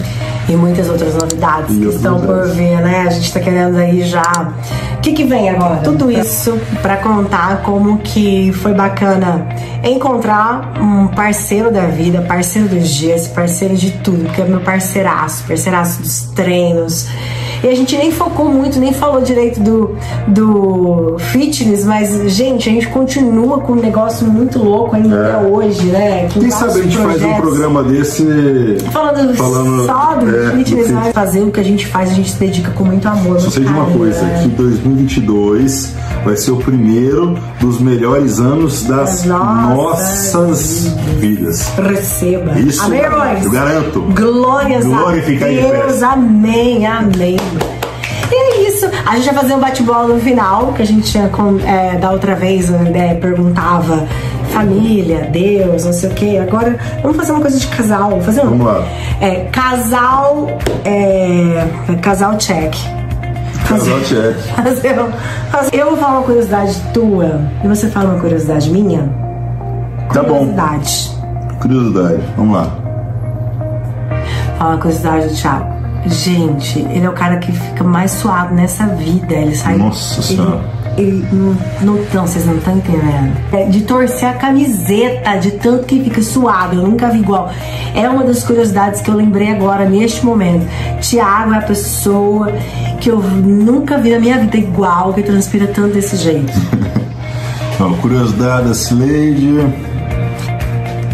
E 0.49 0.53
muitas 0.57 0.89
outras 0.91 1.15
novidades 1.15 1.71
E 1.75 1.79
que 1.79 1.87
outras 1.87 1.95
estão 1.97 2.21
por 2.21 2.27
novidades. 2.29 2.57
vir, 2.57 2.77
né? 2.83 3.05
A 3.07 3.11
gente 3.11 3.33
tá 3.33 3.41
querendo 3.41 3.77
aí 3.79 4.03
já. 4.03 4.53
O 4.97 5.01
que, 5.01 5.13
que 5.13 5.25
vem 5.25 5.49
agora? 5.51 5.77
Tudo 5.83 6.11
isso 6.11 6.59
para 6.83 6.97
contar 6.99 7.63
como 7.63 7.99
que 7.99 8.53
foi 8.55 8.73
bacana 8.75 9.47
encontrar 9.83 10.73
um 10.81 11.09
parceiro 11.09 11.71
da 11.71 11.87
vida, 11.87 12.23
parceiro 12.23 12.69
dos 12.69 12.89
dias, 12.89 13.29
parceiro 13.29 13.75
de 13.77 13.91
tudo, 13.91 14.25
porque 14.25 14.41
é 14.41 14.45
meu 14.47 14.61
parceiraço, 14.61 15.45
parceiraço 15.47 16.01
dos 16.01 16.23
treinos. 16.35 17.07
E 17.63 17.69
a 17.69 17.75
gente 17.75 17.97
nem 17.97 18.11
focou 18.11 18.47
muito, 18.51 18.79
nem 18.79 18.93
falou 18.93 19.23
direito 19.23 19.61
do, 19.61 19.97
do 20.29 21.17
fitness, 21.19 21.85
mas, 21.87 22.31
gente, 22.31 22.69
a 22.69 22.73
gente 22.73 22.89
continua 22.89 23.61
com 23.61 23.73
um 23.73 23.77
negócio 23.77 24.27
muito 24.27 24.59
louco 24.59 24.95
ainda 24.97 25.15
É. 25.17 25.31
até 25.37 25.47
hoje, 25.47 25.83
né? 25.87 26.29
Com 26.33 26.41
Quem 26.41 26.51
sabe 26.51 26.81
a 26.81 26.83
gente 26.83 26.97
faz 26.99 27.09
um 27.17 27.19
projetos. 27.19 27.41
programa 27.41 27.83
desse. 27.83 28.23
Falando, 28.93 29.35
Falando, 29.35 29.87
só 29.87 30.15
do 30.17 30.29
é, 30.29 30.51
fit- 30.57 30.83
vai 30.93 31.13
fazer 31.13 31.41
o 31.41 31.51
que 31.51 31.61
a 31.61 31.65
gente 31.65 31.87
faz, 31.87 32.11
a 32.11 32.15
gente 32.15 32.31
se 32.31 32.39
dedica 32.39 32.71
com 32.73 32.85
muito 32.85 33.07
amor. 33.09 33.41
Só 33.41 33.51
sei 33.51 33.65
de 33.65 33.71
uma 33.71 33.87
coisa, 33.87 34.23
né? 34.23 34.41
que 34.43 34.49
2022 34.49 35.93
vai 36.25 36.37
ser 36.37 36.51
o 36.53 36.57
primeiro 36.57 37.39
dos 37.61 37.81
melhores 37.81 38.39
anos 38.41 38.85
das 38.85 39.23
Das 39.23 39.25
nossas 39.25 40.33
nossas 40.35 40.87
vidas. 41.19 41.69
Receba. 41.77 42.59
Isso, 42.59 42.83
amém, 42.85 43.01
eu 43.01 43.51
garanto. 43.51 44.01
Glórias 44.15 44.85
Glorificar 44.85 45.49
a 45.49 45.53
Deus. 45.53 46.03
Amém, 46.03 46.87
amém. 46.87 47.37
E 48.31 48.35
é 48.35 48.69
isso. 48.69 48.87
A 49.07 49.17
gente 49.17 49.27
vai 49.27 49.35
fazer 49.43 49.55
um 49.55 49.61
bate-bola 49.61 50.15
no 50.15 50.21
final, 50.21 50.73
que 50.73 50.83
a 50.83 50.87
gente 50.87 51.11
tinha 51.11 51.31
é, 51.67 51.97
da 51.99 52.11
outra 52.11 52.35
vez 52.35 52.69
né, 52.71 53.15
perguntava 53.15 54.07
família, 54.55 55.29
Deus, 55.31 55.85
não 55.85 55.93
sei 55.93 56.11
o 56.11 56.15
quê. 56.15 56.39
Agora 56.47 56.77
vamos 57.03 57.17
fazer 57.17 57.33
uma 57.33 57.41
coisa 57.41 57.59
de 57.59 57.67
casal. 57.69 58.11
Vamos 58.11 58.25
fazer. 58.27 58.41
Vamos 58.43 58.67
lá. 58.67 58.83
É, 59.21 59.47
casal. 59.53 60.49
É, 60.85 61.67
casal 62.01 62.37
check. 62.39 62.75
Casal 63.69 63.99
check. 64.01 64.37
Fazer 64.55 64.95
fazer- 65.51 65.75
Eu 65.75 65.87
vou 65.91 65.97
falar 65.97 66.19
uma 66.19 66.23
curiosidade 66.23 66.79
tua 66.93 67.41
e 67.65 67.69
você 67.69 67.89
fala 67.89 68.11
uma 68.11 68.21
curiosidade 68.21 68.71
minha? 68.71 69.09
Tá 70.13 70.23
bom. 70.23 70.29
Curiosidade. 70.39 71.11
Curiosidade, 71.61 72.21
vamos 72.37 72.57
lá. 72.57 72.71
Fala 74.59 74.71
uma 74.73 74.79
curiosidade 74.79 75.29
do 75.29 75.35
Thiago. 75.35 75.75
Gente, 76.07 76.81
ele 76.81 77.07
é 77.07 77.09
o 77.09 77.13
cara 77.15 77.39
que 77.39 77.51
fica 77.53 77.83
mais 77.83 78.11
suado 78.11 78.55
nessa 78.55 78.87
vida. 78.89 79.33
Ele 79.35 79.55
sai. 79.57 79.79
Nossa 79.79 80.17
ele, 80.21 80.23
Senhora. 80.25 80.61
Ele 80.97 81.27
não, 81.33 81.57
não, 81.83 82.27
vocês 82.27 82.47
não 82.47 82.57
estão 82.57 82.77
entendendo. 82.77 83.37
É 83.53 83.65
de 83.65 83.83
torcer 83.83 84.29
a 84.29 84.35
camiseta, 84.35 85.37
de 85.39 85.53
tanto 85.53 85.85
que 85.85 86.03
fica 86.03 86.23
suado. 86.23 86.77
Eu 86.77 86.83
nunca 86.83 87.09
vi 87.09 87.19
igual. 87.19 87.51
É 87.95 88.09
uma 88.09 88.25
das 88.25 88.45
curiosidades 88.45 89.01
que 89.01 89.11
eu 89.11 89.15
lembrei 89.15 89.51
agora, 89.51 89.85
neste 89.89 90.25
momento. 90.25 90.67
Tiago 91.01 91.55
é 91.55 91.59
a 91.59 91.63
pessoa 91.63 92.53
que 93.01 93.11
eu 93.11 93.19
nunca 93.19 93.99
vi 93.99 94.11
na 94.11 94.19
minha 94.19 94.39
vida 94.39 94.57
igual, 94.57 95.13
que 95.13 95.23
transpira 95.23 95.67
tanto 95.67 95.95
desse 95.95 96.17
jeito. 96.17 96.53
Curiosidade 98.05 98.69
da 98.69 98.75
Cileide. 98.75 99.61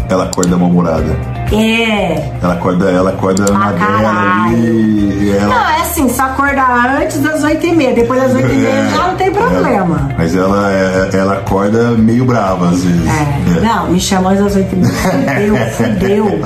Ela 0.09 0.25
acorda 0.25 0.57
mal-humorada. 0.57 1.17
É. 1.53 2.31
Ela 2.41 2.53
acorda, 2.53 2.91
ela 2.91 3.09
acorda 3.11 3.45
na 3.51 3.71
dela 3.71 3.79
caralho. 3.79 4.55
ali. 4.55 5.29
e 5.29 5.39
Não, 5.39 5.53
Ela, 5.53 5.77
é 5.77 5.80
assim, 6.05 6.09
só 6.13 6.23
acordar 6.23 6.97
antes 7.01 7.19
das 7.19 7.43
8h30. 7.43 7.93
Depois 7.95 8.21
das 8.21 8.33
8h30 8.33 8.65
É, 8.67 8.89
já 8.95 9.07
não 9.07 9.15
tem 9.15 9.31
problema. 9.31 9.69
ela- 9.69 10.09
mas 10.17 10.35
ela, 10.35 10.71
é- 10.71 11.09
ela 11.13 11.33
acorda 11.33 11.91
meio 11.91 12.25
brava 12.25 12.69
às 12.69 12.83
vezes. 12.83 13.07
É. 13.07 13.57
É. 13.57 13.61
Não, 13.61 13.89
me 13.91 13.99
chamou 13.99 14.31
às 14.31 14.39
8h30. 14.55 14.87
Fudeu, 14.91 15.55
fudeu. 15.71 16.41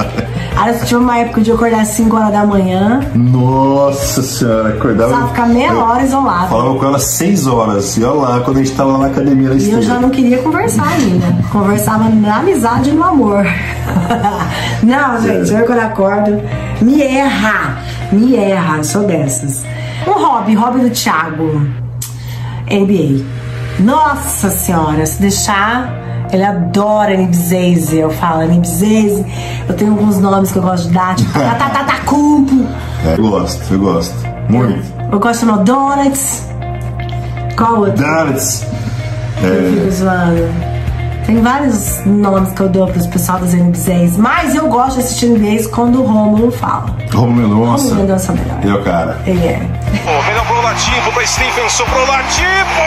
Aí 0.57 0.69
eu 0.73 0.79
tive 0.85 0.95
uma 0.95 1.17
época 1.17 1.41
de 1.41 1.51
acordar 1.51 1.81
às 1.81 1.89
5 1.89 2.15
horas 2.15 2.31
da 2.31 2.45
manhã, 2.45 3.01
Nossa 3.13 4.21
senhora, 4.23 4.69
acordava. 4.69 5.09
precisava 5.09 5.27
ficar 5.27 5.47
meia 5.49 5.67
eu 5.71 5.79
hora 5.79 6.01
isolado. 6.03 6.47
Falava 6.47 6.79
com 6.79 6.85
ela 6.85 6.99
6 6.99 7.45
horas. 7.45 7.97
E 7.97 8.03
olha 8.05 8.19
lá, 8.21 8.39
quando 8.39 8.57
a 8.57 8.63
gente 8.63 8.71
tava 8.75 8.93
lá 8.93 8.97
na 8.99 9.07
academia 9.07 9.49
na 9.49 9.55
E 9.55 9.71
eu 9.71 9.81
já 9.81 9.99
não 9.99 10.09
queria 10.09 10.37
conversar 10.37 10.87
ainda. 10.87 11.25
Conversava 11.51 12.07
na 12.09 12.37
amizade 12.37 12.89
e 12.89 12.93
no 12.93 13.03
amor. 13.03 13.45
Não, 14.83 15.21
gente, 15.21 15.53
eu 15.53 15.65
quando 15.65 15.79
acordo, 15.79 16.41
me 16.81 17.01
erra. 17.01 17.77
Me 18.11 18.35
erra, 18.35 18.83
sou 18.83 19.03
dessas. 19.45 19.65
Um 20.07 20.11
hobby, 20.13 20.53
hobby 20.55 20.79
do 20.81 20.89
Thiago. 20.89 21.61
NBA. 22.69 23.23
Nossa 23.79 24.49
senhora, 24.49 25.05
se 25.05 25.21
deixar. 25.21 25.93
Ele 26.31 26.43
adora 26.43 27.15
Nibzese. 27.15 27.97
Eu 27.97 28.09
falo 28.09 28.43
Nibzese. 28.47 29.25
Eu 29.69 29.75
tenho 29.75 29.91
alguns 29.91 30.19
nomes 30.19 30.51
que 30.51 30.57
eu 30.57 30.63
gosto 30.63 30.87
de 30.87 30.93
dar, 30.93 31.15
tipo 31.15 31.31
Tatatatacupo. 31.37 32.65
É, 33.05 33.13
eu 33.17 33.29
gosto, 33.29 33.73
eu 33.73 33.79
gosto. 33.79 34.15
Muito. 34.49 34.83
Eu 35.11 35.19
gosto 35.19 35.45
de 35.45 35.63
Donuts. 35.63 36.43
Qual 37.57 37.79
outro? 37.81 38.03
Donuts. 38.03 38.65
Eu 39.43 39.49
É, 39.49 39.71
fico 39.71 39.91
zoando. 39.91 40.74
Tem 41.25 41.41
vários 41.41 42.05
nomes 42.05 42.51
que 42.53 42.61
eu 42.61 42.69
dou 42.69 42.85
pros 42.87 43.07
pessoal 43.07 43.39
das 43.39 43.51
NBAs, 43.53 44.15
mas 44.15 44.53
eu 44.53 44.67
gosto 44.67 44.97
de 44.97 45.05
assistir 45.05 45.25
NBAs 45.27 45.65
quando 45.65 46.03
o 46.03 46.05
Rômulo 46.05 46.51
fala. 46.51 46.95
Romulo 47.11 47.33
Mendonça. 47.33 47.83
Romulo 47.85 47.95
Mendonça 48.01 48.31
é 48.31 48.35
melhor. 48.35 48.59
E 48.63 48.71
o 48.71 48.83
cara. 48.83 49.19
Ele 49.25 49.47
é. 49.47 49.57
Melhor 49.57 50.45
pro 50.45 50.61
Latipo, 50.61 51.11
pra 51.11 51.25
Stephenson 51.25 51.83
pro 51.85 52.05
Latipo! 52.05 52.85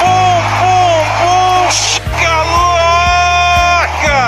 Bum, 0.00 0.40
bum, 0.60 1.04
bum! 1.20 1.68
Caloca! 2.22 4.22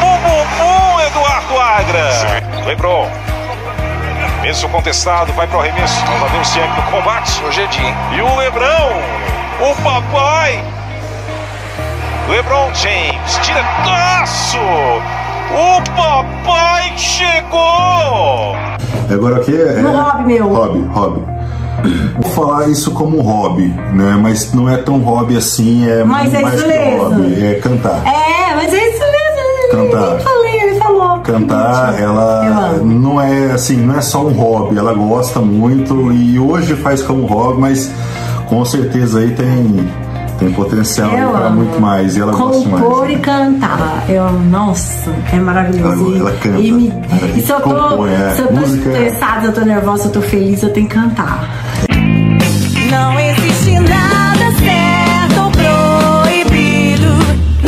Bum, 0.00 0.16
bum, 0.22 0.44
bum, 0.58 1.00
Eduardo 1.00 1.54
Agra! 1.58 2.10
Lebron. 2.66 3.08
Arremesso 4.38 4.68
contestado, 4.68 5.32
vai 5.32 5.46
pro 5.46 5.60
arremesso. 5.60 6.04
Nós 6.20 6.30
vemos 6.30 6.48
Ciang 6.48 6.68
no 6.76 6.82
combate. 6.90 7.42
Hoje 7.42 7.62
é 7.62 7.66
dia. 7.68 7.94
E 8.16 8.20
o 8.20 8.36
Lebrão, 8.36 8.90
o 9.60 9.74
papai. 9.82 10.62
Lebron 12.28 12.70
James, 12.74 13.40
diretaço! 13.42 14.58
O 15.52 15.82
papai 15.96 16.92
chegou! 16.96 18.56
Agora 19.08 19.36
aqui 19.36 19.54
é. 19.54 19.80
No 19.80 19.92
hobby 19.92 20.24
meu. 20.24 20.48
Hobby, 20.48 20.80
hobby. 20.92 21.22
Vou 22.20 22.30
falar 22.32 22.68
isso 22.68 22.90
como 22.90 23.20
hobby, 23.20 23.68
né? 23.92 24.18
Mas 24.20 24.52
não 24.52 24.68
é 24.68 24.76
tão 24.78 24.98
hobby 24.98 25.36
assim, 25.36 25.88
é 25.88 26.02
Mas 26.02 26.32
muito 26.32 26.36
é 26.36 26.42
mais 26.42 26.54
isso 26.54 26.64
que 26.64 26.68
mesmo. 26.78 27.02
hobby, 27.04 27.46
é 27.46 27.54
cantar. 27.54 28.02
É, 28.06 28.54
mas 28.56 28.74
é 28.74 28.88
isso 28.88 29.00
mesmo. 29.00 29.16
Cantar. 29.70 30.12
Eu 30.14 30.20
falei, 30.20 30.60
ele 30.60 30.78
falou. 30.80 31.18
Cantar, 31.20 32.00
ela 32.00 32.72
não 32.82 33.20
é 33.20 33.52
assim, 33.52 33.76
não 33.76 33.96
é 33.96 34.00
só 34.00 34.24
um 34.24 34.32
hobby, 34.32 34.78
ela 34.78 34.94
gosta 34.94 35.40
muito 35.40 36.12
e 36.12 36.38
hoje 36.38 36.74
faz 36.76 37.02
como 37.02 37.26
hobby, 37.26 37.60
mas 37.60 37.90
com 38.48 38.64
certeza 38.64 39.18
aí 39.20 39.30
tem, 39.32 39.88
tem 40.38 40.52
potencial 40.52 41.10
para 41.10 41.50
muito 41.50 41.80
mais 41.80 42.16
e 42.16 42.20
ela 42.20 42.32
gosta 42.32 42.68
mais. 42.68 42.84
Compor 42.84 43.10
e 43.10 43.16
cantar. 43.18 44.04
Eu, 44.08 44.30
nossa, 44.32 45.10
é 45.32 45.36
maravilhoso. 45.36 46.06
Ela- 46.16 46.18
ela 46.30 46.38
canta. 46.38 46.58
E, 46.60 46.72
me- 46.72 46.92
e 47.36 47.40
se 47.42 47.50
eu 47.52 47.60
tô, 47.60 47.70
compõe, 47.70 48.12
é. 48.12 48.30
se 48.34 48.42
eu 48.42 48.46
tô 48.48 48.54
Música 48.54 48.88
é- 48.90 49.06
estressada, 49.06 49.46
eu 49.46 49.52
tô 49.52 49.60
nervosa, 49.62 50.08
eu 50.08 50.12
tô 50.12 50.20
feliz, 50.22 50.62
eu 50.62 50.72
tenho 50.72 50.88
que 50.88 50.94
cantar. 50.94 51.48
Não 52.90 53.18
existe 53.20 53.72
nada 53.80 54.52
certo 54.58 55.40
ou 55.44 55.50
proibido, 55.50 57.08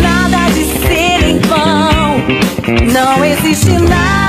nada 0.03 0.51
de 0.53 0.64
ser 0.64 1.29
em 1.29 1.39
vão. 1.41 2.93
Não 2.93 3.25
existe 3.25 3.71
nada 3.73 4.28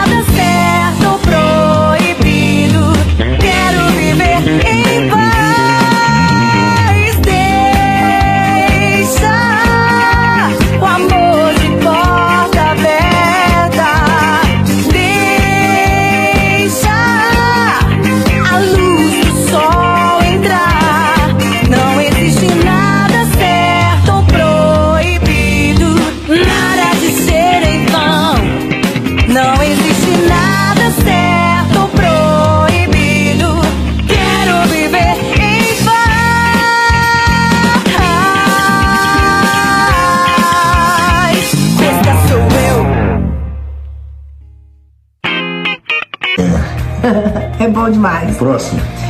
bom 47.79 47.89
demais. 47.89 48.37
Próximo. 48.37 49.08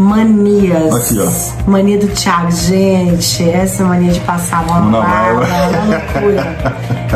Manias. 0.00 0.94
Aqui, 0.94 1.18
ó. 1.20 1.70
Mania 1.70 1.98
do 1.98 2.06
Thiago. 2.08 2.50
Gente, 2.50 3.48
essa 3.50 3.84
mania 3.84 4.12
de 4.12 4.20
passar 4.20 4.60
a 4.60 4.62
mão 4.62 4.90
na 4.90 5.00
barba 5.00 5.46
é 5.46 6.22
loucura. 6.22 6.56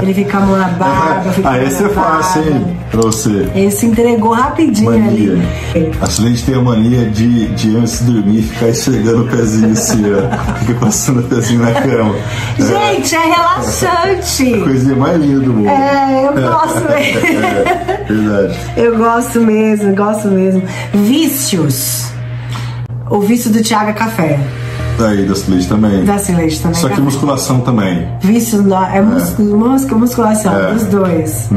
Ele 0.02 0.12
fica 0.14 0.36
a 0.36 0.40
mão 0.40 0.56
na 0.58 0.68
barba, 0.68 1.32
fica 1.32 1.48
a 1.48 1.52
Ah, 1.52 1.62
esse 1.62 1.82
é 1.84 1.88
fácil, 1.88 2.42
hein? 2.42 2.76
Pra 2.90 3.00
você. 3.00 3.48
Esse 3.54 3.86
entregou 3.86 4.32
rapidinho 4.32 4.90
Mania. 4.90 5.32
ali. 5.32 5.92
A 6.00 6.06
Silente 6.06 6.44
tem 6.44 6.54
a 6.56 6.60
mania 6.60 7.08
de, 7.10 7.46
de 7.54 7.76
antes 7.76 8.04
de 8.04 8.12
dormir 8.12 8.42
ficar 8.42 8.68
esfregando 8.68 9.22
o 9.24 9.28
pezinho 9.28 9.72
assim, 9.72 10.02
ó. 10.12 10.54
Fica 10.58 10.74
passando 10.74 11.20
o 11.20 11.22
pezinho 11.24 11.60
na 11.62 11.72
cama. 11.72 12.14
Gente, 12.58 13.14
é 13.16 13.20
relaxante. 13.34 14.60
Coisinha 14.60 14.94
mais 14.96 15.20
linda 15.22 15.40
do 15.40 15.52
mundo. 15.54 15.68
É, 15.68 16.26
eu 16.26 16.32
gosto 16.34 16.80
mesmo. 16.90 17.24
É, 18.04 18.12
verdade. 18.12 18.58
Eu 18.76 18.98
gosto 18.98 19.40
mesmo, 19.40 19.94
gosto 19.96 20.28
mesmo. 20.28 20.62
Vícios. 20.92 22.12
O 23.10 23.20
vício 23.20 23.50
do 23.52 23.62
Thiago 23.62 23.90
é 23.90 23.92
café. 23.92 24.38
Daí, 24.98 25.26
da 25.26 25.34
Silente 25.34 25.68
também. 25.68 26.04
Da 26.04 26.18
Celeste 26.18 26.60
também. 26.62 26.74
Só 26.80 26.86
que 26.88 26.94
café. 26.94 27.02
musculação 27.02 27.60
também. 27.60 28.08
Vício 28.20 28.62
no- 28.62 28.74
é, 28.84 29.00
músculo, 29.02 29.58
músculo, 29.58 30.00
musculação, 30.00 30.54
É. 30.56 30.72
os 30.72 30.84
dois. 30.84 31.48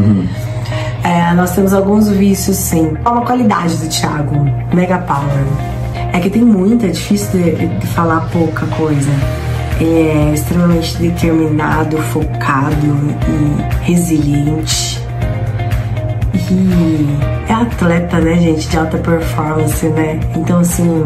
É, 1.03 1.33
nós 1.33 1.51
temos 1.51 1.73
alguns 1.73 2.09
vícios, 2.09 2.57
sim. 2.57 2.93
Qual 3.03 3.19
a 3.19 3.21
qualidade 3.25 3.75
do 3.77 3.87
Thiago? 3.87 4.45
Mega 4.73 4.97
Power. 4.99 5.43
É 6.13 6.19
que 6.19 6.29
tem 6.29 6.41
muita, 6.43 6.87
é 6.87 6.89
difícil 6.89 7.29
de, 7.39 7.67
de 7.67 7.87
falar 7.87 8.21
pouca 8.31 8.65
coisa. 8.75 9.09
É 9.79 10.31
extremamente 10.33 10.97
determinado, 10.97 11.97
focado 12.11 12.75
e 13.29 13.85
resiliente. 13.91 14.99
E 16.49 17.07
é 17.49 17.53
atleta, 17.53 18.19
né, 18.19 18.35
gente, 18.35 18.67
de 18.67 18.77
alta 18.77 18.97
performance, 18.97 19.85
né? 19.89 20.19
Então, 20.35 20.59
assim, 20.59 21.05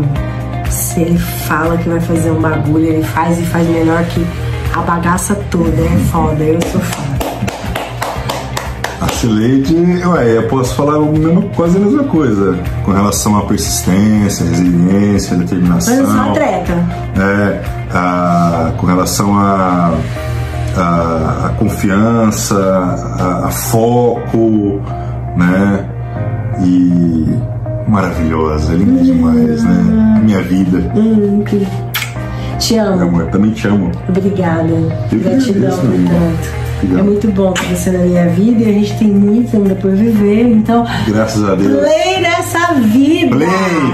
se 0.69 1.01
ele 1.01 1.17
fala 1.17 1.77
que 1.77 1.89
vai 1.89 1.99
fazer 1.99 2.31
um 2.31 2.39
bagulho, 2.41 2.85
ele 2.85 3.03
faz 3.03 3.39
e 3.39 3.43
faz 3.43 3.67
melhor 3.67 4.03
que 4.05 4.25
a 4.75 4.81
bagaça 4.81 5.35
toda. 5.49 5.81
É 5.81 5.97
foda, 6.11 6.43
eu 6.43 6.59
sou 6.71 6.81
fã. 6.81 7.01
A 9.01 9.07
Cileide, 9.07 9.75
ué, 10.05 10.37
eu 10.37 10.47
posso 10.47 10.75
falar 10.75 10.99
o 10.99 11.11
mesmo- 11.11 11.49
quase 11.55 11.75
a 11.77 11.79
mesma 11.79 12.03
coisa. 12.03 12.55
Com 12.85 12.91
relação 12.91 13.35
à 13.37 13.41
persistência, 13.45 14.45
resiliência, 14.45 15.35
determinação. 15.37 15.95
Mas 15.95 16.03
eu 16.07 16.11
sou 16.11 16.21
atleta. 16.31 16.73
É, 17.17 17.61
a- 17.91 18.73
com 18.77 18.85
relação 18.85 19.35
a, 19.39 19.91
a, 20.77 21.45
a 21.47 21.49
confiança, 21.57 22.55
a, 23.19 23.47
a 23.47 23.49
foco, 23.51 24.79
né? 25.37 25.85
E 26.63 27.25
maravilhosa, 27.87 28.73
linda 28.73 29.03
demais, 29.03 29.63
né? 29.63 30.21
Minha 30.23 30.41
vida. 30.41 30.91
Hum, 30.95 31.43
que- 31.45 31.65
Te 32.59 32.75
Meu 32.75 32.85
amo. 32.85 33.01
amor, 33.03 33.25
também 33.27 33.51
te 33.51 33.67
amo. 33.67 33.89
Obrigada. 34.07 34.67
Eu 35.11 35.19
Gratidão 35.19 35.71
por 35.77 35.89
tanto. 35.89 36.61
É 36.99 37.01
muito 37.03 37.27
bom 37.31 37.51
ter 37.53 37.75
você 37.75 37.91
na 37.91 37.99
minha 37.99 38.27
vida 38.29 38.63
e 38.63 38.69
a 38.69 38.73
gente 38.73 38.97
tem 38.97 39.07
muito 39.07 39.55
ainda 39.55 39.73
por 39.75 39.91
viver. 39.91 40.47
Então, 40.47 40.85
Graças 41.07 41.47
a 41.47 41.55
Deus. 41.55 41.79
play 41.79 42.21
nessa 42.21 42.40
vida. 42.75 43.35
Play, 43.35 43.47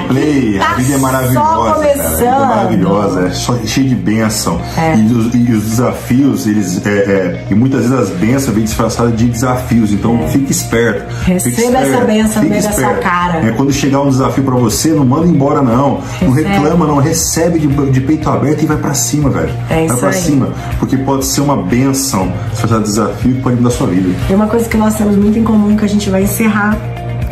play, 0.08 0.60
Tá 0.60 0.72
a 0.72 0.74
vida 0.76 0.94
é 0.94 0.98
maravilhosa. 0.98 1.40
Só 1.48 1.64
cara. 1.64 1.72
A 1.72 1.80
vida 1.80 1.90
é 1.90 2.04
começando. 2.04 2.48
maravilhosa, 2.48 3.28
é 3.28 3.32
só 3.32 3.58
cheio 3.66 3.90
de 3.90 3.96
bênção. 3.96 4.62
É. 4.78 4.96
E, 4.98 5.06
os, 5.12 5.34
e 5.36 5.52
os 5.52 5.64
desafios, 5.64 6.48
eles. 6.48 6.86
É, 6.86 6.90
é, 6.90 7.46
e 7.50 7.56
muitas 7.56 7.82
vezes 7.82 7.98
as 7.98 8.10
bênçãos 8.10 8.56
vêm 8.56 8.64
disfarçadas 8.64 9.16
de 9.16 9.26
desafios. 9.28 9.92
Então 9.92 10.28
fique 10.30 10.52
esperto. 10.52 11.06
É. 11.28 11.34
Receba 11.34 11.56
fique 11.56 11.62
esperto, 11.68 11.88
essa 11.88 12.06
bênção 12.06 12.50
da 12.50 12.62
sua 12.62 12.70
esperto. 12.72 13.02
cara. 13.02 13.38
É, 13.48 13.52
quando 13.52 13.72
chegar 13.74 14.02
um 14.02 14.10
desafio 14.10 14.44
pra 14.44 14.56
você, 14.56 14.90
não 14.90 15.06
manda 15.06 15.28
embora, 15.28 15.62
não. 15.62 16.02
Não 16.22 16.32
Recebe. 16.32 16.54
reclama, 16.56 16.88
não. 16.88 16.98
Recebe 16.98 17.60
de, 17.60 17.68
de 17.68 18.02
peito 18.02 18.30
aberto 18.30 18.64
e 18.64 18.66
vai 18.66 18.78
pra 18.78 18.94
cima, 18.94 19.30
velho. 19.30 19.52
É 19.70 19.74
vai 19.76 19.86
isso 19.86 19.98
pra 19.98 20.10
aí. 20.10 20.16
cima. 20.16 20.50
Porque 20.80 20.98
pode 20.98 21.26
ser 21.26 21.42
uma 21.42 21.58
bênção 21.58 22.32
disfarçada 22.52 22.82
de 22.82 22.90
desafio 22.90 23.34
que 23.36 23.42
pode 23.42 23.56
mudar 23.58 23.70
a 23.70 23.72
sua 23.72 23.88
vida. 23.88 24.10
Tem 24.28 24.36
uma 24.36 24.48
coisa 24.48 24.68
que 24.68 24.78
nós 24.78 24.96
temos 24.96 25.16
muito 25.16 25.38
em 25.40 25.44
comum 25.44 25.76
que 25.76 25.86
a 25.86 25.88
gente 25.88 26.10
vai 26.10 26.24
encerrar 26.24 26.78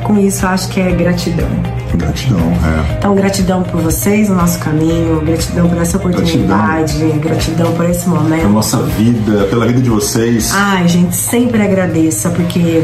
com 0.05 0.19
isso, 0.19 0.45
acho 0.45 0.69
que 0.69 0.79
é 0.79 0.91
gratidão. 0.91 1.49
Gratidão, 1.95 2.39
é. 2.39 2.97
Então, 2.97 3.15
gratidão 3.15 3.63
por 3.63 3.81
vocês, 3.81 4.29
no 4.29 4.35
nosso 4.35 4.59
caminho, 4.59 5.21
gratidão 5.21 5.67
por 5.67 5.77
essa 5.77 5.97
oportunidade, 5.97 7.03
gratidão, 7.19 7.73
por 7.73 7.89
esse 7.89 8.07
momento. 8.07 8.41
Pela 8.41 8.53
nossa 8.53 8.77
vida, 8.83 9.45
pela 9.45 9.65
vida 9.65 9.81
de 9.81 9.89
vocês. 9.89 10.51
Ai, 10.53 10.87
gente, 10.87 11.15
sempre 11.15 11.61
agradeça, 11.61 12.29
porque 12.29 12.83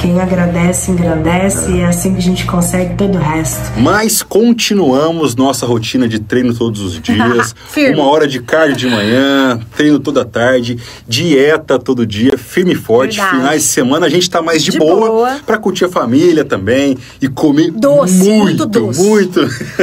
Quem 0.00 0.20
agradece, 0.20 0.92
engrandece 0.92 1.72
e 1.72 1.80
é 1.80 1.86
assim 1.86 2.12
que 2.12 2.18
a 2.18 2.22
gente 2.22 2.46
consegue 2.46 2.94
todo 2.94 3.16
o 3.16 3.20
resto. 3.20 3.58
Mas 3.78 4.22
continuamos 4.22 5.34
nossa 5.34 5.66
rotina 5.66 6.06
de 6.06 6.20
treino 6.20 6.54
todos 6.54 6.80
os 6.80 7.00
dias. 7.00 7.52
Uma 7.92 8.04
hora 8.04 8.28
de 8.28 8.40
cardio 8.40 8.76
de 8.76 8.86
manhã, 8.86 9.58
treino 9.76 9.98
toda 9.98 10.24
tarde, 10.24 10.78
dieta 11.06 11.80
todo 11.80 12.06
dia, 12.06 12.38
firme 12.38 12.72
e 12.72 12.76
forte. 12.76 13.16
Verdade. 13.16 13.38
Finais 13.38 13.62
de 13.62 13.68
semana 13.68 14.06
a 14.06 14.08
gente 14.08 14.30
tá 14.30 14.40
mais 14.40 14.62
de, 14.62 14.70
De 14.70 14.78
boa, 14.78 15.08
boa. 15.08 15.40
pra 15.44 15.58
curtir 15.58 15.86
a 15.86 15.88
família 15.88 16.44
também 16.44 16.96
e 17.20 17.26
comer 17.26 17.72
Doce, 17.72 18.14
muito, 18.14 18.44
muito 18.44 18.66
doce. 18.66 19.02
muito. 19.02 19.40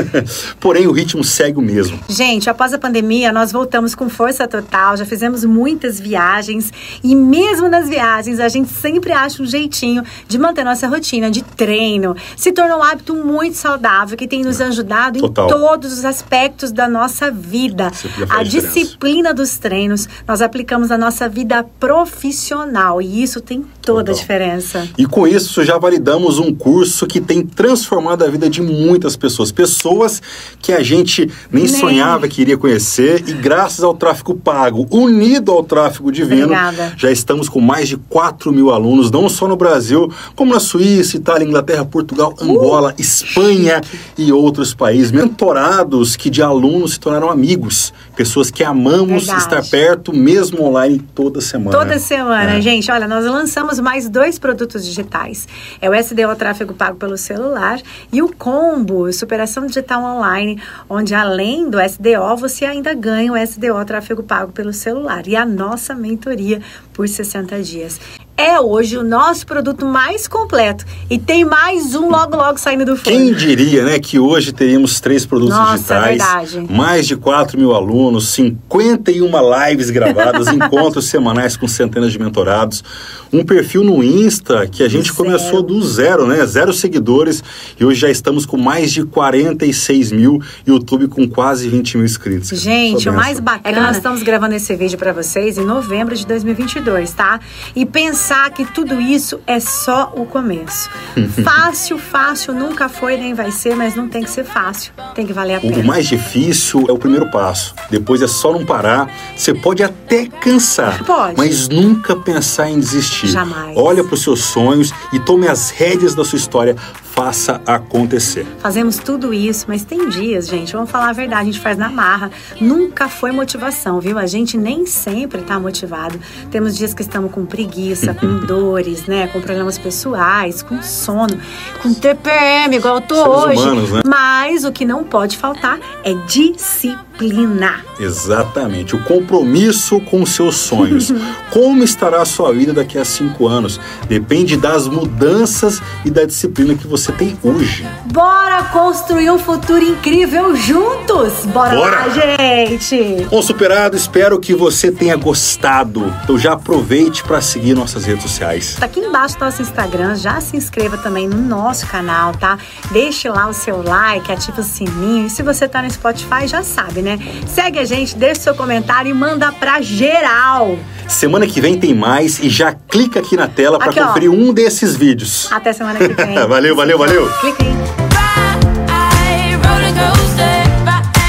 Porém, 0.61 0.87
o 0.87 0.93
ritmo 0.93 1.25
segue 1.25 1.59
o 1.59 1.61
mesmo. 1.61 1.99
Gente, 2.07 2.49
após 2.49 2.73
a 2.73 2.77
pandemia, 2.77 3.33
nós 3.33 3.51
voltamos 3.51 3.93
com 3.93 4.07
força 4.07 4.47
total, 4.47 4.95
já 4.95 5.05
fizemos 5.05 5.43
muitas 5.43 5.99
viagens 5.99 6.71
e 7.03 7.13
mesmo 7.13 7.67
nas 7.67 7.89
viagens 7.89 8.39
a 8.39 8.47
gente 8.47 8.69
sempre 8.69 9.11
acha 9.11 9.43
um 9.43 9.45
jeitinho 9.45 10.04
de 10.27 10.37
manter 10.37 10.63
nossa 10.63 10.87
rotina 10.87 11.29
de 11.29 11.43
treino. 11.43 12.15
Se 12.35 12.51
tornou 12.51 12.79
um 12.79 12.83
hábito 12.83 13.15
muito 13.15 13.57
saudável 13.57 14.17
que 14.17 14.27
tem 14.27 14.43
nos 14.43 14.59
ajudado 14.61 15.19
Total. 15.19 15.45
em 15.45 15.49
todos 15.49 15.93
os 15.93 16.05
aspectos 16.05 16.71
da 16.71 16.87
nossa 16.87 17.31
vida. 17.31 17.87
A 17.87 18.43
diferença. 18.43 18.43
disciplina 18.43 19.33
dos 19.33 19.57
treinos 19.57 20.07
nós 20.27 20.41
aplicamos 20.41 20.89
na 20.89 20.97
nossa 20.97 21.27
vida 21.29 21.63
profissional 21.79 23.01
e 23.01 23.21
isso 23.23 23.41
tem 23.41 23.63
toda 23.81 24.01
a 24.01 24.03
Total. 24.05 24.15
diferença. 24.21 24.87
E 24.97 25.05
com 25.05 25.27
isso 25.27 25.63
já 25.63 25.77
validamos 25.77 26.39
um 26.39 26.53
curso 26.53 27.05
que 27.05 27.19
tem 27.21 27.45
transformado 27.45 28.23
a 28.23 28.27
vida 28.27 28.49
de 28.49 28.61
muitas 28.61 29.15
pessoas. 29.15 29.51
Pessoas 29.51 30.21
que 30.59 30.71
a 30.73 30.81
gente 30.81 31.29
nem, 31.51 31.63
Nem. 31.65 31.67
sonhava 31.67 32.27
que 32.27 32.41
iria 32.41 32.57
conhecer 32.57 33.23
e 33.27 33.33
graças 33.33 33.83
ao 33.83 33.93
tráfego 33.93 34.35
pago, 34.35 34.87
unido 34.89 35.51
ao 35.51 35.63
tráfego 35.63 36.11
divino, 36.11 36.45
Obrigada. 36.45 36.93
já 36.97 37.11
estamos 37.11 37.49
com 37.49 37.59
mais 37.61 37.87
de 37.87 37.97
4 37.97 38.51
mil 38.51 38.71
alunos, 38.71 39.11
não 39.11 39.27
só 39.29 39.47
no 39.47 39.55
Brasil, 39.55 39.94
como 40.35 40.53
na 40.53 40.59
Suíça, 40.59 41.17
Itália, 41.17 41.45
Inglaterra, 41.47 41.85
Portugal, 41.85 42.33
Uh! 42.39 42.43
Angola, 42.43 42.93
Espanha 42.97 43.81
e 44.17 44.31
outros 44.31 44.73
países. 44.73 45.11
Mentorados 45.11 46.15
que 46.15 46.29
de 46.29 46.41
alunos 46.41 46.93
se 46.93 46.99
tornaram 46.99 47.29
amigos. 47.29 47.93
Pessoas 48.15 48.49
que 48.49 48.63
amamos 48.63 49.25
Verdade. 49.27 49.41
estar 49.41 49.63
perto, 49.69 50.13
mesmo 50.13 50.63
online, 50.63 50.99
toda 51.13 51.41
semana. 51.41 51.77
Toda 51.77 51.99
semana, 51.99 52.55
É. 52.57 52.61
gente. 52.61 52.89
Olha, 52.91 53.07
nós 53.07 53.25
lançamos 53.25 53.79
mais 53.79 54.09
dois 54.09 54.39
produtos 54.39 54.85
digitais. 54.85 55.47
É 55.81 55.89
o 55.89 55.93
SDO 55.93 56.35
Tráfego 56.37 56.73
Pago 56.73 56.97
pelo 56.97 57.17
celular 57.17 57.79
e 58.11 58.21
o 58.21 58.29
Combo, 58.33 59.11
Superação 59.11 59.65
Digital 59.67 60.01
Online, 60.03 60.61
onde 60.89 61.13
além 61.13 61.69
do 61.69 61.79
SDO, 61.79 62.35
você 62.37 62.65
ainda 62.65 62.93
ganha 62.93 63.31
o 63.31 63.37
SDO 63.37 63.83
Tráfego 63.85 64.23
Pago 64.23 64.51
pelo 64.51 64.73
celular 64.73 65.27
e 65.27 65.35
a 65.35 65.45
nossa 65.45 65.93
mentoria 65.93 66.61
por 66.93 67.07
60 67.07 67.61
dias. 67.61 67.99
É 68.37 68.59
hoje 68.59 68.97
o 68.97 69.03
nosso 69.03 69.45
produto 69.45 69.85
mais 69.85 70.27
completo 70.27 70.83
e 71.09 71.17
tem 71.17 71.45
mais 71.45 71.95
um 71.95 72.09
logo 72.09 72.35
logo 72.35 72.57
saindo 72.57 72.83
do 72.83 72.97
forno. 72.97 73.17
Quem 73.17 73.33
diria, 73.33 73.85
né, 73.85 73.97
que 73.97 74.19
hoje 74.19 74.51
teríamos 74.51 74.99
três 74.99 75.25
produtos 75.25 75.55
Nossa, 75.55 75.77
digitais, 75.77 76.51
verdade. 76.51 76.73
mais 76.73 77.07
de 77.07 77.15
4 77.15 77.57
mil 77.57 77.73
alunos, 77.73 78.27
51 78.29 79.31
lives 79.69 79.89
gravadas, 79.89 80.47
encontros 80.51 81.05
semanais 81.05 81.55
com 81.55 81.65
centenas 81.65 82.11
de 82.11 82.19
mentorados, 82.19 82.83
um 83.31 83.43
perfil 83.45 83.85
no 83.85 84.03
Insta 84.03 84.67
que 84.67 84.83
a 84.83 84.89
gente 84.89 85.13
zero. 85.13 85.15
começou 85.15 85.63
do 85.63 85.81
zero, 85.81 86.27
né, 86.27 86.45
zero 86.45 86.73
seguidores, 86.73 87.41
e 87.79 87.85
hoje 87.85 88.01
já 88.01 88.09
estamos 88.09 88.45
com 88.45 88.57
mais 88.57 88.91
de 88.91 89.05
46 89.05 90.11
mil, 90.11 90.41
YouTube 90.67 91.07
com 91.07 91.25
quase 91.25 91.69
20 91.69 91.97
mil 91.97 92.05
inscritos. 92.05 92.59
Gente, 92.59 93.07
o 93.07 93.13
mais 93.13 93.39
bacana 93.39 93.61
é 93.63 93.73
que 93.73 93.79
nós 93.79 93.95
estamos 93.95 94.21
gravando 94.23 94.55
esse 94.55 94.75
vídeo 94.75 94.97
pra 94.97 95.13
vocês 95.13 95.57
em 95.57 95.65
novembro 95.65 96.13
de 96.13 96.27
2022, 96.27 97.13
tá? 97.13 97.39
E 97.73 97.85
pensar 98.25 98.49
que 98.49 98.65
tudo 98.65 98.99
isso 98.99 99.39
é 99.45 99.59
só 99.59 100.11
o 100.15 100.25
começo. 100.25 100.89
fácil, 101.45 101.99
fácil 101.99 102.55
nunca 102.55 102.89
foi 102.89 103.17
nem 103.17 103.35
vai 103.35 103.51
ser, 103.51 103.75
mas 103.75 103.95
não 103.95 104.09
tem 104.09 104.23
que 104.23 104.31
ser 104.31 104.43
fácil. 104.43 104.91
Tem 105.13 105.27
que 105.27 105.31
valer 105.31 105.55
a 105.55 105.59
pena. 105.59 105.77
O 105.77 105.85
mais 105.85 106.07
difícil 106.07 106.85
é 106.89 106.91
o 106.91 106.97
primeiro 106.97 107.29
passo. 107.29 107.75
Depois 107.91 108.23
é 108.23 108.27
só 108.27 108.51
não 108.51 108.65
parar. 108.65 109.11
Você 109.35 109.53
pode 109.53 109.83
até 109.83 110.25
cansar, 110.25 111.03
Pode. 111.03 111.37
mas 111.37 111.69
nunca 111.69 112.15
pensar 112.15 112.67
em 112.67 112.79
desistir. 112.79 113.27
Jamais. 113.27 113.77
Olha 113.77 114.03
para 114.03 114.15
os 114.15 114.23
seus 114.23 114.43
sonhos 114.43 114.91
e 115.13 115.19
tome 115.19 115.47
as 115.47 115.69
rédeas 115.69 116.15
da 116.15 116.25
sua 116.25 116.37
história. 116.37 116.75
Faça 117.15 117.61
acontecer. 117.65 118.45
Fazemos 118.59 118.97
tudo 118.97 119.33
isso, 119.33 119.65
mas 119.69 119.85
tem 119.85 120.09
dias, 120.09 120.49
gente, 120.49 120.73
vamos 120.73 120.91
falar 120.91 121.11
a 121.11 121.13
verdade, 121.13 121.43
a 121.43 121.45
gente 121.45 121.61
faz 121.61 121.77
na 121.77 121.89
marra. 121.89 122.29
Nunca 122.59 123.07
foi 123.07 123.31
motivação, 123.31 124.01
viu? 124.01 124.17
A 124.17 124.25
gente 124.25 124.57
nem 124.57 124.85
sempre 124.85 125.41
tá 125.41 125.57
motivado. 125.57 126.19
Temos 126.51 126.75
dias 126.75 126.93
que 126.93 127.01
estamos 127.01 127.31
com 127.31 127.45
preguiça, 127.45 128.13
com 128.15 128.39
dores, 128.39 129.05
né? 129.05 129.27
Com 129.27 129.41
problemas 129.41 129.77
pessoais, 129.77 130.63
com 130.63 130.81
sono, 130.81 131.37
com 131.81 131.93
TPM, 131.93 132.75
igual 132.77 132.95
eu 132.95 133.01
tô 133.01 133.15
Seres 133.15 133.59
hoje. 133.59 133.59
humanos, 133.59 133.91
né? 133.91 134.01
Mas 134.05 134.63
o 134.63 134.71
que 134.71 134.85
não 134.85 135.03
pode 135.03 135.37
faltar 135.37 135.79
é 136.03 136.13
disciplina. 136.25 137.83
Exatamente. 137.99 138.95
O 138.95 139.03
compromisso 139.03 139.99
com 140.01 140.21
os 140.21 140.29
seus 140.31 140.55
sonhos. 140.55 141.13
Como 141.51 141.83
estará 141.83 142.21
a 142.21 142.25
sua 142.25 142.51
vida 142.53 142.73
daqui 142.73 142.97
a 142.97 143.05
cinco 143.05 143.47
anos? 143.47 143.79
Depende 144.07 144.57
das 144.57 144.87
mudanças 144.87 145.81
e 146.03 146.09
da 146.09 146.25
disciplina 146.25 146.75
que 146.75 146.87
você 146.87 147.11
tem 147.11 147.37
hoje. 147.41 147.85
Bora 148.11 148.63
construir 148.65 149.31
um 149.31 149.39
futuro 149.39 149.83
incrível 149.83 150.55
juntos! 150.55 151.45
Bora, 151.45 151.75
Bora! 151.75 151.91
lá, 151.91 152.09
gente! 152.09 153.25
Bom, 153.29 153.41
superado, 153.41 153.95
espero 153.95 154.39
que 154.39 154.53
você 154.53 154.91
tenha 154.91 155.15
gostado. 155.15 156.13
Então 156.23 156.37
já 156.37 156.53
aproveite 156.53 157.23
para 157.23 157.39
seguir 157.41 157.73
nossas 157.75 158.04
redes 158.05 158.23
sociais. 158.23 158.75
Tá 158.79 158.85
aqui 158.85 158.99
embaixo 158.99 159.37
do 159.37 159.45
nosso 159.45 159.61
Instagram, 159.61 160.15
já 160.15 160.39
se 160.39 160.55
inscreva 160.55 160.97
também 160.97 161.27
no 161.27 161.37
nosso 161.37 161.87
canal, 161.87 162.33
tá? 162.33 162.57
Deixe 162.91 163.27
lá 163.29 163.47
o 163.47 163.53
seu 163.53 163.81
like, 163.83 164.31
ativa 164.31 164.61
o 164.61 164.63
sininho. 164.63 165.27
E 165.27 165.29
se 165.29 165.41
você 165.43 165.67
tá 165.67 165.81
no 165.81 165.89
Spotify, 165.89 166.47
já 166.47 166.63
sabe, 166.63 167.01
né? 167.01 167.19
Segue 167.47 167.79
a 167.79 167.85
gente, 167.85 168.15
deixa 168.15 168.39
o 168.41 168.43
seu 168.43 168.55
comentário 168.55 169.09
e 169.09 169.13
manda 169.13 169.51
pra 169.51 169.81
geral. 169.81 170.77
Semana 171.07 171.45
que 171.45 171.61
vem 171.61 171.77
tem 171.79 171.93
mais 171.93 172.39
e 172.39 172.49
já 172.49 172.73
clica 172.73 173.19
aqui 173.19 173.35
na 173.35 173.47
tela 173.47 173.77
para 173.77 173.89
Aqui, 173.89 173.99
ó. 173.99 174.07
conferir 174.07 174.31
um 174.31 174.53
desses 174.53 174.95
vídeos. 174.95 175.47
Até 175.51 175.71
semana 175.73 175.99
que 175.99 176.07
vem. 176.07 176.35
Valeu, 176.47 176.75
valeu, 176.75 176.97
valeu. 176.97 177.29
Clica 177.41 177.63
aí. 177.63 178.04